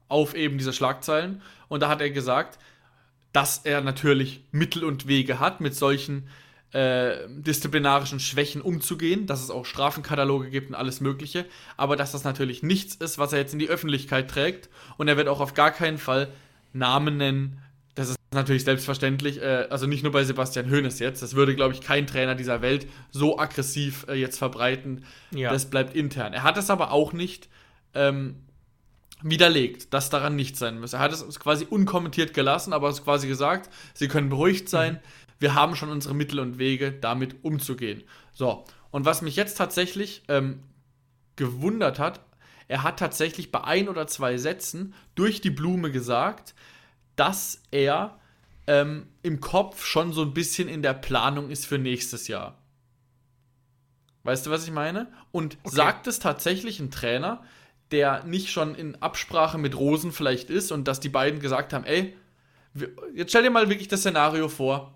auf 0.09 0.35
eben 0.35 0.59
diese 0.59 0.73
Schlagzeilen. 0.73 1.43
Und 1.69 1.81
da 1.81 1.89
hat 1.89 2.01
er 2.01 2.11
gesagt, 2.11 2.59
dass 3.33 3.59
er 3.59 3.81
natürlich 3.81 4.43
Mittel 4.53 4.85
und 4.85 5.07
Wege 5.07 5.39
hat, 5.39 5.61
mit 5.61 5.75
solchen 5.75 6.29
äh, 6.73 7.27
disziplinarischen 7.29 8.21
Schwächen 8.21 8.61
umzugehen, 8.61 9.27
dass 9.27 9.43
es 9.43 9.51
auch 9.51 9.65
Strafenkataloge 9.65 10.51
gibt 10.51 10.69
und 10.69 10.75
alles 10.75 11.01
Mögliche, 11.01 11.47
aber 11.77 11.97
dass 11.97 12.13
das 12.13 12.25
natürlich 12.25 12.63
nichts 12.63 12.95
ist, 12.95 13.19
was 13.19 13.33
er 13.33 13.39
jetzt 13.39 13.53
in 13.53 13.59
die 13.59 13.69
Öffentlichkeit 13.69 14.31
trägt 14.31 14.69
und 14.99 15.09
er 15.09 15.17
wird 15.17 15.29
auch 15.29 15.41
auf 15.41 15.55
gar 15.55 15.71
keinen 15.71 15.99
Fall 15.99 16.29
Namen 16.73 17.17
nennen. 17.17 17.63
Das 18.31 18.41
ist 18.41 18.43
natürlich 18.43 18.65
selbstverständlich, 18.65 19.41
äh, 19.41 19.67
also 19.71 19.87
nicht 19.87 20.03
nur 20.03 20.13
bei 20.13 20.25
Sebastian 20.25 20.71
Hoeneß 20.71 20.99
jetzt, 20.99 21.23
das 21.23 21.35
würde, 21.35 21.55
glaube 21.55 21.75
ich, 21.75 21.81
kein 21.81 22.07
Trainer 22.07 22.35
dieser 22.35 22.61
Welt 22.61 22.87
so 23.11 23.39
aggressiv 23.39 24.07
äh, 24.09 24.15
jetzt 24.15 24.39
verbreiten. 24.39 25.05
Ja. 25.31 25.51
Das 25.51 25.71
bleibt 25.71 25.97
intern. 25.97 26.35
Er 26.35 26.43
hat 26.43 26.59
es 26.59 26.69
aber 26.69 26.93
auch 26.93 27.15
nicht 27.15 27.49
ähm, 27.95 28.37
widerlegt, 29.23 29.95
dass 29.95 30.11
daran 30.11 30.37
nichts 30.37 30.59
sein 30.59 30.79
muss. 30.79 30.93
Er 30.93 30.99
hat 31.01 31.13
es 31.13 31.41
quasi 31.41 31.67
unkommentiert 31.69 32.35
gelassen, 32.35 32.75
aber 32.75 32.89
es 32.89 33.03
quasi 33.03 33.29
gesagt, 33.29 33.71
sie 33.95 34.09
können 34.09 34.29
beruhigt 34.29 34.69
sein. 34.69 34.95
Mhm 34.95 35.29
wir 35.39 35.55
haben 35.55 35.77
schon 35.77 35.91
unsere 35.91 36.15
Mittel 36.15 36.41
und 36.41 36.59
Wege, 36.59 36.93
damit 36.93 37.45
umzugehen. 37.45 38.03
So, 38.33 38.65
und 38.91 39.05
was 39.05 39.23
mich 39.23 39.37
jetzt 39.37 39.57
tatsächlich 39.57 40.23
ähm, 40.29 40.63
gewundert 41.37 41.99
hat, 41.99 42.21
er 42.67 42.83
hat 42.83 42.99
tatsächlich 42.99 43.51
bei 43.51 43.65
ein 43.65 43.89
oder 43.89 44.07
zwei 44.07 44.37
Sätzen 44.37 44.95
durch 45.15 45.41
die 45.41 45.51
Blume 45.51 45.91
gesagt, 45.91 46.55
dass 47.19 47.63
er 47.71 48.19
ähm, 48.67 49.07
im 49.23 49.41
Kopf 49.41 49.85
schon 49.85 50.13
so 50.13 50.23
ein 50.23 50.35
bisschen 50.35 50.69
in 50.69 50.83
der 50.83 50.95
Planung 50.95 51.51
ist 51.51 51.67
für 51.67 51.79
nächstes 51.79 52.29
Jahr. 52.29 52.59
Weißt 54.23 54.47
du, 54.47 54.51
was 54.51 54.65
ich 54.65 54.73
meine? 54.73 55.11
Und 55.33 55.59
okay. 55.63 55.77
sagt 55.77 56.07
es 56.07 56.19
tatsächlich 56.19 56.81
ein 56.81 56.91
Trainer, 56.91 57.43
der 57.91 58.25
nicht 58.25 58.51
schon 58.51 58.75
in 58.75 59.01
Absprache 59.03 59.59
mit 59.59 59.77
Rosen 59.77 60.13
vielleicht 60.13 60.51
ist 60.51 60.71
und 60.71 60.87
dass 60.87 61.01
die 61.01 61.09
beiden 61.09 61.41
gesagt 61.41 61.73
haben, 61.73 61.85
ey, 61.85 62.15
jetzt 63.15 63.31
stell 63.31 63.43
dir 63.43 63.51
mal 63.51 63.69
wirklich 63.69 63.89
das 63.89 64.01
Szenario 64.01 64.49
vor, 64.49 64.95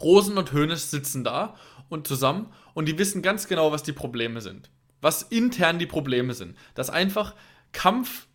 Rosen 0.00 0.36
und 0.36 0.52
Hoeneß 0.52 0.90
sitzen 0.90 1.22
da 1.22 1.54
und 1.88 2.08
zusammen 2.08 2.52
und 2.74 2.86
die 2.86 2.98
wissen 2.98 3.22
ganz 3.22 3.46
genau, 3.46 3.70
was 3.70 3.84
die 3.84 3.92
Probleme 3.92 4.40
sind. 4.40 4.70
Was 5.00 5.22
intern 5.22 5.78
die 5.78 5.86
Probleme 5.86 6.34
sind. 6.34 6.56
Dass 6.74 6.90
einfach 6.90 7.34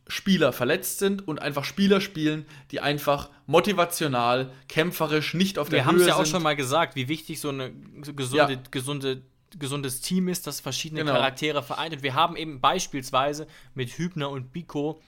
Kampfspieler 0.07 0.53
verletzt 0.53 0.99
sind 0.99 1.27
und 1.27 1.41
einfach 1.41 1.65
Spieler 1.65 1.99
spielen, 2.01 2.45
die 2.71 2.79
einfach 2.79 3.29
motivational, 3.45 4.51
kämpferisch 4.69 5.33
nicht 5.33 5.59
auf 5.59 5.69
der 5.69 5.79
Wir 5.79 5.85
Höhe 5.85 5.91
sind. 5.91 5.99
Wir 5.99 6.13
haben 6.13 6.21
es 6.21 6.27
ja 6.27 6.31
auch 6.31 6.31
schon 6.31 6.43
mal 6.43 6.55
gesagt, 6.55 6.95
wie 6.95 7.07
wichtig 7.07 7.39
so 7.39 7.49
eine 7.49 7.71
gesunde, 8.15 8.53
ja. 8.53 8.59
gesunde 8.71 9.21
gesundes 9.57 10.01
Team 10.01 10.27
ist, 10.27 10.45
das 10.45 10.59
verschiedene 10.59 11.01
genau. 11.01 11.13
Charaktere 11.13 11.63
vereint. 11.63 11.93
Und 11.93 12.03
wir 12.03 12.15
haben 12.15 12.35
eben 12.35 12.59
beispielsweise 12.59 13.47
mit 13.75 13.89
Hübner 13.97 14.29
und 14.29 14.51
Biko 14.51 15.01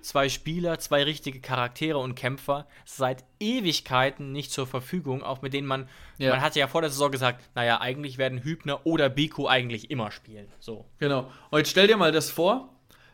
zwei 0.00 0.30
Spieler, 0.30 0.78
zwei 0.78 1.02
richtige 1.04 1.40
Charaktere 1.40 1.98
und 1.98 2.14
Kämpfer 2.14 2.66
seit 2.86 3.22
Ewigkeiten 3.38 4.32
nicht 4.32 4.50
zur 4.50 4.66
Verfügung, 4.66 5.22
auch 5.22 5.42
mit 5.42 5.52
denen 5.52 5.66
man, 5.66 5.88
ja. 6.16 6.30
man 6.30 6.40
hatte 6.40 6.58
ja 6.58 6.68
vor 6.68 6.80
der 6.80 6.90
Saison 6.90 7.10
gesagt, 7.10 7.44
naja, 7.54 7.80
eigentlich 7.80 8.16
werden 8.16 8.42
Hübner 8.42 8.86
oder 8.86 9.10
Biko 9.10 9.46
eigentlich 9.46 9.90
immer 9.90 10.10
spielen. 10.10 10.48
So. 10.58 10.86
Genau. 10.98 11.30
Und 11.50 11.58
jetzt 11.58 11.70
stell 11.70 11.86
dir 11.86 11.98
mal 11.98 12.12
das 12.12 12.30
vor, 12.30 12.71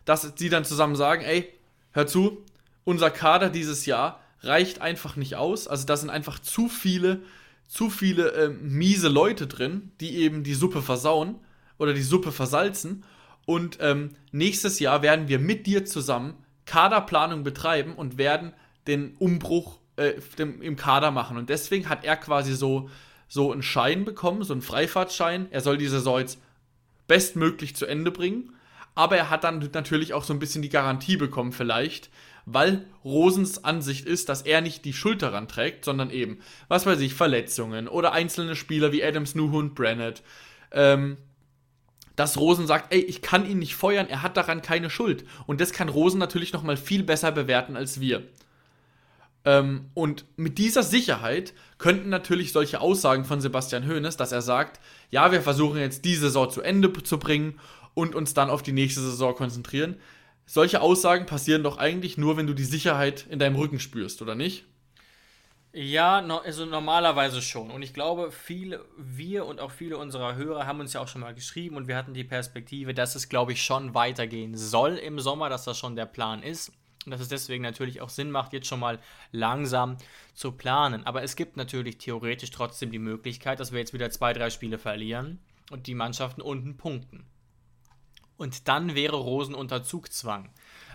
dass 0.08 0.32
sie 0.36 0.48
dann 0.48 0.64
zusammen 0.64 0.96
sagen, 0.96 1.22
ey, 1.22 1.52
hör 1.92 2.06
zu, 2.06 2.42
unser 2.84 3.10
Kader 3.10 3.50
dieses 3.50 3.84
Jahr 3.84 4.20
reicht 4.40 4.80
einfach 4.80 5.16
nicht 5.16 5.36
aus. 5.36 5.68
Also 5.68 5.84
da 5.84 5.98
sind 5.98 6.08
einfach 6.08 6.38
zu 6.38 6.68
viele, 6.68 7.20
zu 7.66 7.90
viele 7.90 8.32
äh, 8.32 8.48
miese 8.48 9.08
Leute 9.08 9.46
drin, 9.46 9.90
die 10.00 10.16
eben 10.16 10.44
die 10.44 10.54
Suppe 10.54 10.80
versauen 10.80 11.34
oder 11.76 11.92
die 11.92 12.02
Suppe 12.02 12.32
versalzen. 12.32 13.04
Und 13.44 13.78
ähm, 13.82 14.12
nächstes 14.32 14.78
Jahr 14.78 15.02
werden 15.02 15.28
wir 15.28 15.38
mit 15.38 15.66
dir 15.66 15.84
zusammen 15.84 16.34
Kaderplanung 16.64 17.44
betreiben 17.44 17.94
und 17.94 18.16
werden 18.16 18.54
den 18.86 19.14
Umbruch 19.18 19.78
äh, 19.96 20.14
im 20.38 20.76
Kader 20.76 21.10
machen. 21.10 21.36
Und 21.36 21.50
deswegen 21.50 21.90
hat 21.90 22.06
er 22.06 22.16
quasi 22.16 22.54
so, 22.54 22.88
so 23.28 23.52
einen 23.52 23.62
Schein 23.62 24.06
bekommen, 24.06 24.42
so 24.42 24.54
einen 24.54 24.62
Freifahrtschein. 24.62 25.48
Er 25.50 25.60
soll 25.60 25.76
die 25.76 25.88
Saison 25.88 26.18
jetzt 26.18 26.38
bestmöglich 27.08 27.76
zu 27.76 27.84
Ende 27.84 28.10
bringen. 28.10 28.54
Aber 28.98 29.16
er 29.16 29.30
hat 29.30 29.44
dann 29.44 29.70
natürlich 29.72 30.12
auch 30.12 30.24
so 30.24 30.32
ein 30.32 30.40
bisschen 30.40 30.60
die 30.60 30.70
Garantie 30.70 31.16
bekommen, 31.16 31.52
vielleicht, 31.52 32.10
weil 32.46 32.84
Rosens 33.04 33.62
Ansicht 33.62 34.04
ist, 34.04 34.28
dass 34.28 34.42
er 34.42 34.60
nicht 34.60 34.84
die 34.84 34.92
Schuld 34.92 35.22
daran 35.22 35.46
trägt, 35.46 35.84
sondern 35.84 36.10
eben, 36.10 36.40
was 36.66 36.84
weiß 36.84 36.98
ich, 36.98 37.14
Verletzungen 37.14 37.86
oder 37.86 38.10
einzelne 38.10 38.56
Spieler 38.56 38.90
wie 38.90 39.04
Adams, 39.04 39.36
Nuhund, 39.36 39.76
Brennett. 39.76 40.24
Ähm, 40.72 41.16
dass 42.16 42.38
Rosen 42.38 42.66
sagt, 42.66 42.92
ey, 42.92 42.98
ich 42.98 43.22
kann 43.22 43.48
ihn 43.48 43.60
nicht 43.60 43.76
feuern, 43.76 44.08
er 44.08 44.22
hat 44.22 44.36
daran 44.36 44.62
keine 44.62 44.90
Schuld. 44.90 45.24
Und 45.46 45.60
das 45.60 45.70
kann 45.72 45.88
Rosen 45.88 46.18
natürlich 46.18 46.52
noch 46.52 46.64
mal 46.64 46.76
viel 46.76 47.04
besser 47.04 47.30
bewerten 47.30 47.76
als 47.76 48.00
wir. 48.00 48.24
Ähm, 49.44 49.90
und 49.94 50.24
mit 50.36 50.58
dieser 50.58 50.82
Sicherheit 50.82 51.54
könnten 51.78 52.08
natürlich 52.08 52.50
solche 52.50 52.80
Aussagen 52.80 53.24
von 53.24 53.40
Sebastian 53.40 53.86
Hoeneß, 53.86 54.16
dass 54.16 54.32
er 54.32 54.42
sagt, 54.42 54.80
ja, 55.10 55.30
wir 55.30 55.40
versuchen 55.40 55.78
jetzt 55.78 56.04
die 56.04 56.16
Saison 56.16 56.50
zu 56.50 56.62
Ende 56.62 56.92
zu 57.04 57.20
bringen 57.20 57.60
und 57.98 58.14
uns 58.14 58.32
dann 58.32 58.48
auf 58.48 58.62
die 58.62 58.72
nächste 58.72 59.00
Saison 59.00 59.34
konzentrieren. 59.34 59.96
Solche 60.46 60.80
Aussagen 60.80 61.26
passieren 61.26 61.64
doch 61.64 61.78
eigentlich 61.78 62.16
nur, 62.16 62.36
wenn 62.36 62.46
du 62.46 62.54
die 62.54 62.64
Sicherheit 62.64 63.26
in 63.28 63.40
deinem 63.40 63.56
Rücken 63.56 63.80
spürst, 63.80 64.22
oder 64.22 64.36
nicht? 64.36 64.66
Ja, 65.72 66.22
no, 66.22 66.38
also 66.38 66.64
normalerweise 66.64 67.42
schon. 67.42 67.72
Und 67.72 67.82
ich 67.82 67.92
glaube, 67.92 68.30
viele, 68.30 68.84
wir 68.96 69.46
und 69.46 69.58
auch 69.58 69.72
viele 69.72 69.98
unserer 69.98 70.36
Hörer 70.36 70.64
haben 70.64 70.78
uns 70.78 70.92
ja 70.92 71.00
auch 71.00 71.08
schon 71.08 71.22
mal 71.22 71.34
geschrieben 71.34 71.76
und 71.76 71.88
wir 71.88 71.96
hatten 71.96 72.14
die 72.14 72.22
Perspektive, 72.22 72.94
dass 72.94 73.16
es, 73.16 73.28
glaube 73.28 73.52
ich, 73.52 73.64
schon 73.64 73.94
weitergehen 73.94 74.56
soll 74.56 74.94
im 74.94 75.18
Sommer, 75.18 75.48
dass 75.48 75.64
das 75.64 75.76
schon 75.76 75.96
der 75.96 76.06
Plan 76.06 76.44
ist. 76.44 76.70
Und 77.04 77.10
dass 77.10 77.20
es 77.20 77.28
deswegen 77.28 77.64
natürlich 77.64 78.00
auch 78.00 78.10
Sinn 78.10 78.30
macht, 78.30 78.52
jetzt 78.52 78.68
schon 78.68 78.80
mal 78.80 79.00
langsam 79.32 79.96
zu 80.34 80.52
planen. 80.52 81.04
Aber 81.04 81.24
es 81.24 81.34
gibt 81.34 81.56
natürlich 81.56 81.98
theoretisch 81.98 82.52
trotzdem 82.52 82.92
die 82.92 83.00
Möglichkeit, 83.00 83.58
dass 83.58 83.72
wir 83.72 83.80
jetzt 83.80 83.92
wieder 83.92 84.10
zwei, 84.10 84.32
drei 84.32 84.50
Spiele 84.50 84.78
verlieren 84.78 85.40
und 85.70 85.88
die 85.88 85.94
Mannschaften 85.94 86.42
unten 86.42 86.76
punkten. 86.76 87.26
Und 88.38 88.68
dann 88.68 88.94
wäre 88.94 89.16
Rosen 89.16 89.54
unter 89.54 89.82
Zugzwang. 89.82 90.48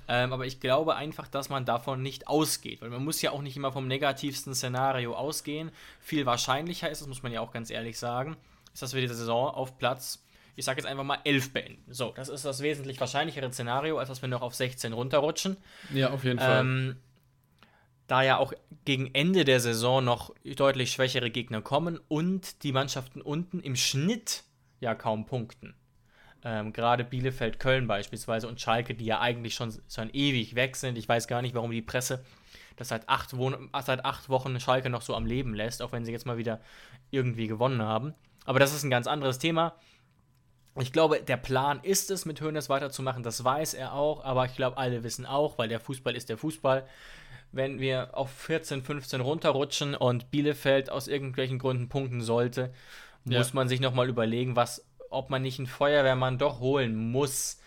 Ähm, 0.07 0.33
aber 0.33 0.45
ich 0.45 0.59
glaube 0.59 0.95
einfach, 0.95 1.27
dass 1.27 1.49
man 1.49 1.65
davon 1.65 2.01
nicht 2.01 2.27
ausgeht, 2.27 2.81
weil 2.81 2.89
man 2.89 3.03
muss 3.03 3.21
ja 3.21 3.31
auch 3.31 3.41
nicht 3.41 3.55
immer 3.55 3.71
vom 3.71 3.87
negativsten 3.87 4.53
Szenario 4.55 5.15
ausgehen. 5.15 5.71
Viel 5.99 6.25
wahrscheinlicher 6.25 6.89
ist, 6.89 7.01
das 7.01 7.07
muss 7.07 7.23
man 7.23 7.31
ja 7.31 7.41
auch 7.41 7.51
ganz 7.51 7.69
ehrlich 7.69 7.97
sagen, 7.99 8.35
ist, 8.73 8.81
dass 8.81 8.93
wir 8.93 9.01
diese 9.01 9.15
Saison 9.15 9.49
auf 9.49 9.77
Platz, 9.77 10.25
ich 10.55 10.65
sage 10.65 10.81
jetzt 10.81 10.87
einfach 10.89 11.05
mal 11.05 11.19
11 11.23 11.53
beenden. 11.53 11.93
So, 11.93 12.11
das 12.15 12.27
ist 12.27 12.43
das 12.43 12.61
wesentlich 12.61 12.99
wahrscheinlichere 12.99 13.51
Szenario, 13.51 13.97
als 13.97 14.09
dass 14.09 14.21
wir 14.21 14.29
noch 14.29 14.41
auf 14.41 14.55
16 14.55 14.91
runterrutschen. 14.91 15.57
Ja, 15.93 16.09
auf 16.09 16.23
jeden 16.23 16.39
Fall. 16.39 16.61
Ähm, 16.61 16.97
da 18.07 18.21
ja 18.21 18.37
auch 18.37 18.53
gegen 18.83 19.13
Ende 19.13 19.45
der 19.45 19.61
Saison 19.61 20.03
noch 20.03 20.33
deutlich 20.43 20.91
schwächere 20.91 21.31
Gegner 21.31 21.61
kommen 21.61 21.99
und 22.09 22.63
die 22.63 22.73
Mannschaften 22.73 23.21
unten 23.21 23.61
im 23.61 23.77
Schnitt 23.77 24.43
ja 24.81 24.93
kaum 24.95 25.25
punkten. 25.25 25.75
Ähm, 26.43 26.73
Gerade 26.73 27.03
Bielefeld, 27.03 27.59
Köln 27.59 27.87
beispielsweise 27.87 28.47
und 28.47 28.59
Schalke, 28.59 28.95
die 28.95 29.05
ja 29.05 29.19
eigentlich 29.21 29.55
schon, 29.55 29.73
schon 29.89 30.09
ewig 30.11 30.55
weg 30.55 30.75
sind. 30.75 30.97
Ich 30.97 31.07
weiß 31.07 31.27
gar 31.27 31.41
nicht, 31.41 31.55
warum 31.55 31.71
die 31.71 31.81
Presse 31.81 32.23
das 32.75 32.89
seit 32.89 33.07
acht, 33.07 33.37
Wochen, 33.37 33.69
seit 33.83 34.03
acht 34.05 34.29
Wochen 34.29 34.59
Schalke 34.59 34.89
noch 34.89 35.01
so 35.01 35.15
am 35.15 35.25
Leben 35.25 35.53
lässt, 35.53 35.81
auch 35.81 35.91
wenn 35.91 36.05
sie 36.05 36.11
jetzt 36.11 36.25
mal 36.25 36.37
wieder 36.37 36.59
irgendwie 37.11 37.47
gewonnen 37.47 37.81
haben. 37.81 38.13
Aber 38.45 38.59
das 38.59 38.73
ist 38.73 38.83
ein 38.83 38.89
ganz 38.89 39.07
anderes 39.07 39.39
Thema. 39.39 39.75
Ich 40.79 40.91
glaube, 40.91 41.21
der 41.21 41.37
Plan 41.37 41.79
ist 41.83 42.09
es, 42.09 42.25
mit 42.25 42.41
Hoeneß 42.41 42.67
weiterzumachen. 42.69 43.21
Das 43.21 43.43
weiß 43.43 43.75
er 43.75 43.93
auch, 43.93 44.23
aber 44.23 44.45
ich 44.45 44.55
glaube, 44.55 44.77
alle 44.77 45.03
wissen 45.03 45.25
auch, 45.25 45.57
weil 45.57 45.67
der 45.67 45.79
Fußball 45.79 46.15
ist 46.15 46.29
der 46.29 46.37
Fußball. 46.37 46.87
Wenn 47.51 47.79
wir 47.79 48.17
auf 48.17 48.31
14, 48.31 48.81
15 48.81 49.21
runterrutschen 49.21 49.93
und 49.93 50.31
Bielefeld 50.31 50.89
aus 50.89 51.07
irgendwelchen 51.07 51.59
Gründen 51.59 51.89
punkten 51.89 52.21
sollte, 52.21 52.73
ja. 53.25 53.37
muss 53.37 53.53
man 53.53 53.67
sich 53.67 53.79
nochmal 53.79 54.09
überlegen, 54.09 54.55
was 54.55 54.83
ob 55.13 55.29
man 55.29 55.41
nicht 55.41 55.59
einen 55.59 55.67
Feuerwehrmann 55.67 56.37
doch 56.37 56.59
holen 56.59 57.11
muss. 57.11 57.59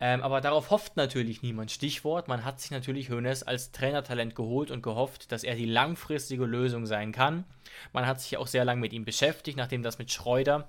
Ähm, 0.00 0.22
aber 0.22 0.40
darauf 0.40 0.70
hofft 0.70 0.96
natürlich 0.96 1.42
niemand. 1.42 1.72
Stichwort, 1.72 2.28
man 2.28 2.44
hat 2.44 2.60
sich 2.60 2.70
natürlich 2.70 3.10
Hoeneß 3.10 3.42
als 3.42 3.72
Trainertalent 3.72 4.34
geholt 4.36 4.70
und 4.70 4.82
gehofft, 4.82 5.32
dass 5.32 5.42
er 5.42 5.56
die 5.56 5.66
langfristige 5.66 6.44
Lösung 6.44 6.86
sein 6.86 7.10
kann. 7.10 7.44
Man 7.92 8.06
hat 8.06 8.20
sich 8.20 8.36
auch 8.36 8.46
sehr 8.46 8.64
lange 8.64 8.80
mit 8.80 8.92
ihm 8.92 9.04
beschäftigt, 9.04 9.58
nachdem 9.58 9.82
das 9.82 9.98
mit 9.98 10.12
Schreuder, 10.12 10.68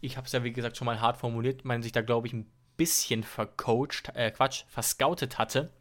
ich 0.00 0.16
habe 0.16 0.26
es 0.26 0.32
ja 0.32 0.44
wie 0.44 0.52
gesagt 0.52 0.76
schon 0.76 0.86
mal 0.86 1.00
hart 1.00 1.16
formuliert, 1.16 1.64
man 1.64 1.82
sich 1.82 1.90
da 1.90 2.00
glaube 2.00 2.28
ich 2.28 2.32
ein 2.32 2.48
bisschen 2.76 3.24
vercoacht, 3.24 4.12
äh, 4.14 4.30
Quatsch, 4.30 4.62
verscoutet 4.68 5.38
hatte, 5.38 5.72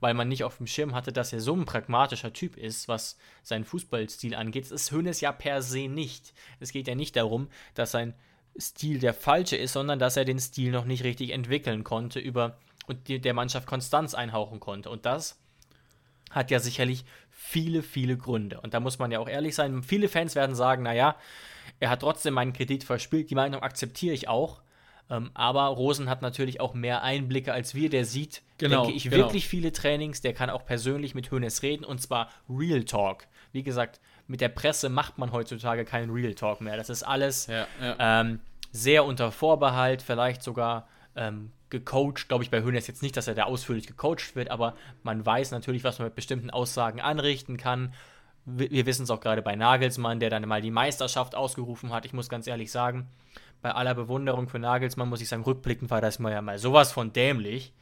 weil 0.00 0.14
man 0.14 0.26
nicht 0.26 0.42
auf 0.42 0.56
dem 0.56 0.66
Schirm 0.66 0.94
hatte, 0.94 1.12
dass 1.12 1.32
er 1.32 1.40
so 1.40 1.54
ein 1.54 1.64
pragmatischer 1.64 2.32
Typ 2.32 2.56
ist, 2.56 2.88
was 2.88 3.16
seinen 3.44 3.64
Fußballstil 3.64 4.34
angeht. 4.34 4.64
Das 4.64 4.72
ist 4.72 4.90
Hoeneß 4.90 5.20
ja 5.20 5.30
per 5.30 5.62
se 5.62 5.86
nicht. 5.86 6.34
Es 6.58 6.72
geht 6.72 6.88
ja 6.88 6.96
nicht 6.96 7.14
darum, 7.14 7.48
dass 7.74 7.92
sein 7.92 8.14
Stil 8.58 8.98
der 8.98 9.14
falsche 9.14 9.56
ist, 9.56 9.72
sondern 9.72 9.98
dass 9.98 10.16
er 10.16 10.24
den 10.24 10.38
Stil 10.38 10.72
noch 10.72 10.84
nicht 10.84 11.04
richtig 11.04 11.30
entwickeln 11.30 11.84
konnte 11.84 12.18
über 12.18 12.56
und 12.86 13.08
die, 13.08 13.20
der 13.20 13.34
Mannschaft 13.34 13.66
Konstanz 13.66 14.14
einhauchen 14.14 14.60
konnte. 14.60 14.90
Und 14.90 15.06
das 15.06 15.38
hat 16.30 16.50
ja 16.50 16.60
sicherlich 16.60 17.04
viele, 17.30 17.82
viele 17.82 18.16
Gründe. 18.16 18.60
Und 18.60 18.74
da 18.74 18.80
muss 18.80 18.98
man 18.98 19.10
ja 19.10 19.18
auch 19.18 19.28
ehrlich 19.28 19.54
sein. 19.54 19.82
Viele 19.82 20.08
Fans 20.08 20.34
werden 20.34 20.54
sagen, 20.54 20.82
naja, 20.82 21.16
er 21.78 21.90
hat 21.90 22.00
trotzdem 22.00 22.34
meinen 22.34 22.52
Kredit 22.52 22.84
verspielt. 22.84 23.30
Die 23.30 23.34
Meinung 23.34 23.62
akzeptiere 23.62 24.14
ich 24.14 24.28
auch. 24.28 24.60
Ähm, 25.10 25.30
aber 25.34 25.64
Rosen 25.64 26.08
hat 26.08 26.22
natürlich 26.22 26.60
auch 26.60 26.72
mehr 26.72 27.02
Einblicke 27.02 27.52
als 27.52 27.74
wir. 27.74 27.90
Der 27.90 28.04
sieht, 28.04 28.42
genau, 28.58 28.84
denke 28.84 28.96
ich, 28.96 29.04
genau. 29.04 29.16
wirklich 29.16 29.48
viele 29.48 29.72
Trainings. 29.72 30.20
Der 30.20 30.32
kann 30.32 30.50
auch 30.50 30.64
persönlich 30.64 31.14
mit 31.14 31.30
Hönes 31.30 31.62
reden 31.62 31.84
und 31.84 32.00
zwar 32.00 32.30
Real 32.48 32.84
Talk. 32.84 33.26
Wie 33.52 33.64
gesagt, 33.64 34.00
mit 34.28 34.40
der 34.40 34.48
Presse 34.48 34.88
macht 34.88 35.18
man 35.18 35.32
heutzutage 35.32 35.84
keinen 35.84 36.10
Real 36.10 36.34
Talk 36.34 36.60
mehr. 36.60 36.76
Das 36.76 36.88
ist 36.88 37.02
alles 37.02 37.48
ja, 37.48 37.66
ja. 37.80 38.20
Ähm, 38.20 38.40
sehr 38.70 39.04
unter 39.04 39.32
Vorbehalt, 39.32 40.02
vielleicht 40.02 40.44
sogar 40.44 40.86
ähm, 41.16 41.50
gecoacht. 41.70 42.28
Glaube 42.28 42.44
ich 42.44 42.50
bei 42.50 42.62
Hönes 42.62 42.86
jetzt 42.86 43.02
nicht, 43.02 43.16
dass 43.16 43.26
er 43.26 43.34
da 43.34 43.44
ausführlich 43.44 43.88
gecoacht 43.88 44.36
wird, 44.36 44.52
aber 44.52 44.76
man 45.02 45.26
weiß 45.26 45.50
natürlich, 45.50 45.82
was 45.82 45.98
man 45.98 46.06
mit 46.06 46.14
bestimmten 46.14 46.50
Aussagen 46.50 47.00
anrichten 47.00 47.56
kann. 47.56 47.92
Wir, 48.44 48.70
wir 48.70 48.86
wissen 48.86 49.02
es 49.02 49.10
auch 49.10 49.20
gerade 49.20 49.42
bei 49.42 49.56
Nagelsmann, 49.56 50.20
der 50.20 50.30
dann 50.30 50.46
mal 50.46 50.62
die 50.62 50.70
Meisterschaft 50.70 51.34
ausgerufen 51.34 51.92
hat. 51.92 52.06
Ich 52.06 52.12
muss 52.12 52.28
ganz 52.28 52.46
ehrlich 52.46 52.70
sagen, 52.70 53.08
bei 53.62 53.72
aller 53.72 53.94
Bewunderung 53.94 54.48
für 54.48 54.58
Nagelsmann 54.58 55.08
muss 55.08 55.20
ich 55.20 55.28
sagen, 55.28 55.42
rückblickend 55.42 55.90
war 55.90 56.00
das 56.00 56.18
mal 56.18 56.32
ja 56.32 56.42
mal 56.42 56.58
sowas 56.58 56.92
von 56.92 57.12
dämlich. 57.12 57.72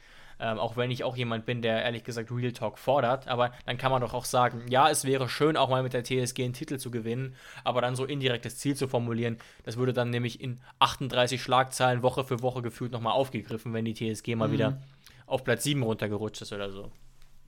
Ähm, 0.41 0.59
auch 0.59 0.77
wenn 0.77 0.93
ich 0.93 1.03
auch 1.03 1.17
jemand 1.17 1.47
bin, 1.47 1.63
der 1.63 1.83
ehrlich 1.83 2.05
gesagt 2.05 2.31
Real 2.31 2.53
Talk 2.53 2.79
fordert. 2.79 3.27
Aber 3.27 3.51
dann 3.67 3.77
kann 3.77 3.91
man 3.91 4.03
doch 4.03 4.15
auch 4.15 4.25
sagen, 4.25 4.63
ja, 4.69 4.89
es 4.89 5.05
wäre 5.05 5.29
schön, 5.29 5.57
auch 5.57 5.69
mal 5.69 5.83
mit 5.83 5.95
der 5.95 6.05
TSG 6.05 6.45
einen 6.45 6.53
Titel 6.53 6.79
zu 6.79 6.93
gewinnen, 6.93 7.35
aber 7.65 7.81
dann 7.81 7.97
so 7.97 8.05
indirektes 8.05 8.59
Ziel 8.59 8.77
zu 8.77 8.87
formulieren, 8.87 9.39
das 9.65 9.77
würde 9.77 9.93
dann 9.93 10.11
nämlich 10.11 10.41
in 10.41 10.61
38 10.79 11.43
Schlagzeilen 11.43 12.03
Woche 12.03 12.23
für 12.23 12.41
Woche 12.41 12.63
gefühlt 12.63 12.93
nochmal 12.93 13.15
aufgegriffen, 13.15 13.73
wenn 13.73 13.85
die 13.85 13.95
TSG 13.95 14.37
mal 14.37 14.49
mhm. 14.49 14.53
wieder 14.53 14.83
auf 15.27 15.43
Platz 15.43 15.65
7 15.65 15.83
runtergerutscht 15.83 16.43
ist 16.43 16.53
oder 16.53 16.71
so. 16.71 16.93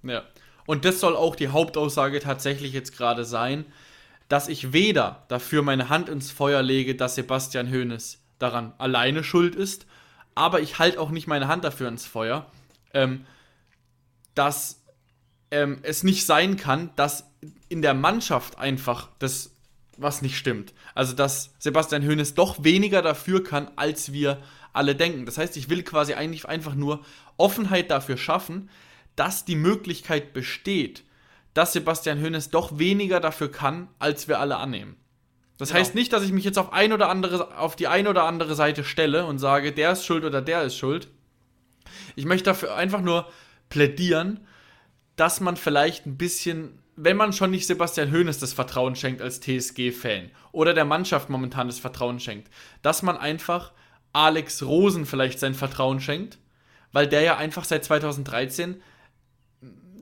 Ja. 0.03 0.25
Und 0.67 0.85
das 0.85 1.01
soll 1.01 1.17
auch 1.17 1.37
die 1.37 1.49
Hauptaussage 1.49 2.21
tatsächlich 2.21 2.73
jetzt 2.73 2.97
gerade 2.97 3.25
sein, 3.25 3.65
dass 4.29 4.49
ich 4.49 4.73
weder 4.73 5.25
dafür 5.29 5.63
meine 5.63 5.89
Hand 5.89 6.09
ins 6.09 6.31
Feuer 6.31 6.63
lege, 6.63 6.95
dass 6.95 7.17
Sebastian 7.17 7.71
Hoeneß 7.71 8.20
daran 8.41 8.73
alleine 8.79 9.23
schuld 9.23 9.55
ist, 9.55 9.87
aber 10.35 10.61
ich 10.61 10.79
halte 10.79 11.01
auch 11.01 11.11
nicht 11.11 11.29
meine 11.29 11.47
Hand 11.47 11.65
dafür 11.65 11.89
ins 11.89 12.07
Feuer, 12.07 12.47
ähm, 12.93 13.27
dass 14.35 14.83
ähm, 15.51 15.79
es 15.83 16.03
nicht 16.03 16.27
sein 16.27 16.57
kann, 16.57 16.91
dass 16.97 17.31
in 17.69 17.83
der 17.83 17.95
Mannschaft 17.95 18.59
einfach 18.59 19.09
das 19.19 19.53
was 19.97 20.23
nicht 20.23 20.39
stimmt. 20.39 20.73
Also 20.95 21.15
dass 21.15 21.53
Sebastian 21.59 22.07
Hoeneß 22.07 22.35
doch 22.35 22.65
weniger 22.65 23.03
dafür 23.03 23.45
kann, 23.45 23.71
als 23.77 24.13
wir 24.13 24.39
alle 24.73 24.95
denken. 24.97 25.27
Das 25.27 25.37
heißt, 25.37 25.57
ich 25.57 25.69
will 25.69 25.83
quasi 25.83 26.15
eigentlich 26.15 26.49
einfach 26.49 26.75
nur 26.75 27.05
Offenheit 27.37 27.91
dafür 27.91 28.17
schaffen, 28.17 28.71
dass 29.17 29.45
die 29.45 29.57
Möglichkeit 29.57 30.33
besteht, 30.33 31.05
dass 31.53 31.73
Sebastian 31.73 32.23
Hoeneß 32.23 32.51
doch 32.51 32.79
weniger 32.79 33.21
dafür 33.21 33.51
kann, 33.51 33.89
als 33.99 34.29
wir 34.29 34.41
alle 34.41 34.57
annehmen. 34.57 34.97
Das 35.61 35.69
genau. 35.69 35.81
heißt 35.81 35.95
nicht, 35.95 36.11
dass 36.15 36.23
ich 36.23 36.33
mich 36.33 36.45
jetzt 36.45 36.59
auf 36.59 36.73
ein 36.73 36.91
oder 36.91 37.11
andere, 37.11 37.59
auf 37.59 37.77
die 37.77 37.87
eine 37.87 38.09
oder 38.09 38.25
andere 38.25 38.55
Seite 38.55 38.83
stelle 38.83 39.27
und 39.27 39.39
sage, 39.39 39.73
der 39.73 39.93
ist 39.93 40.07
schuld 40.07 40.25
oder 40.25 40.41
der 40.41 40.63
ist 40.63 40.75
schuld, 40.75 41.09
ich 42.17 42.25
möchte 42.25 42.47
dafür 42.47 42.75
einfach 42.77 43.03
nur 43.03 43.29
plädieren, 43.69 44.41
dass 45.17 45.41
man 45.41 45.59
vielleicht 45.59 46.07
ein 46.07 46.17
bisschen, 46.17 46.79
wenn 46.97 47.19
man 47.19 47.35
schon 47.35 47.51
nicht 47.51 47.67
Sebastian 47.67 48.11
Hoeneß 48.11 48.39
das 48.39 48.55
Vertrauen 48.55 48.97
schenkt 48.97 49.21
als 49.21 49.41
TSG-Fan 49.41 50.31
oder 50.51 50.73
der 50.73 50.87
Mannschaft 50.87 51.29
momentan 51.29 51.67
das 51.67 51.79
Vertrauen 51.79 52.21
schenkt, 52.21 52.51
dass 52.81 53.03
man 53.03 53.19
einfach 53.19 53.73
Alex 54.15 54.63
Rosen 54.63 55.05
vielleicht 55.05 55.39
sein 55.39 55.53
Vertrauen 55.53 56.01
schenkt, 56.01 56.39
weil 56.91 57.07
der 57.07 57.21
ja 57.21 57.37
einfach 57.37 57.65
seit 57.65 57.85
2013 57.85 58.81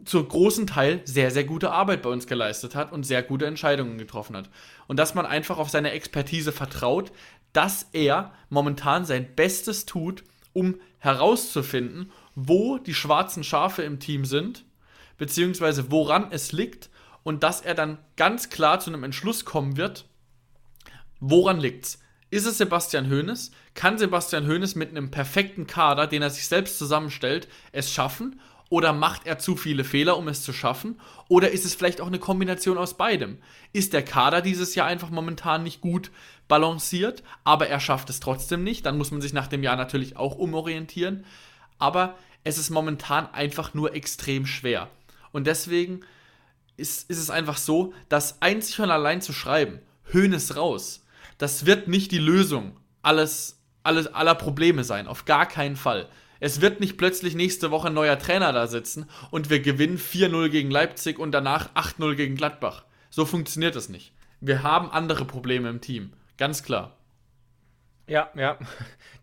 zu 0.09 0.23
großen 0.25 0.67
Teil 0.67 1.03
sehr, 1.05 1.31
sehr 1.31 1.45
gute 1.45 1.71
Arbeit 1.71 2.03
bei 2.03 2.11
uns 2.11 2.27
geleistet 2.27 2.75
hat 2.75 2.93
und 2.93 3.05
sehr 3.05 3.23
gute 3.23 3.47
Entscheidungen 3.47 3.99
getroffen 3.99 4.37
hat. 4.37 4.51
Und 4.87 4.99
dass 4.99 5.15
man 5.15 5.27
einfach 5.27 5.59
auf 5.59 5.71
seine 5.71 5.93
Expertise 5.93 6.53
vertraut, 6.53 7.13
dass 7.53 7.89
er 7.93 8.33
momentan 8.49 9.05
sein 9.05 9.35
Bestes 9.35 9.87
tut, 9.87 10.25
um 10.53 10.81
herauszufinden, 10.99 12.11
wo 12.35 12.79
die 12.79 12.95
schwarzen 12.95 13.45
Schafe 13.45 13.83
im 13.83 14.01
Team 14.01 14.25
sind, 14.25 14.65
beziehungsweise 15.19 15.91
woran 15.91 16.29
es 16.31 16.53
liegt 16.53 16.91
und 17.23 17.43
dass 17.43 17.61
er 17.61 17.75
dann 17.75 17.99
ganz 18.17 18.49
klar 18.49 18.81
zu 18.81 18.91
einem 18.91 19.05
Entschluss 19.05 19.45
kommen 19.45 19.77
wird, 19.77 20.07
woran 21.21 21.61
liegt's? 21.61 22.01
Ist 22.31 22.47
es 22.47 22.59
Sebastian 22.59 23.11
Hoeneß? 23.11 23.53
Kann 23.75 23.97
Sebastian 23.97 24.47
Hoeneß 24.47 24.75
mit 24.75 24.91
einem 24.91 25.11
perfekten 25.11 25.67
Kader, 25.67 26.07
den 26.07 26.21
er 26.21 26.31
sich 26.31 26.47
selbst 26.47 26.79
zusammenstellt, 26.79 27.49
es 27.73 27.91
schaffen? 27.91 28.41
Oder 28.71 28.93
macht 28.93 29.27
er 29.27 29.39
zu 29.39 29.57
viele 29.57 29.83
Fehler, 29.83 30.19
um 30.19 30.29
es 30.29 30.43
zu 30.43 30.53
schaffen? 30.53 31.01
Oder 31.29 31.51
ist 31.51 31.65
es 31.65 31.75
vielleicht 31.75 32.01
auch 32.01 32.07
eine 32.07 32.19
Kombination 32.19 32.77
aus 32.77 32.95
beidem? 32.95 33.39
Ist 33.73 33.95
der 33.95 34.05
Kader 34.05 34.43
dieses 34.43 34.75
Jahr 34.75 34.87
einfach 34.87 35.11
momentan 35.11 35.63
nicht 35.63 35.81
gut 35.81 36.11
balanciert, 36.49 37.23
aber 37.45 37.69
er 37.69 37.81
schafft 37.81 38.11
es 38.11 38.21
trotzdem 38.21 38.65
nicht? 38.65 38.85
Dann 38.85 38.99
muss 38.99 39.11
man 39.11 39.23
sich 39.23 39.33
nach 39.33 39.47
dem 39.47 39.63
Jahr 39.63 39.77
natürlich 39.77 40.17
auch 40.17 40.37
umorientieren. 40.37 41.25
Aber 41.79 42.17
es 42.45 42.59
ist 42.59 42.71
momentan 42.71 43.33
einfach 43.33 43.73
nur 43.73 43.95
extrem 43.95 44.45
schwer. 44.45 44.91
Und 45.33 45.47
deswegen 45.47 46.01
ist, 46.77 47.09
ist 47.11 47.19
es 47.19 47.31
einfach 47.31 47.57
so, 47.57 47.95
dass 48.09 48.43
einzig 48.43 48.81
und 48.81 48.91
allein 48.91 49.21
zu 49.21 49.33
schreiben, 49.33 49.81
Höhnes 50.05 50.57
raus, 50.57 51.05
das 51.39 51.67
wird 51.67 51.89
nicht 51.89 52.13
die 52.13 52.19
Lösung 52.19 52.77
alles, 53.03 53.61
alles, 53.83 54.07
aller 54.09 54.35
Probleme 54.35 54.85
sein. 54.85 55.07
Auf 55.07 55.25
gar 55.25 55.47
keinen 55.47 55.77
Fall. 55.77 56.09
Es 56.41 56.61
wird 56.61 56.81
nicht 56.81 56.97
plötzlich 56.97 57.35
nächste 57.35 57.71
Woche 57.71 57.89
ein 57.89 57.95
neuer 57.95 58.19
Trainer 58.19 58.53
da 58.53 58.67
sitzen 58.67 59.07
und 59.31 59.51
wir 59.51 59.61
gewinnen 59.61 59.99
4-0 59.99 60.49
gegen 60.51 60.71
Leipzig 60.71 61.19
und 61.19 61.33
danach 61.33 61.75
8-0 61.75 62.15
gegen 62.15 62.37
Gladbach. 62.37 62.85
So 63.11 63.25
funktioniert 63.25 63.75
es 63.77 63.89
nicht. 63.89 64.13
Wir 64.41 64.63
haben 64.63 64.91
andere 64.91 65.25
Probleme 65.25 65.69
im 65.69 65.81
Team. 65.81 66.13
Ganz 66.37 66.63
klar. 66.63 66.97
Ja, 68.07 68.31
ja. 68.35 68.59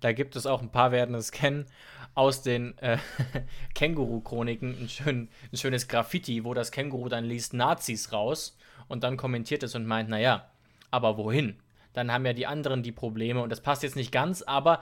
Da 0.02 0.12
gibt 0.12 0.36
es 0.36 0.46
auch 0.46 0.62
ein 0.62 0.72
paar, 0.72 0.92
werden 0.92 1.16
es 1.16 1.32
kennen, 1.32 1.66
aus 2.14 2.44
den 2.44 2.78
äh, 2.78 2.98
Känguru-Chroniken 3.74 4.78
ein, 4.82 4.90
schön, 4.90 5.30
ein 5.52 5.58
schönes 5.58 5.88
Graffiti, 5.88 6.44
wo 6.44 6.54
das 6.54 6.72
Känguru 6.72 7.10
dann 7.10 7.26
liest 7.26 7.54
Nazis 7.54 8.12
raus 8.12 8.58
und 8.88 9.04
dann 9.04 9.18
kommentiert 9.18 9.64
es 9.64 9.74
und 9.74 9.86
meint, 9.88 10.10
naja, 10.10 10.52
aber 10.92 11.18
wohin? 11.18 11.60
Dann 11.94 12.12
haben 12.12 12.26
ja 12.26 12.34
die 12.34 12.46
anderen 12.46 12.84
die 12.84 12.92
Probleme 12.92 13.42
und 13.42 13.50
das 13.50 13.62
passt 13.62 13.82
jetzt 13.82 13.96
nicht 13.96 14.12
ganz, 14.12 14.42
aber 14.42 14.82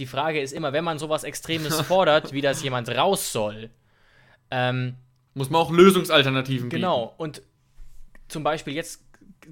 die 0.00 0.06
Frage 0.06 0.40
ist 0.40 0.52
immer, 0.52 0.72
wenn 0.72 0.82
man 0.82 0.98
sowas 0.98 1.22
Extremes 1.22 1.80
fordert, 1.82 2.32
wie 2.32 2.40
dass 2.40 2.62
jemand 2.62 2.88
raus 2.88 3.32
soll, 3.32 3.70
Ähm, 4.50 4.96
Muss 5.34 5.50
man 5.50 5.60
auch 5.60 5.70
Lösungsalternativen 5.70 6.70
bieten. 6.70 6.80
Genau, 6.80 7.14
und 7.18 7.42
zum 8.26 8.42
Beispiel 8.42 8.74
jetzt 8.74 9.04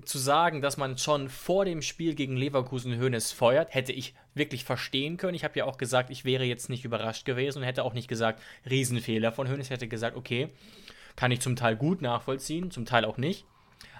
zu 0.04 0.18
sagen, 0.18 0.60
dass 0.60 0.76
man 0.76 0.98
schon 0.98 1.28
vor 1.28 1.64
dem 1.64 1.82
Spiel 1.82 2.14
gegen 2.14 2.36
Leverkusen 2.36 3.00
Hoeneß 3.00 3.32
feuert, 3.32 3.74
hätte 3.74 3.92
ich 3.92 4.14
wirklich 4.34 4.64
verstehen 4.64 5.16
können. 5.16 5.34
Ich 5.34 5.44
habe 5.44 5.58
ja 5.58 5.64
auch 5.64 5.78
gesagt, 5.78 6.10
ich 6.10 6.24
wäre 6.24 6.44
jetzt 6.44 6.68
nicht 6.68 6.84
überrascht 6.84 7.24
gewesen 7.24 7.58
und 7.58 7.64
hätte 7.64 7.84
auch 7.84 7.94
nicht 7.94 8.08
gesagt, 8.08 8.42
Riesenfehler 8.68 9.32
von 9.32 9.48
Hoeneß. 9.48 9.66
Ich 9.66 9.70
hätte 9.70 9.88
gesagt, 9.88 10.16
okay, 10.16 10.48
kann 11.16 11.30
ich 11.30 11.40
zum 11.40 11.56
Teil 11.56 11.76
gut 11.76 12.02
nachvollziehen, 12.02 12.70
zum 12.70 12.86
Teil 12.86 13.04
auch 13.04 13.18
nicht. 13.18 13.44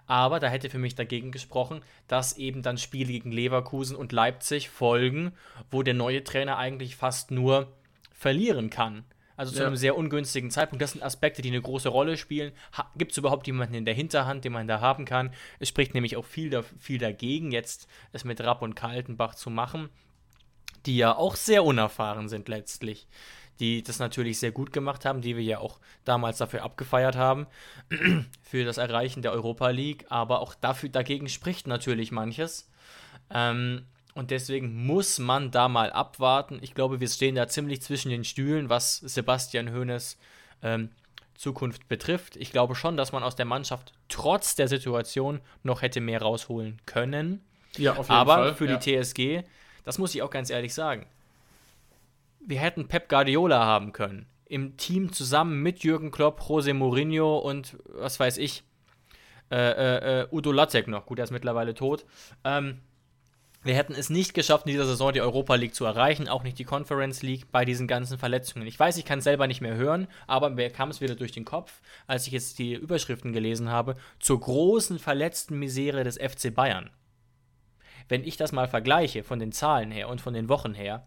Aber 0.08 0.40
da 0.40 0.48
hätte 0.48 0.70
für 0.70 0.78
mich 0.78 0.94
dagegen 0.96 1.30
gesprochen, 1.30 1.82
dass 2.08 2.36
eben 2.36 2.62
dann 2.62 2.78
Spiele 2.78 3.12
gegen 3.12 3.30
Leverkusen 3.30 3.94
und 3.94 4.10
Leipzig 4.10 4.70
folgen, 4.70 5.32
wo 5.70 5.82
der 5.84 5.94
neue 5.94 6.24
Trainer 6.24 6.56
eigentlich 6.56 6.96
fast 6.96 7.30
nur 7.30 7.68
verlieren 8.12 8.70
kann. 8.70 9.04
Also 9.36 9.52
zu 9.52 9.60
Ja. 9.60 9.66
einem 9.68 9.76
sehr 9.76 9.96
ungünstigen 9.96 10.50
Zeitpunkt. 10.50 10.82
Das 10.82 10.92
sind 10.92 11.02
Aspekte, 11.04 11.42
die 11.42 11.50
eine 11.50 11.62
große 11.62 11.90
Rolle 11.90 12.16
spielen. 12.16 12.50
Gibt 12.96 13.12
es 13.12 13.18
überhaupt 13.18 13.46
jemanden 13.46 13.74
in 13.74 13.84
der 13.84 13.94
Hinterhand, 13.94 14.44
den 14.44 14.52
man 14.52 14.66
da 14.66 14.80
haben 14.80 15.04
kann? 15.04 15.30
Es 15.60 15.68
spricht 15.68 15.94
nämlich 15.94 16.16
auch 16.16 16.24
viel, 16.24 16.50
da, 16.50 16.62
viel 16.62 16.98
dagegen, 16.98 17.52
jetzt 17.52 17.86
es 18.12 18.24
mit 18.24 18.40
Rapp 18.40 18.62
und 18.62 18.74
Kaltenbach 18.74 19.36
zu 19.36 19.50
machen, 19.50 19.90
die 20.86 20.96
ja 20.96 21.14
auch 21.14 21.36
sehr 21.36 21.62
unerfahren 21.64 22.28
sind 22.28 22.48
letztlich. 22.48 23.06
Die 23.60 23.82
das 23.82 23.98
natürlich 23.98 24.38
sehr 24.38 24.52
gut 24.52 24.72
gemacht 24.72 25.04
haben, 25.04 25.20
die 25.20 25.36
wir 25.36 25.42
ja 25.42 25.58
auch 25.58 25.80
damals 26.04 26.38
dafür 26.38 26.62
abgefeiert 26.62 27.16
haben, 27.16 27.46
für 28.42 28.64
das 28.64 28.78
Erreichen 28.78 29.22
der 29.22 29.32
Europa 29.32 29.70
League. 29.70 30.06
Aber 30.08 30.40
auch 30.40 30.54
dafür, 30.54 30.88
dagegen 30.88 31.28
spricht 31.28 31.66
natürlich 31.66 32.12
manches. 32.12 32.70
Ähm, 33.30 33.84
und 34.14 34.30
deswegen 34.30 34.86
muss 34.86 35.18
man 35.18 35.50
da 35.50 35.68
mal 35.68 35.92
abwarten. 35.92 36.58
Ich 36.62 36.74
glaube, 36.74 36.98
wir 37.00 37.08
stehen 37.08 37.36
da 37.36 37.46
ziemlich 37.46 37.82
zwischen 37.82 38.10
den 38.10 38.24
Stühlen, 38.24 38.68
was 38.68 38.96
Sebastian 38.96 39.72
Hoeneß 39.72 40.18
ähm, 40.62 40.90
Zukunft 41.38 41.88
betrifft. 41.88 42.36
Ich 42.36 42.50
glaube 42.50 42.74
schon, 42.74 42.96
dass 42.96 43.12
man 43.12 43.22
aus 43.22 43.36
der 43.36 43.44
Mannschaft 43.44 43.92
trotz 44.08 44.56
der 44.56 44.66
Situation 44.66 45.40
noch 45.62 45.82
hätte 45.82 46.00
mehr 46.00 46.20
rausholen 46.20 46.80
können. 46.84 47.44
Ja, 47.76 47.92
auf 47.92 48.08
jeden 48.08 48.18
Aber 48.18 48.34
Fall. 48.34 48.54
für 48.54 48.66
ja. 48.66 48.76
die 48.76 49.02
TSG, 49.02 49.44
das 49.84 49.98
muss 49.98 50.14
ich 50.14 50.22
auch 50.22 50.30
ganz 50.30 50.50
ehrlich 50.50 50.74
sagen, 50.74 51.06
wir 52.48 52.58
hätten 52.60 52.88
Pep 52.88 53.08
Guardiola 53.10 53.64
haben 53.64 53.92
können. 53.92 54.26
Im 54.46 54.78
Team 54.78 55.12
zusammen 55.12 55.62
mit 55.62 55.84
Jürgen 55.84 56.10
Klopp, 56.10 56.42
Jose 56.48 56.72
Mourinho 56.72 57.38
und 57.38 57.76
was 57.84 58.18
weiß 58.18 58.38
ich, 58.38 58.64
äh, 59.50 59.56
äh, 59.56 60.20
äh, 60.22 60.28
Udo 60.32 60.50
Lattek 60.50 60.88
noch. 60.88 61.04
Gut, 61.04 61.18
er 61.18 61.24
ist 61.24 61.30
mittlerweile 61.30 61.74
tot. 61.74 62.06
Ähm, 62.44 62.80
wir 63.62 63.74
hätten 63.74 63.92
es 63.92 64.08
nicht 64.08 64.32
geschafft, 64.32 64.64
in 64.66 64.72
dieser 64.72 64.86
Saison 64.86 65.12
die 65.12 65.20
Europa 65.20 65.56
League 65.56 65.74
zu 65.74 65.84
erreichen, 65.84 66.26
auch 66.26 66.42
nicht 66.42 66.58
die 66.58 66.64
Conference 66.64 67.22
League 67.22 67.52
bei 67.52 67.66
diesen 67.66 67.86
ganzen 67.86 68.16
Verletzungen. 68.16 68.66
Ich 68.66 68.80
weiß, 68.80 68.96
ich 68.96 69.04
kann 69.04 69.18
es 69.18 69.24
selber 69.24 69.46
nicht 69.46 69.60
mehr 69.60 69.74
hören, 69.74 70.06
aber 70.26 70.48
mir 70.48 70.70
kam 70.70 70.88
es 70.88 71.02
wieder 71.02 71.16
durch 71.16 71.32
den 71.32 71.44
Kopf, 71.44 71.82
als 72.06 72.26
ich 72.26 72.32
jetzt 72.32 72.58
die 72.58 72.72
Überschriften 72.72 73.34
gelesen 73.34 73.68
habe, 73.68 73.96
zur 74.20 74.40
großen 74.40 74.98
verletzten 74.98 75.58
Misere 75.58 76.02
des 76.02 76.16
FC 76.16 76.54
Bayern. 76.54 76.88
Wenn 78.08 78.24
ich 78.24 78.38
das 78.38 78.52
mal 78.52 78.68
vergleiche 78.68 79.22
von 79.22 79.38
den 79.38 79.52
Zahlen 79.52 79.90
her 79.90 80.08
und 80.08 80.22
von 80.22 80.32
den 80.32 80.48
Wochen 80.48 80.72
her, 80.72 81.06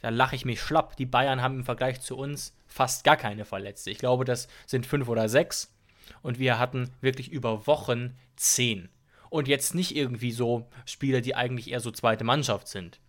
dann 0.00 0.14
lache 0.14 0.36
ich 0.36 0.44
mich 0.44 0.60
schlapp. 0.60 0.96
Die 0.96 1.06
Bayern 1.06 1.42
haben 1.42 1.58
im 1.58 1.64
Vergleich 1.64 2.00
zu 2.00 2.16
uns 2.16 2.54
fast 2.66 3.04
gar 3.04 3.16
keine 3.16 3.44
Verletzte. 3.44 3.90
Ich 3.90 3.98
glaube, 3.98 4.24
das 4.24 4.48
sind 4.66 4.86
fünf 4.86 5.08
oder 5.08 5.28
sechs. 5.28 5.72
Und 6.22 6.38
wir 6.38 6.58
hatten 6.58 6.90
wirklich 7.00 7.30
über 7.30 7.66
Wochen 7.66 8.16
zehn. 8.36 8.88
Und 9.30 9.48
jetzt 9.48 9.74
nicht 9.74 9.96
irgendwie 9.96 10.32
so 10.32 10.68
Spieler, 10.84 11.20
die 11.20 11.34
eigentlich 11.34 11.70
eher 11.70 11.80
so 11.80 11.90
zweite 11.90 12.24
Mannschaft 12.24 12.68
sind. 12.68 13.00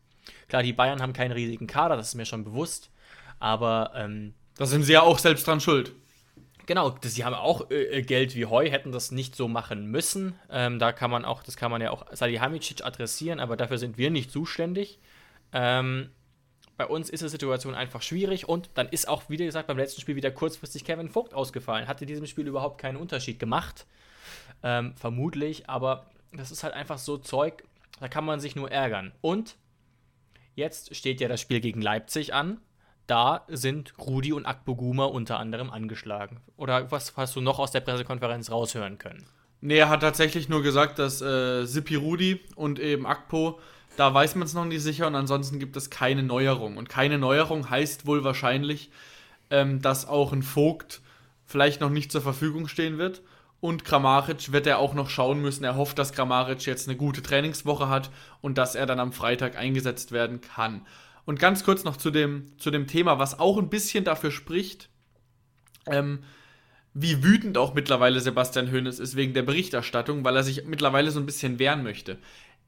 Klar, 0.47 0.63
die 0.63 0.73
Bayern 0.73 1.01
haben 1.01 1.13
keinen 1.13 1.31
riesigen 1.31 1.67
Kader, 1.67 1.95
das 1.95 2.09
ist 2.09 2.15
mir 2.15 2.25
schon 2.25 2.43
bewusst. 2.43 2.89
Aber 3.39 3.91
ähm, 3.95 4.33
Da 4.57 4.65
sind 4.65 4.83
sie 4.83 4.93
ja 4.93 5.01
auch 5.01 5.19
selbst 5.19 5.45
dran 5.45 5.59
schuld. 5.59 5.93
Genau, 6.65 6.89
das, 6.89 7.15
sie 7.15 7.23
haben 7.23 7.33
auch 7.33 7.69
äh, 7.71 8.01
Geld 8.01 8.35
wie 8.35 8.45
Heu, 8.45 8.69
hätten 8.69 8.91
das 8.91 9.11
nicht 9.11 9.35
so 9.35 9.47
machen 9.47 9.85
müssen. 9.85 10.35
Ähm, 10.49 10.79
da 10.79 10.91
kann 10.91 11.11
man 11.11 11.23
auch, 11.23 11.43
das 11.43 11.55
kann 11.55 11.71
man 11.71 11.81
ja 11.81 11.91
auch 11.91 12.05
Salihamidzic 12.11 12.83
adressieren, 12.83 13.39
aber 13.39 13.55
dafür 13.55 13.77
sind 13.77 13.97
wir 13.97 14.11
nicht 14.11 14.31
zuständig. 14.31 14.99
Ähm, 15.53 16.09
bei 16.77 16.85
uns 16.85 17.09
ist 17.09 17.23
die 17.23 17.29
Situation 17.29 17.73
einfach 17.73 18.03
schwierig 18.03 18.47
und 18.47 18.69
dann 18.75 18.87
ist 18.87 19.07
auch, 19.07 19.23
wie 19.29 19.37
gesagt, 19.37 19.67
beim 19.67 19.77
letzten 19.77 19.99
Spiel 19.99 20.15
wieder 20.15 20.31
kurzfristig 20.31 20.85
Kevin 20.85 21.09
Vogt 21.09 21.33
ausgefallen. 21.33 21.87
Hat 21.87 22.01
in 22.01 22.07
diesem 22.07 22.27
Spiel 22.27 22.47
überhaupt 22.47 22.79
keinen 22.79 22.97
Unterschied 22.97 23.39
gemacht. 23.39 23.87
Ähm, 24.63 24.95
vermutlich, 24.95 25.69
aber 25.69 26.09
das 26.31 26.51
ist 26.51 26.63
halt 26.63 26.73
einfach 26.73 26.99
so 26.99 27.17
Zeug, 27.17 27.63
da 27.99 28.07
kann 28.07 28.25
man 28.25 28.39
sich 28.39 28.55
nur 28.55 28.71
ärgern. 28.71 29.11
Und 29.21 29.55
jetzt 30.55 30.95
steht 30.95 31.19
ja 31.19 31.27
das 31.27 31.41
Spiel 31.41 31.59
gegen 31.61 31.81
Leipzig 31.81 32.33
an. 32.33 32.59
Da 33.07 33.45
sind 33.47 33.93
Rudi 33.97 34.33
und 34.33 34.45
Akpoguma 34.45 35.05
unter 35.05 35.39
anderem 35.39 35.71
angeschlagen. 35.71 36.41
Oder 36.57 36.91
was 36.91 37.15
hast 37.15 37.35
du 37.35 37.41
noch 37.41 37.57
aus 37.57 37.71
der 37.71 37.79
Pressekonferenz 37.79 38.51
raushören 38.51 38.97
können? 38.97 39.25
Nee, 39.61 39.77
er 39.77 39.89
hat 39.89 40.01
tatsächlich 40.01 40.49
nur 40.49 40.61
gesagt, 40.61 40.99
dass 40.99 41.21
äh, 41.21 41.65
Sippi 41.65 41.95
Rudi 41.95 42.41
und 42.55 42.79
eben 42.79 43.07
Akpo, 43.07 43.59
da 43.97 44.13
weiß 44.13 44.35
man 44.35 44.45
es 44.45 44.53
noch 44.53 44.65
nicht 44.65 44.81
sicher 44.81 45.07
und 45.07 45.15
ansonsten 45.15 45.59
gibt 45.59 45.75
es 45.75 45.89
keine 45.89 46.23
Neuerung. 46.23 46.77
Und 46.77 46.87
keine 46.87 47.17
Neuerung 47.17 47.69
heißt 47.69 48.05
wohl 48.05 48.23
wahrscheinlich, 48.23 48.91
ähm, 49.49 49.81
dass 49.81 50.07
auch 50.07 50.31
ein 50.31 50.43
Vogt 50.43 51.01
vielleicht 51.45 51.81
noch 51.81 51.89
nicht 51.89 52.11
zur 52.11 52.21
Verfügung 52.21 52.67
stehen 52.67 52.97
wird. 52.97 53.21
Und 53.59 53.83
Kramaric 53.83 54.51
wird 54.51 54.67
er 54.67 54.77
auch 54.77 54.93
noch 54.93 55.09
schauen 55.09 55.41
müssen. 55.41 55.63
Er 55.63 55.75
hofft, 55.75 55.97
dass 55.97 56.13
Kramaric 56.13 56.65
jetzt 56.67 56.87
eine 56.87 56.95
gute 56.95 57.23
Trainingswoche 57.23 57.89
hat 57.89 58.11
und 58.41 58.57
dass 58.59 58.75
er 58.75 58.85
dann 58.85 58.99
am 58.99 59.13
Freitag 59.13 59.57
eingesetzt 59.57 60.11
werden 60.11 60.41
kann. 60.41 60.85
Und 61.25 61.39
ganz 61.39 61.63
kurz 61.63 61.83
noch 61.83 61.97
zu 61.97 62.11
dem, 62.11 62.45
zu 62.59 62.69
dem 62.69 62.85
Thema, 62.85 63.17
was 63.17 63.39
auch 63.39 63.57
ein 63.57 63.69
bisschen 63.69 64.03
dafür 64.03 64.31
spricht, 64.31 64.89
ähm, 65.87 66.19
wie 66.93 67.23
wütend 67.23 67.57
auch 67.57 67.73
mittlerweile 67.73 68.19
Sebastian 68.19 68.71
Hoeneß 68.71 68.99
ist 68.99 69.15
wegen 69.15 69.33
der 69.33 69.43
Berichterstattung, 69.43 70.23
weil 70.23 70.35
er 70.35 70.43
sich 70.43 70.65
mittlerweile 70.65 71.11
so 71.11 71.19
ein 71.19 71.25
bisschen 71.25 71.59
wehren 71.59 71.83
möchte. 71.83 72.17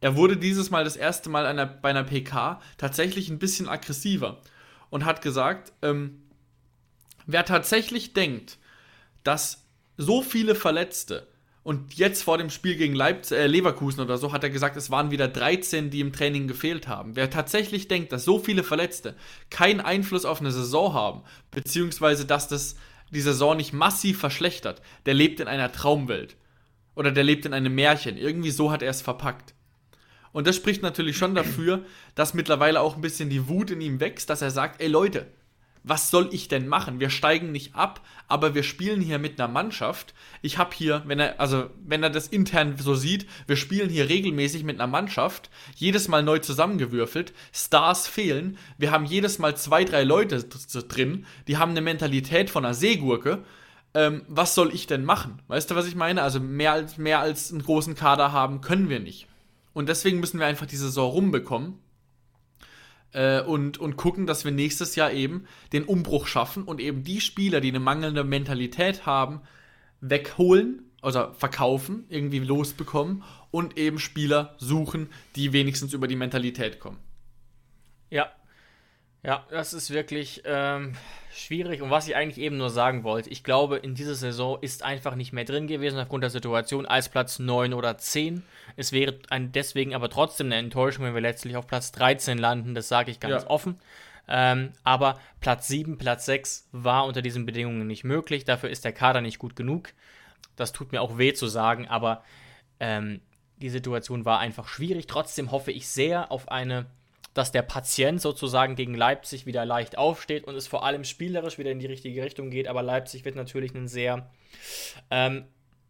Er 0.01 0.15
wurde 0.15 0.37
dieses 0.37 0.69
Mal 0.69 0.83
das 0.83 0.95
erste 0.95 1.29
Mal 1.29 1.45
einer, 1.45 1.65
bei 1.65 1.89
einer 1.89 2.03
PK 2.03 2.61
tatsächlich 2.77 3.29
ein 3.29 3.39
bisschen 3.39 3.67
aggressiver 3.67 4.41
und 4.89 5.05
hat 5.05 5.21
gesagt, 5.21 5.73
ähm, 5.81 6.21
wer 7.25 7.45
tatsächlich 7.45 8.13
denkt, 8.13 8.57
dass 9.23 9.65
so 9.97 10.21
viele 10.21 10.55
Verletzte 10.55 11.27
und 11.63 11.95
jetzt 11.95 12.23
vor 12.23 12.37
dem 12.37 12.49
Spiel 12.49 12.75
gegen 12.77 12.95
Leipzig, 12.95 13.37
äh, 13.37 13.47
Leverkusen 13.47 14.01
oder 14.01 14.17
so 14.17 14.31
hat 14.31 14.43
er 14.43 14.49
gesagt, 14.49 14.77
es 14.77 14.89
waren 14.89 15.11
wieder 15.11 15.27
13, 15.27 15.89
die 15.89 15.99
im 15.99 16.13
Training 16.13 16.47
gefehlt 16.47 16.87
haben. 16.87 17.15
Wer 17.15 17.29
tatsächlich 17.29 17.87
denkt, 17.87 18.11
dass 18.11 18.23
so 18.23 18.39
viele 18.39 18.63
Verletzte 18.63 19.15
keinen 19.49 19.81
Einfluss 19.81 20.25
auf 20.25 20.39
eine 20.39 20.51
Saison 20.51 20.93
haben, 20.93 21.21
beziehungsweise 21.51 22.25
dass 22.25 22.47
das 22.47 22.75
die 23.11 23.21
Saison 23.21 23.57
nicht 23.57 23.73
massiv 23.73 24.19
verschlechtert, 24.19 24.81
der 25.05 25.13
lebt 25.13 25.39
in 25.39 25.47
einer 25.47 25.71
Traumwelt. 25.71 26.37
Oder 26.95 27.11
der 27.11 27.23
lebt 27.23 27.45
in 27.45 27.53
einem 27.53 27.75
Märchen. 27.75 28.17
Irgendwie 28.17 28.51
so 28.51 28.71
hat 28.71 28.81
er 28.81 28.89
es 28.89 29.01
verpackt. 29.01 29.53
Und 30.31 30.47
das 30.47 30.55
spricht 30.55 30.81
natürlich 30.81 31.17
schon 31.17 31.35
dafür, 31.35 31.83
dass 32.15 32.33
mittlerweile 32.33 32.81
auch 32.81 32.95
ein 32.95 33.01
bisschen 33.01 33.29
die 33.29 33.47
Wut 33.47 33.71
in 33.71 33.81
ihm 33.81 33.99
wächst, 33.99 34.29
dass 34.29 34.41
er 34.41 34.51
sagt, 34.51 34.81
ey 34.81 34.87
Leute, 34.87 35.27
was 35.83 36.11
soll 36.11 36.29
ich 36.31 36.47
denn 36.47 36.67
machen? 36.67 36.99
Wir 36.99 37.09
steigen 37.09 37.51
nicht 37.51 37.75
ab, 37.75 38.01
aber 38.27 38.53
wir 38.53 38.63
spielen 38.63 39.01
hier 39.01 39.17
mit 39.17 39.39
einer 39.39 39.51
Mannschaft. 39.51 40.13
Ich 40.41 40.57
habe 40.57 40.75
hier, 40.75 41.03
wenn 41.05 41.19
er, 41.19 41.39
also 41.39 41.69
wenn 41.85 42.03
er 42.03 42.09
das 42.09 42.27
intern 42.27 42.75
so 42.77 42.95
sieht, 42.95 43.27
wir 43.47 43.55
spielen 43.55 43.89
hier 43.89 44.09
regelmäßig 44.09 44.63
mit 44.63 44.79
einer 44.79 44.91
Mannschaft, 44.91 45.49
jedes 45.75 46.07
Mal 46.07 46.21
neu 46.21 46.39
zusammengewürfelt, 46.39 47.33
Stars 47.53 48.07
fehlen, 48.07 48.57
wir 48.77 48.91
haben 48.91 49.05
jedes 49.05 49.39
Mal 49.39 49.55
zwei, 49.55 49.85
drei 49.85 50.03
Leute 50.03 50.43
drin, 50.43 51.25
die 51.47 51.57
haben 51.57 51.71
eine 51.71 51.81
Mentalität 51.81 52.49
von 52.49 52.65
einer 52.65 52.73
Seegurke. 52.73 53.43
Ähm, 53.93 54.23
was 54.27 54.53
soll 54.55 54.73
ich 54.73 54.85
denn 54.85 55.03
machen? 55.03 55.41
Weißt 55.47 55.71
du, 55.71 55.75
was 55.75 55.87
ich 55.87 55.95
meine? 55.95 56.21
Also 56.21 56.39
mehr 56.39 56.73
als, 56.73 56.97
mehr 56.97 57.19
als 57.19 57.51
einen 57.51 57.63
großen 57.63 57.95
Kader 57.95 58.31
haben 58.31 58.61
können 58.61 58.89
wir 58.89 58.99
nicht. 58.99 59.28
Und 59.79 59.87
deswegen 59.87 60.19
müssen 60.19 60.41
wir 60.41 60.45
einfach 60.45 60.65
die 60.65 60.75
Saison 60.75 61.09
rumbekommen 61.09 61.75
äh, 63.13 63.39
und, 63.39 63.77
und 63.77 63.95
gucken, 63.95 64.27
dass 64.27 64.43
wir 64.43 64.51
nächstes 64.51 64.97
Jahr 64.97 65.13
eben 65.13 65.45
den 65.71 65.85
Umbruch 65.85 66.27
schaffen 66.27 66.63
und 66.63 66.81
eben 66.81 67.05
die 67.05 67.21
Spieler, 67.21 67.61
die 67.61 67.69
eine 67.69 67.79
mangelnde 67.79 68.25
Mentalität 68.25 69.05
haben, 69.05 69.39
wegholen, 70.01 70.91
also 71.01 71.31
verkaufen, 71.31 72.03
irgendwie 72.09 72.39
losbekommen 72.39 73.23
und 73.51 73.77
eben 73.77 73.99
Spieler 73.99 74.57
suchen, 74.57 75.07
die 75.37 75.53
wenigstens 75.53 75.93
über 75.93 76.09
die 76.09 76.17
Mentalität 76.17 76.81
kommen. 76.81 76.97
Ja. 78.09 78.29
Ja, 79.21 79.45
das 79.49 79.73
ist 79.73 79.89
wirklich 79.91 80.43
ähm, 80.45 80.93
schwierig. 81.33 81.81
Und 81.81 81.89
was 81.89 82.07
ich 82.07 82.15
eigentlich 82.15 82.37
eben 82.43 82.57
nur 82.57 82.69
sagen 82.69 83.03
wollte, 83.03 83.29
ich 83.29 83.43
glaube, 83.43 83.77
in 83.77 83.93
dieser 83.93 84.15
Saison 84.15 84.57
ist 84.61 84.81
einfach 84.83 85.15
nicht 85.15 85.33
mehr 85.33 85.43
drin 85.43 85.67
gewesen 85.67 85.99
aufgrund 85.99 86.23
der 86.23 86.29
Situation 86.29 86.85
als 86.85 87.09
Platz 87.09 87.37
9 87.37 87.73
oder 87.73 87.97
10. 87.97 88.43
Es 88.77 88.93
wäre 88.93 89.19
ein, 89.29 89.51
deswegen 89.51 89.93
aber 89.93 90.09
trotzdem 90.09 90.47
eine 90.47 90.55
Enttäuschung, 90.55 91.03
wenn 91.05 91.13
wir 91.13 91.21
letztlich 91.21 91.57
auf 91.57 91.67
Platz 91.67 91.91
13 91.91 92.37
landen. 92.37 92.75
Das 92.75 92.87
sage 92.87 93.11
ich 93.11 93.19
ganz 93.19 93.43
Ja. 93.43 93.49
offen. 93.49 93.79
Ähm, 94.29 94.71
aber 94.83 95.19
Platz 95.41 95.67
7, 95.67 95.97
Platz 95.97 96.25
6 96.25 96.69
war 96.71 97.05
unter 97.05 97.21
diesen 97.21 97.45
Bedingungen 97.45 97.87
nicht 97.87 98.03
möglich. 98.05 98.45
Dafür 98.45 98.69
ist 98.69 98.85
der 98.85 98.93
Kader 98.93 99.21
nicht 99.21 99.39
gut 99.39 99.55
genug. 99.55 99.89
Das 100.55 100.71
tut 100.71 100.91
mir 100.93 101.01
auch 101.01 101.17
weh 101.17 101.33
zu 101.33 101.47
sagen, 101.47 101.87
aber 101.87 102.23
ähm, 102.79 103.21
die 103.57 103.69
Situation 103.69 104.23
war 104.23 104.39
einfach 104.39 104.67
schwierig. 104.67 105.07
Trotzdem 105.07 105.51
hoffe 105.51 105.71
ich 105.71 105.87
sehr 105.89 106.31
auf 106.31 106.49
eine 106.49 106.85
dass 107.33 107.51
der 107.51 107.61
Patient 107.61 108.21
sozusagen 108.21 108.75
gegen 108.75 108.95
Leipzig 108.95 109.45
wieder 109.45 109.65
leicht 109.65 109.97
aufsteht 109.97 110.45
und 110.45 110.55
es 110.55 110.67
vor 110.67 110.83
allem 110.83 111.03
spielerisch 111.03 111.57
wieder 111.57 111.71
in 111.71 111.79
die 111.79 111.85
richtige 111.85 112.23
Richtung 112.23 112.49
geht. 112.49 112.67
Aber 112.67 112.81
Leipzig 112.81 113.25
wird 113.25 113.35
natürlich 113.35 113.75
einen 113.75 113.87
sehr 113.87 114.29
ähm, 115.11 115.45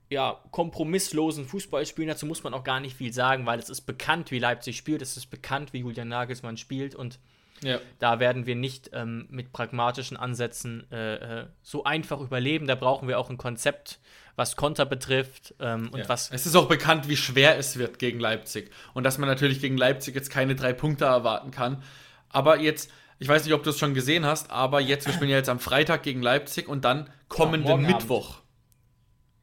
ja, 0.10 0.42
kompromisslosen 0.52 1.46
Fußball 1.46 1.86
spielen. 1.86 2.08
Dazu 2.08 2.26
muss 2.26 2.44
man 2.44 2.54
auch 2.54 2.64
gar 2.64 2.80
nicht 2.80 2.98
viel 2.98 3.14
sagen, 3.14 3.46
weil 3.46 3.60
es 3.60 3.70
ist 3.70 3.82
bekannt, 3.82 4.32
wie 4.32 4.40
Leipzig 4.40 4.78
spielt. 4.78 5.02
Es 5.02 5.18
ist 5.18 5.28
bekannt, 5.28 5.72
wie 5.72 5.80
Julian 5.80 6.08
Nagelsmann 6.08 6.58
spielt. 6.58 6.96
Und 6.96 7.20
ja. 7.62 7.80
da 8.00 8.20
werden 8.20 8.46
wir 8.46 8.56
nicht 8.56 8.92
ähm, 8.94 9.28
mit 9.30 9.52
pragmatischen 9.52 10.18
Ansätzen 10.18 10.90
äh, 10.92 11.42
äh, 11.42 11.46
so 11.62 11.84
einfach 11.84 12.20
überleben. 12.20 12.68
Da 12.68 12.76
brauchen 12.76 13.08
wir 13.08 13.20
auch 13.20 13.30
ein 13.30 13.38
Konzept, 13.38 14.00
was 14.36 14.56
Konter 14.56 14.86
betrifft 14.86 15.54
ähm, 15.60 15.90
und 15.92 16.00
ja. 16.00 16.10
was. 16.10 16.32
Es 16.32 16.46
ist 16.46 16.56
auch 16.56 16.68
bekannt, 16.68 17.10
wie 17.10 17.18
schwer 17.18 17.58
es 17.58 17.78
wird 17.78 18.00
gegen 18.00 18.20
Leipzig. 18.20 18.72
Und 18.94 19.04
dass 19.04 19.18
man 19.18 19.30
natürlich 19.30 19.60
gegen 19.60 19.78
Leipzig 19.78 20.16
jetzt 20.16 20.30
keine 20.30 20.56
drei 20.56 20.74
Punkte 20.74 21.06
erwarten 21.06 21.52
kann. 21.52 21.84
Aber 22.30 22.60
jetzt. 22.60 22.92
Ich 23.22 23.28
weiß 23.28 23.44
nicht, 23.44 23.54
ob 23.54 23.64
du 23.64 23.72
es 23.72 23.78
schon 23.78 23.94
gesehen 23.94 24.26
hast, 24.26 24.50
aber 24.50 24.80
jetzt, 24.80 25.06
wir 25.06 25.14
spielen 25.14 25.30
ja 25.30 25.36
jetzt 25.36 25.50
am 25.50 25.60
Freitag 25.60 26.04
gegen 26.04 26.22
Leipzig 26.22 26.70
und 26.70 26.86
dann 26.86 27.10
kommenden 27.28 27.82
ja, 27.82 27.88
Mittwoch. 27.88 28.36
Abend 28.36 28.50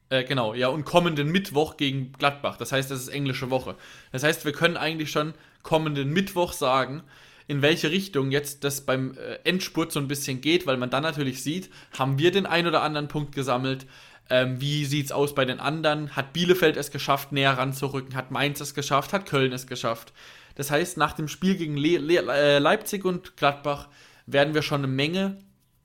äh, 0.09 0.23
genau, 0.23 0.53
ja, 0.53 0.69
und 0.69 0.85
kommenden 0.85 1.31
Mittwoch 1.31 1.77
gegen 1.77 2.13
Gladbach. 2.13 2.57
Das 2.57 2.71
heißt, 2.71 2.89
das 2.89 3.01
ist 3.01 3.07
englische 3.09 3.49
Woche. 3.49 3.75
Das 4.11 4.23
heißt, 4.23 4.45
wir 4.45 4.53
können 4.53 4.77
eigentlich 4.77 5.11
schon 5.11 5.33
kommenden 5.63 6.11
Mittwoch 6.11 6.53
sagen, 6.53 7.03
in 7.47 7.61
welche 7.61 7.91
Richtung 7.91 8.31
jetzt 8.31 8.63
das 8.63 8.81
beim 8.85 9.17
äh, 9.17 9.39
Endspurt 9.43 9.91
so 9.91 9.99
ein 9.99 10.07
bisschen 10.07 10.41
geht, 10.41 10.67
weil 10.67 10.77
man 10.77 10.89
dann 10.89 11.03
natürlich 11.03 11.43
sieht, 11.43 11.69
haben 11.97 12.19
wir 12.19 12.31
den 12.31 12.45
ein 12.45 12.67
oder 12.67 12.83
anderen 12.83 13.07
Punkt 13.07 13.33
gesammelt. 13.33 13.85
Ähm, 14.29 14.59
wie 14.59 14.83
sieht 14.85 15.05
es 15.05 15.11
aus 15.13 15.33
bei 15.33 15.45
den 15.45 15.59
anderen? 15.59 16.15
Hat 16.15 16.33
Bielefeld 16.33 16.75
es 16.75 16.91
geschafft, 16.91 17.31
näher 17.31 17.57
ranzurücken? 17.57 18.15
Hat 18.15 18.31
Mainz 18.31 18.59
es 18.59 18.73
geschafft? 18.73 19.13
Hat 19.13 19.25
Köln 19.25 19.53
es 19.53 19.67
geschafft? 19.67 20.11
Das 20.55 20.71
heißt, 20.71 20.97
nach 20.97 21.13
dem 21.13 21.29
Spiel 21.29 21.55
gegen 21.55 21.77
Le 21.77 21.99
Le 21.99 22.21
äh, 22.33 22.59
Leipzig 22.59 23.05
und 23.05 23.37
Gladbach 23.37 23.87
werden 24.25 24.53
wir 24.53 24.61
schon 24.61 24.81
eine 24.81 24.87
Menge 24.87 25.37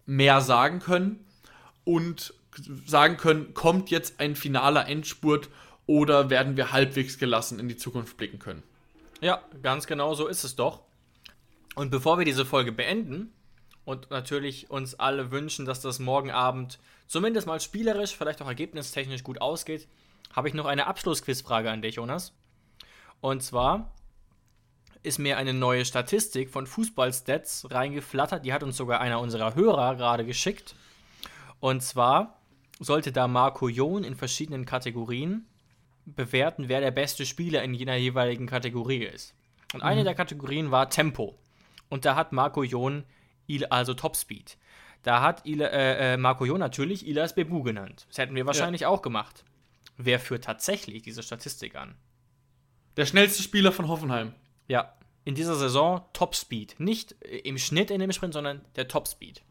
mehr 0.05 0.41
sagen 0.41 0.81
können 0.81 1.25
und 1.85 2.35
sagen 2.87 3.17
können, 3.17 3.55
kommt 3.55 3.91
jetzt 3.91 4.19
ein 4.19 4.35
finaler 4.35 4.89
Endspurt 4.89 5.49
oder 5.87 6.31
werden 6.31 6.57
wir 6.57 6.73
halbwegs 6.73 7.19
gelassen 7.19 7.61
in 7.61 7.69
die 7.69 7.77
Zukunft 7.77 8.17
blicken 8.17 8.39
können. 8.39 8.63
Ja, 9.21 9.43
ganz 9.63 9.87
genau 9.87 10.15
so 10.15 10.27
ist 10.27 10.43
es 10.43 10.57
doch. 10.57 10.81
Und 11.75 11.91
bevor 11.91 12.19
wir 12.19 12.25
diese 12.25 12.45
Folge 12.45 12.73
beenden 12.73 13.33
und 13.85 14.11
natürlich 14.11 14.71
uns 14.71 14.95
alle 14.95 15.31
wünschen, 15.31 15.65
dass 15.65 15.81
das 15.81 15.99
morgen 15.99 16.31
Abend 16.31 16.79
zumindest 17.07 17.47
mal 17.47 17.61
spielerisch, 17.61 18.17
vielleicht 18.17 18.43
auch 18.43 18.49
ergebnistechnisch 18.49 19.23
gut 19.23 19.41
ausgeht, 19.41 19.89
habe 20.33 20.49
ich 20.49 20.55
noch 20.55 20.67
eine 20.67 20.87
Abschlussquizfrage 20.87 21.71
an 21.71 21.83
dich, 21.83 21.97
Jonas. 21.97 22.33
Und 23.21 23.43
zwar 23.43 23.93
ist 25.03 25.19
mir 25.19 25.37
eine 25.37 25.53
neue 25.53 25.85
Statistik 25.85 26.51
von 26.51 26.67
Fußballstats 26.67 27.71
reingeflattert. 27.71 28.45
Die 28.45 28.53
hat 28.53 28.63
uns 28.63 28.77
sogar 28.77 29.01
einer 29.01 29.21
unserer 29.21 29.55
Hörer 29.55 29.97
gerade 29.97 30.25
geschickt. 30.25 30.75
Und 31.61 31.83
zwar 31.83 32.39
sollte 32.79 33.13
da 33.13 33.29
Marco 33.29 33.69
Jon 33.69 34.05
in 34.05 34.15
verschiedenen 34.15 34.65
Kategorien 34.65 35.47
bewerten, 36.05 36.69
wer 36.69 36.81
der 36.81 36.91
beste 36.91 37.27
Spieler 37.27 37.63
in 37.63 37.75
jener 37.75 37.97
jeweiligen 37.97 38.47
Kategorie 38.47 39.05
ist. 39.05 39.35
Und 39.73 39.81
mhm. 39.81 39.87
eine 39.87 40.05
der 40.05 40.15
Kategorien 40.15 40.71
war 40.71 40.89
Tempo. 40.89 41.39
Und 41.93 42.07
da 42.07 42.17
hat 42.17 42.33
Marco 42.33 42.63
Jon 42.63 43.05
also 43.69 43.93
Topspeed. 43.93 44.57
Da 45.03 45.21
hat 45.21 45.45
Ila, 45.45 45.67
äh, 45.67 46.15
äh, 46.15 46.17
Marco 46.17 46.47
Jon 46.47 46.59
natürlich 46.59 47.07
Ilas 47.07 47.35
Bebu 47.35 47.63
genannt. 47.63 48.07
Das 48.09 48.17
hätten 48.17 48.35
wir 48.35 48.47
wahrscheinlich 48.47 48.81
ja. 48.83 48.89
auch 48.89 49.03
gemacht. 49.03 49.45
Wer 49.99 50.19
führt 50.19 50.45
tatsächlich 50.45 51.03
diese 51.03 51.23
Statistik 51.23 51.77
an? 51.77 51.95
Der 52.97 53.05
schnellste 53.05 53.43
Spieler 53.43 53.73
von 53.73 53.89
Hoffenheim. 53.89 54.33
Ja, 54.69 54.95
in 55.27 55.35
dieser 55.35 55.55
Saison 55.55 56.01
Topspeed. 56.15 56.81
Nicht 56.81 57.13
im 57.21 57.59
Schnitt 57.59 57.91
in 57.91 58.01
dem 58.01 58.11
Sprint, 58.11 58.33
sondern 58.33 58.65
der 58.75 58.89
Topspeed. 58.89 59.43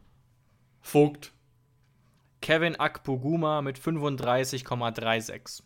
Vogt. 0.80 1.30
Kevin 2.40 2.74
Akpoguma 2.74 3.62
mit 3.62 3.78
35,36. 3.78 5.62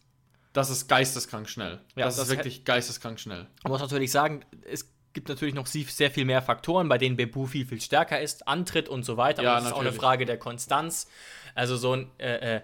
Das 0.53 0.69
ist 0.69 0.89
geisteskrank 0.89 1.49
schnell. 1.49 1.81
Ja, 1.95 2.05
das, 2.05 2.17
das 2.17 2.29
ist 2.29 2.37
wirklich 2.37 2.67
geisteskrank 2.67 3.19
schnell. 3.19 3.47
Man 3.63 3.73
muss 3.73 3.81
natürlich 3.81 4.11
sagen, 4.11 4.45
es 4.67 4.95
gibt 5.17 5.31
natürlich 5.31 5.55
noch 5.55 5.67
sehr 5.67 6.11
viel 6.11 6.27
mehr 6.27 6.43
Faktoren, 6.43 6.91
bei 6.91 6.99
denen 6.99 7.17
Bebu 7.17 7.47
viel, 7.47 7.65
viel 7.65 7.81
stärker 7.81 8.21
ist, 8.21 8.47
Antritt 8.47 8.87
und 8.87 9.03
so 9.03 9.17
weiter. 9.17 9.43
Ja, 9.43 9.55
das 9.55 9.65
natürlich. 9.65 9.73
ist 9.73 9.77
auch 9.79 9.81
eine 9.81 9.93
Frage 9.99 10.27
der 10.27 10.39
Konstanz. 10.39 11.09
Also 11.55 11.79
so 11.79 11.95
ein 11.95 12.11
äh, 12.19 12.57
äh, 12.57 12.61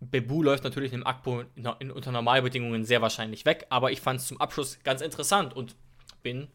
Bebu 0.00 0.42
läuft 0.42 0.64
natürlich 0.64 0.94
im 0.94 1.06
Akpo 1.06 1.44
in, 1.56 1.90
unter 1.90 2.10
Normalbedingungen 2.10 2.86
sehr 2.86 3.02
wahrscheinlich 3.02 3.44
weg, 3.44 3.66
aber 3.68 3.92
ich 3.92 4.00
fand 4.00 4.18
es 4.18 4.26
zum 4.26 4.40
Abschluss 4.40 4.78
ganz 4.82 5.02
interessant 5.02 5.54
und 5.54 5.76
bin 6.22 6.48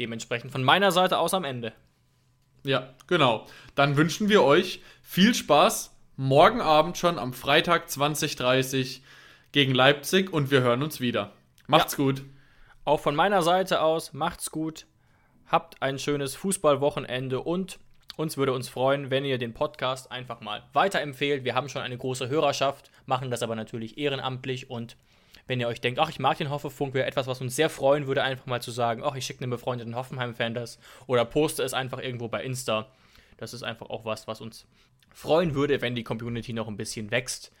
dementsprechend 0.00 0.50
von 0.50 0.64
meiner 0.64 0.90
Seite 0.90 1.18
aus 1.18 1.32
am 1.32 1.44
Ende. 1.44 1.72
Ja, 2.64 2.92
genau. 3.06 3.46
Dann 3.76 3.96
wünschen 3.96 4.28
wir 4.28 4.42
euch 4.42 4.82
viel 5.00 5.32
Spaß 5.32 5.94
morgen 6.16 6.60
Abend 6.60 6.98
schon 6.98 7.20
am 7.20 7.34
Freitag 7.34 7.88
2030 7.88 9.04
gegen 9.52 9.76
Leipzig 9.76 10.32
und 10.32 10.50
wir 10.50 10.62
hören 10.62 10.82
uns 10.82 11.00
wieder. 11.00 11.34
Macht's 11.68 11.92
ja. 11.92 11.98
gut. 11.98 12.24
Auch 12.88 13.00
von 13.00 13.14
meiner 13.14 13.42
Seite 13.42 13.82
aus, 13.82 14.14
macht's 14.14 14.50
gut. 14.50 14.86
Habt 15.46 15.82
ein 15.82 15.98
schönes 15.98 16.34
Fußballwochenende 16.36 17.42
und 17.42 17.78
uns 18.16 18.38
würde 18.38 18.54
uns 18.54 18.70
freuen, 18.70 19.10
wenn 19.10 19.26
ihr 19.26 19.36
den 19.36 19.52
Podcast 19.52 20.10
einfach 20.10 20.40
mal 20.40 20.62
weiterempfehlt. 20.72 21.44
Wir 21.44 21.54
haben 21.54 21.68
schon 21.68 21.82
eine 21.82 21.98
große 21.98 22.30
Hörerschaft, 22.30 22.90
machen 23.04 23.30
das 23.30 23.42
aber 23.42 23.56
natürlich 23.56 23.98
ehrenamtlich 23.98 24.70
und 24.70 24.96
wenn 25.46 25.60
ihr 25.60 25.68
euch 25.68 25.82
denkt, 25.82 26.00
ach, 26.00 26.08
ich 26.08 26.18
mag 26.18 26.38
den 26.38 26.48
Hoffefunk, 26.48 26.94
wäre 26.94 27.06
etwas, 27.06 27.26
was 27.26 27.42
uns 27.42 27.54
sehr 27.54 27.68
freuen 27.68 28.06
würde, 28.06 28.22
einfach 28.22 28.46
mal 28.46 28.62
zu 28.62 28.70
sagen, 28.70 29.02
ach, 29.04 29.16
ich 29.16 29.26
schicke 29.26 29.42
einem 29.42 29.50
befreundeten 29.50 29.94
Hoffenheim-Fan 29.94 30.54
das 30.54 30.78
oder 31.06 31.26
poste 31.26 31.62
es 31.64 31.74
einfach 31.74 31.98
irgendwo 31.98 32.28
bei 32.28 32.42
Insta. 32.42 32.86
Das 33.36 33.52
ist 33.52 33.64
einfach 33.64 33.90
auch 33.90 34.06
was, 34.06 34.26
was 34.28 34.40
uns 34.40 34.66
freuen 35.12 35.54
würde, 35.54 35.82
wenn 35.82 35.94
die 35.94 36.04
Community 36.04 36.54
noch 36.54 36.68
ein 36.68 36.78
bisschen 36.78 37.10
wächst. 37.10 37.52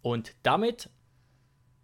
Und 0.00 0.36
damit 0.44 0.90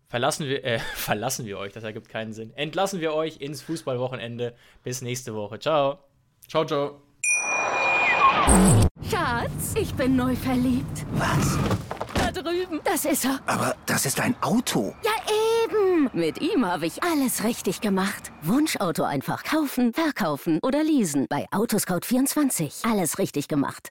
verlassen 0.09 0.47
wir, 0.47 0.65
äh, 0.65 0.79
verlassen 0.95 1.47
wir 1.47 1.59
euch, 1.59 1.73
das 1.73 1.85
ergibt 1.85 2.09
keinen 2.09 2.33
Sinn. 2.33 2.53
Entlassen 2.55 3.01
wir 3.01 3.15
euch 3.15 3.41
ins 3.41 3.63
Fußballwochenende. 3.63 4.55
Bis 4.83 5.03
nächste 5.03 5.35
Woche. 5.35 5.59
Ciao. 5.59 5.99
Ciao, 6.49 6.65
ciao. 6.65 7.03
Schatz, 9.11 9.75
ich 9.75 9.93
bin 9.95 10.17
neu 10.17 10.35
verliebt. 10.37 11.05
Was? 11.13 11.59
Da 12.15 12.31
drüben. 12.31 12.81
Das 12.85 13.05
ist 13.05 13.25
er. 13.25 13.41
Aber 13.47 13.75
das 13.87 14.07
ist 14.07 14.21
ein 14.21 14.35
Auto. 14.43 14.95
Ja, 15.05 15.13
eben. 15.65 16.11
Mit 16.13 16.41
ihm 16.41 16.65
habe 16.65 16.87
ich 16.87 17.03
alles 17.03 17.45
richtig 17.45 17.81
gemacht. 17.81 18.33
Wunschauto 18.43 19.03
einfach 19.03 19.43
kaufen, 19.45 19.93
verkaufen 19.93 20.61
oder 20.63 20.83
leasen. 20.83 21.27
Bei 21.29 21.47
Autoscout24. 21.51 22.91
Alles 22.91 23.19
richtig 23.19 23.49
gemacht. 23.49 23.91